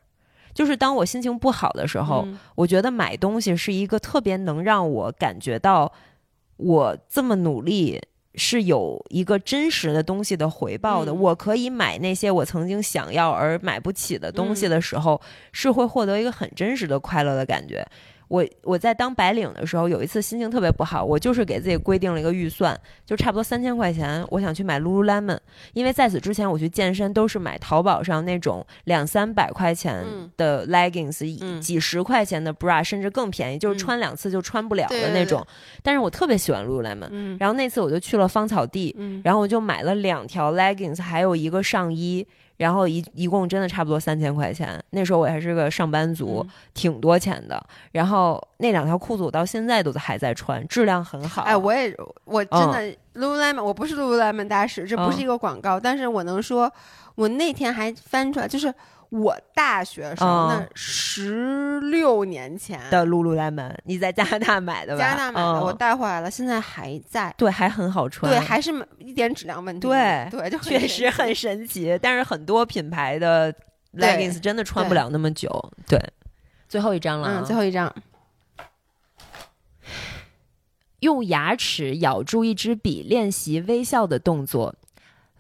[0.54, 5.92] 就是当我心情不好的时候，嗯我觉得买东西是一个特别能让我感觉到
[6.57, 8.02] 我这么努力
[8.36, 11.11] 是有一个真实的东西的回报的。
[11.11, 15.22] 嗯我可以买那些我曾经想要而买不起的东西嗯的时候，
[15.52, 17.86] 是会获得一个很真实的快乐的感觉。
[18.28, 25.38] 我我在当白领的时候，有一次心情特别不好，我就是给自己规定了一个预算，就差不多三千块钱，我想去买 Lululemon，
[25.74, 35.46] 因为在此之前我去健身都是买淘宝上那种两三百块钱嗯的 leggings，、嗯几十块钱的 bra，甚至更便宜，就是嗯穿两次就穿不了的那种。
[35.84, 42.26] 但是我特别喜欢 Lululemon，、嗯然后那次我就去了芳草地，嗯然后我就买了两条 leggings，还有一个上衣。
[42.57, 47.61] 然后一一共真的差不多三千块钱，那时候我还是个上班族，嗯挺多钱的。
[47.91, 51.41] 然后那两条裤子我到现在都还在穿，质量很好。
[51.44, 56.72] 哎，我也我真的、Lululemon，我不是 Lululemon 大使，这不是嗯一个广告，但是我能说，
[57.15, 58.73] 我那天还翻出来，就是
[59.10, 64.99] 我大学的时候，嗯那十六年前的 Lululemon，你在加拿大买的吧？
[65.03, 67.34] 加拿大买的，嗯我带回来了，现在还在。
[67.38, 69.88] 对还很好穿，对，还是没一点质量问题。
[69.88, 71.98] 对对，就确实很神奇。
[72.02, 73.53] 但是很多品牌的
[73.94, 75.49] leggings 真的穿不了那么久。
[75.88, 75.99] 对，
[76.68, 77.94] 最后一张了啊，嗯，最后一张，
[80.99, 84.76] 用牙齿咬住一支笔练习微笑的动作。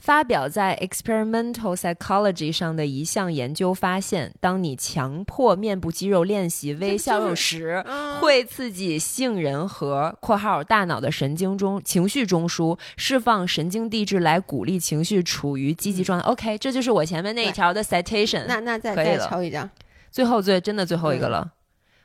[0.05, 16.27] 发表在 Experimental Psychology 上的一项研究发现，当你强迫面部肌肉练习微笑就是时，嗯会刺激杏仁核（括号大脑的神经中情绪中枢），释放神经递质来鼓励情绪处于积极状态。
[16.27, 18.45] OK，这就是我前面那一条的 citation。
[18.47, 19.67] 那那再再可以了抽一张，
[20.11, 21.53] 最后最真的最后一个了。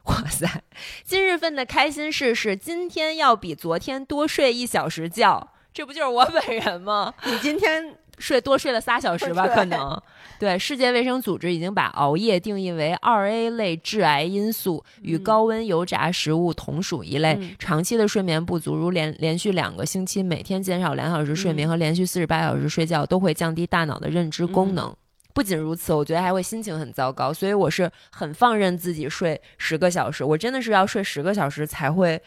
[0.04, 0.62] 哇塞！
[1.04, 7.12] 今日份的开心事是今天要比昨天多睡一小时觉，这不就是我本人吗？
[7.24, 10.00] 你今天睡多睡了仨小时吧， 可能。
[10.38, 17.36] 对，世界卫生组织已经把熬夜定义为二 A 类致癌因素，与嗯高温油炸食物同属一类。
[17.38, 24.94] 嗯长期的睡眠不足，如连连续两个星期每天减少两小时睡眠和连续四十八小时睡觉，都会降低大脑的认知功能。
[25.34, 30.24] 不仅如此，我觉得还会心情很糟糕，所以我是很放任自己睡十个小时。
[30.24, 32.20] 我真的是要睡十个小时才会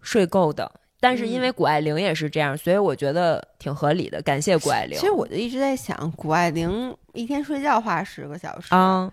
[0.00, 0.70] 睡够的。
[1.02, 4.22] 但是因为谷爱凌也是这样，所以我觉得挺合理的。
[4.22, 4.96] 感谢谷爱凌。
[4.96, 9.12] 其实我就一直在想，谷爱凌一天睡觉花十个小时啊，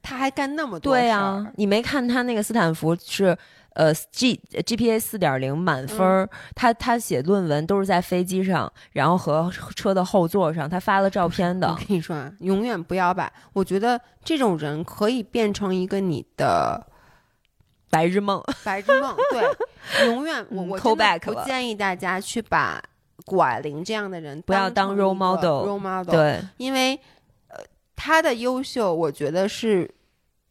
[0.00, 3.36] 她还干那么多对啊，你没看她那个斯坦福是
[3.72, 11.66] 呃 G GPA 四点零满分儿，他他写论文都是在飞机上，然后和车的后座上，她发了照片的。
[11.66, 16.86] 我跟你说啊，永远不要把我觉得这种人可以变成一个你的。
[17.90, 22.80] 白日梦，白日梦， 对，永远我我不建议大家去把
[23.26, 26.94] 谷爱凌这样的人不要当 role model，role model，对，因为
[27.48, 27.58] 呃，
[27.96, 29.90] 他的优秀，我觉得是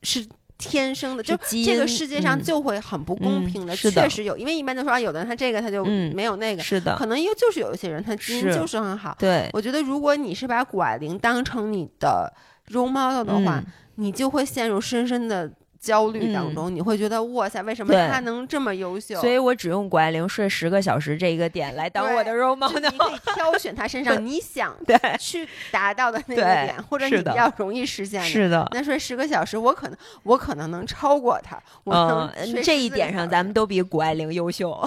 [0.04, 12.34] 是天生的，就这个世界上就会很不公平的，确实有，因为一般都说啊，有的人他这个他就没有那个，是的，可能又就是有一些人他基因就是很好，对，我觉得如果你是把谷爱凌当成你的
[12.72, 13.64] role model 的话，
[13.96, 15.50] 你就会陷入深深的。
[15.80, 19.20] 焦虑当中，你会觉得哇塞，为什么他能这么优秀？
[19.22, 22.80] 所以我只用谷爱凌睡十个小时这一个点来当我的 role model。
[22.80, 24.76] 你可以 挑选他身上你想
[25.20, 28.28] 去达到的那个点，或者你比较容易实现的。
[28.28, 31.58] 是的，那睡十个小时，我可能我可能能超过他。
[31.86, 32.30] 嗯，
[32.64, 34.78] 这一点上咱们都比谷爱凌优秀。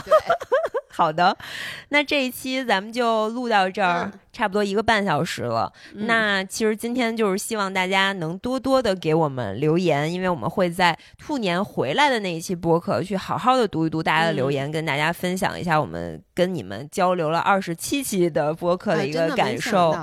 [0.94, 1.36] 好的，
[1.88, 5.72] 那这一期咱们就录到这儿，差不多一个半小时了。
[5.94, 19.96] 那其实今天就是希望大家能多多的给我们留言，因为我们会在兔年回来的那一期播客去好好的读一读大家的留言，跟大家分享一下我们跟你们交流了二十七期的播客的一个感受。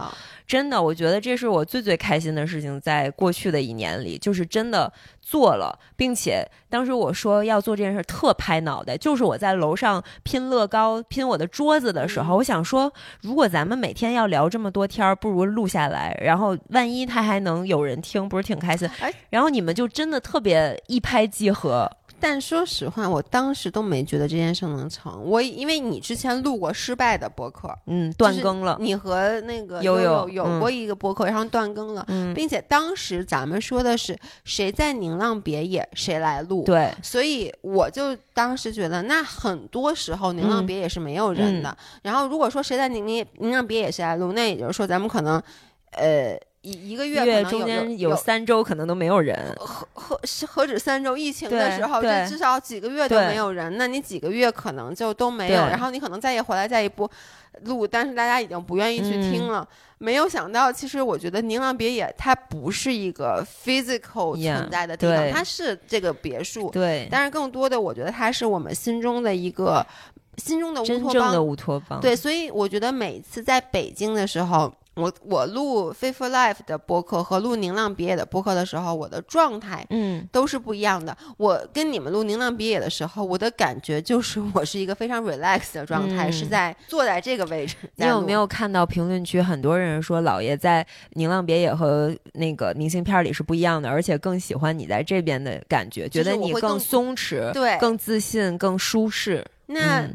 [0.50, 18.90] 真的，我觉得这是我最最开心的事情，在过去的一年里，就是真的做了，并且当时我说要做这件事特拍脑袋，就是我在楼上拼乐高、拼我的桌子的时候，我想说，如果咱们每天要聊这么多天儿，不如录下来，然后万一他还能有人听，不是挺开心？
[19.02, 21.88] 哎，然后你们就真的特别一拍即合。
[22.20, 25.24] 但说实话，我当时都没觉得这件事能成。
[25.24, 28.78] 我因为你之前录过失败的播客，嗯，断更了。
[28.80, 32.06] 你和那个有有有过一个播客，然后断更了，
[32.36, 41.76] 并且当时咱们说的是谁在宁浪别野谁来录，对，所以我就当时觉得，那很多时候宁浪别野是没有人的。
[42.02, 45.42] 然后如果说谁在宁宁宁浪别野谁来录，那也就是说咱们可能，
[45.92, 46.38] 呃。
[46.70, 51.18] 一一个月中间有三周可能都没有人，何何何止三周？
[51.18, 53.78] 疫情的时候，这至少几个月都没有人。
[53.78, 57.10] 那你几个月可能就都没有，然后你可能再一回来再一播
[57.64, 59.68] 录，但是大家已经不愿意去听了。
[59.98, 66.70] 没有想到，其实我觉得宁浪别野它不是一个 physical 存在的地方，它是这个别墅。
[66.70, 69.86] 对，但是更多的，我觉得它是我们心中的一个
[70.38, 72.00] 心中的真正的乌托邦。
[72.00, 74.72] 对，所以我觉得每次在北京的时候。
[75.00, 81.16] 我我录《Faithful Life》的播客和录《宁浪别野》的播客的时候，我的状态嗯都是不一样的。
[81.38, 87.76] 我跟你们录《宁浪别野》的时候，我的感觉就是我是一个非常 relax 的状态，是在坐在这个位置。
[87.96, 99.46] 你有没有看到评论区很多人说老爷在《宁浪别野》和那个明信片里是不一样的，而且更喜欢你在这边的感觉，觉得你更松弛，对，更自信，更舒适。
[99.68, 100.08] 那。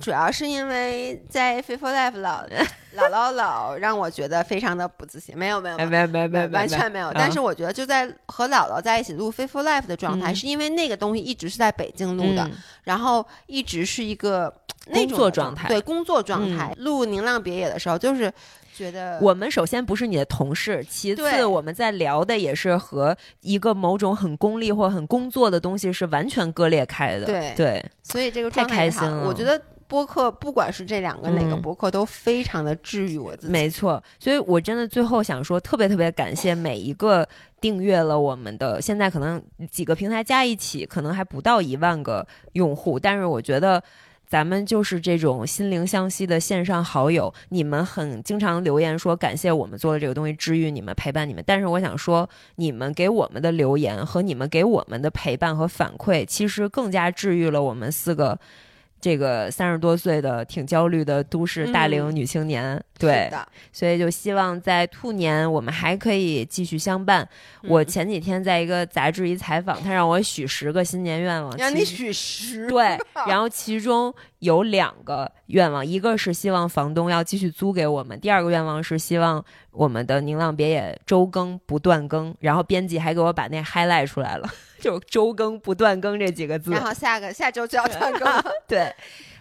[0.00, 2.44] 主要是因为在《Faithful Life》老
[2.92, 7.12] 老老老让我觉得非常的不自信，没有没有没有没有没有完全没有。
[7.14, 12.50] 但是我觉得就在和姥姥在一起录《Faithful Life》的状态，是因为那个东西一直是在北京录的，
[12.82, 14.52] 然后一直是一个
[14.90, 16.74] 工作状态，对工作状态。
[16.78, 18.32] 录《宁浪别野》的时候，就是
[18.74, 27.26] 觉得我们首先不是你的同事，其次我们在聊的也是和一个某种很功利或很工作的东西是完全割裂开的。
[27.26, 29.60] 对对，所以这个太开心了，我觉得。
[29.90, 34.00] 播客不管是这两个哪个播客都非常的治愈我自己，没错。
[34.20, 37.28] 所以我真的最后想说，特别特别感谢每一个
[37.60, 43.82] 订阅了我们的，现在可能几个平台加一起可能还不到一万个用户，但是我觉得
[44.28, 47.34] 咱们就是这种心灵相惜的线上好友。
[47.48, 58.38] 你们很经常留言说感谢我们做的这个东西治愈你们陪伴你们，但是我想说，你们给我们的留言和你们给我们的陪伴和反馈，其实更加治愈了我们四个。
[59.00, 63.30] 这个三十多岁的挺焦虑的都市大龄女青年，对，
[63.72, 67.26] 所以就希望在兔年我们还可以继续相伴。
[67.62, 82.34] 我前几天在一个杂志一采访，他让我许十个新年愿望，让你许十对，然后其中有两个愿望，一个是希望房东要继续租给我们，第二个愿望是希望我们的宁浪别野周更不断更。
[82.40, 84.48] 然后编辑还给我把那 highlight 出来了。
[84.80, 88.42] 就周更不断更这几个字，然后下个下周就要断更。
[88.66, 88.90] 对，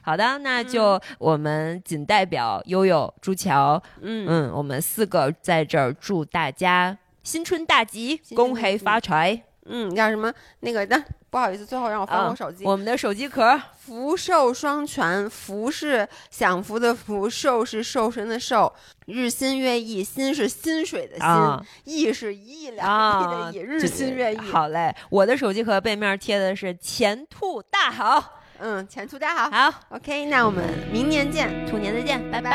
[0.01, 9.43] 好的，那就我们仅代表悠悠、朱桥，嗯嗯，我们四个在这儿祝大家新春大吉，恭喜发财。
[9.71, 10.33] 嗯，叫什么？
[10.61, 10.99] 那个的，
[11.29, 12.65] 不好意思，最后让我翻啊我手机。
[12.65, 18.73] 我们的手机壳，福寿双全，福是享福的福，寿是寿神的寿，
[19.05, 24.37] 日新月异，新是薪水的薪，啊亿是一亿两亿啊的亿，日新月异。
[24.37, 29.49] 好嘞，我的手机壳背面贴的是前兔大好，嗯，前途大好。
[29.71, 31.65] 好，OK，那我们明年见。
[31.67, 32.51] 兔年再见，拜拜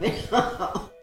[0.00, 0.80] 拜拜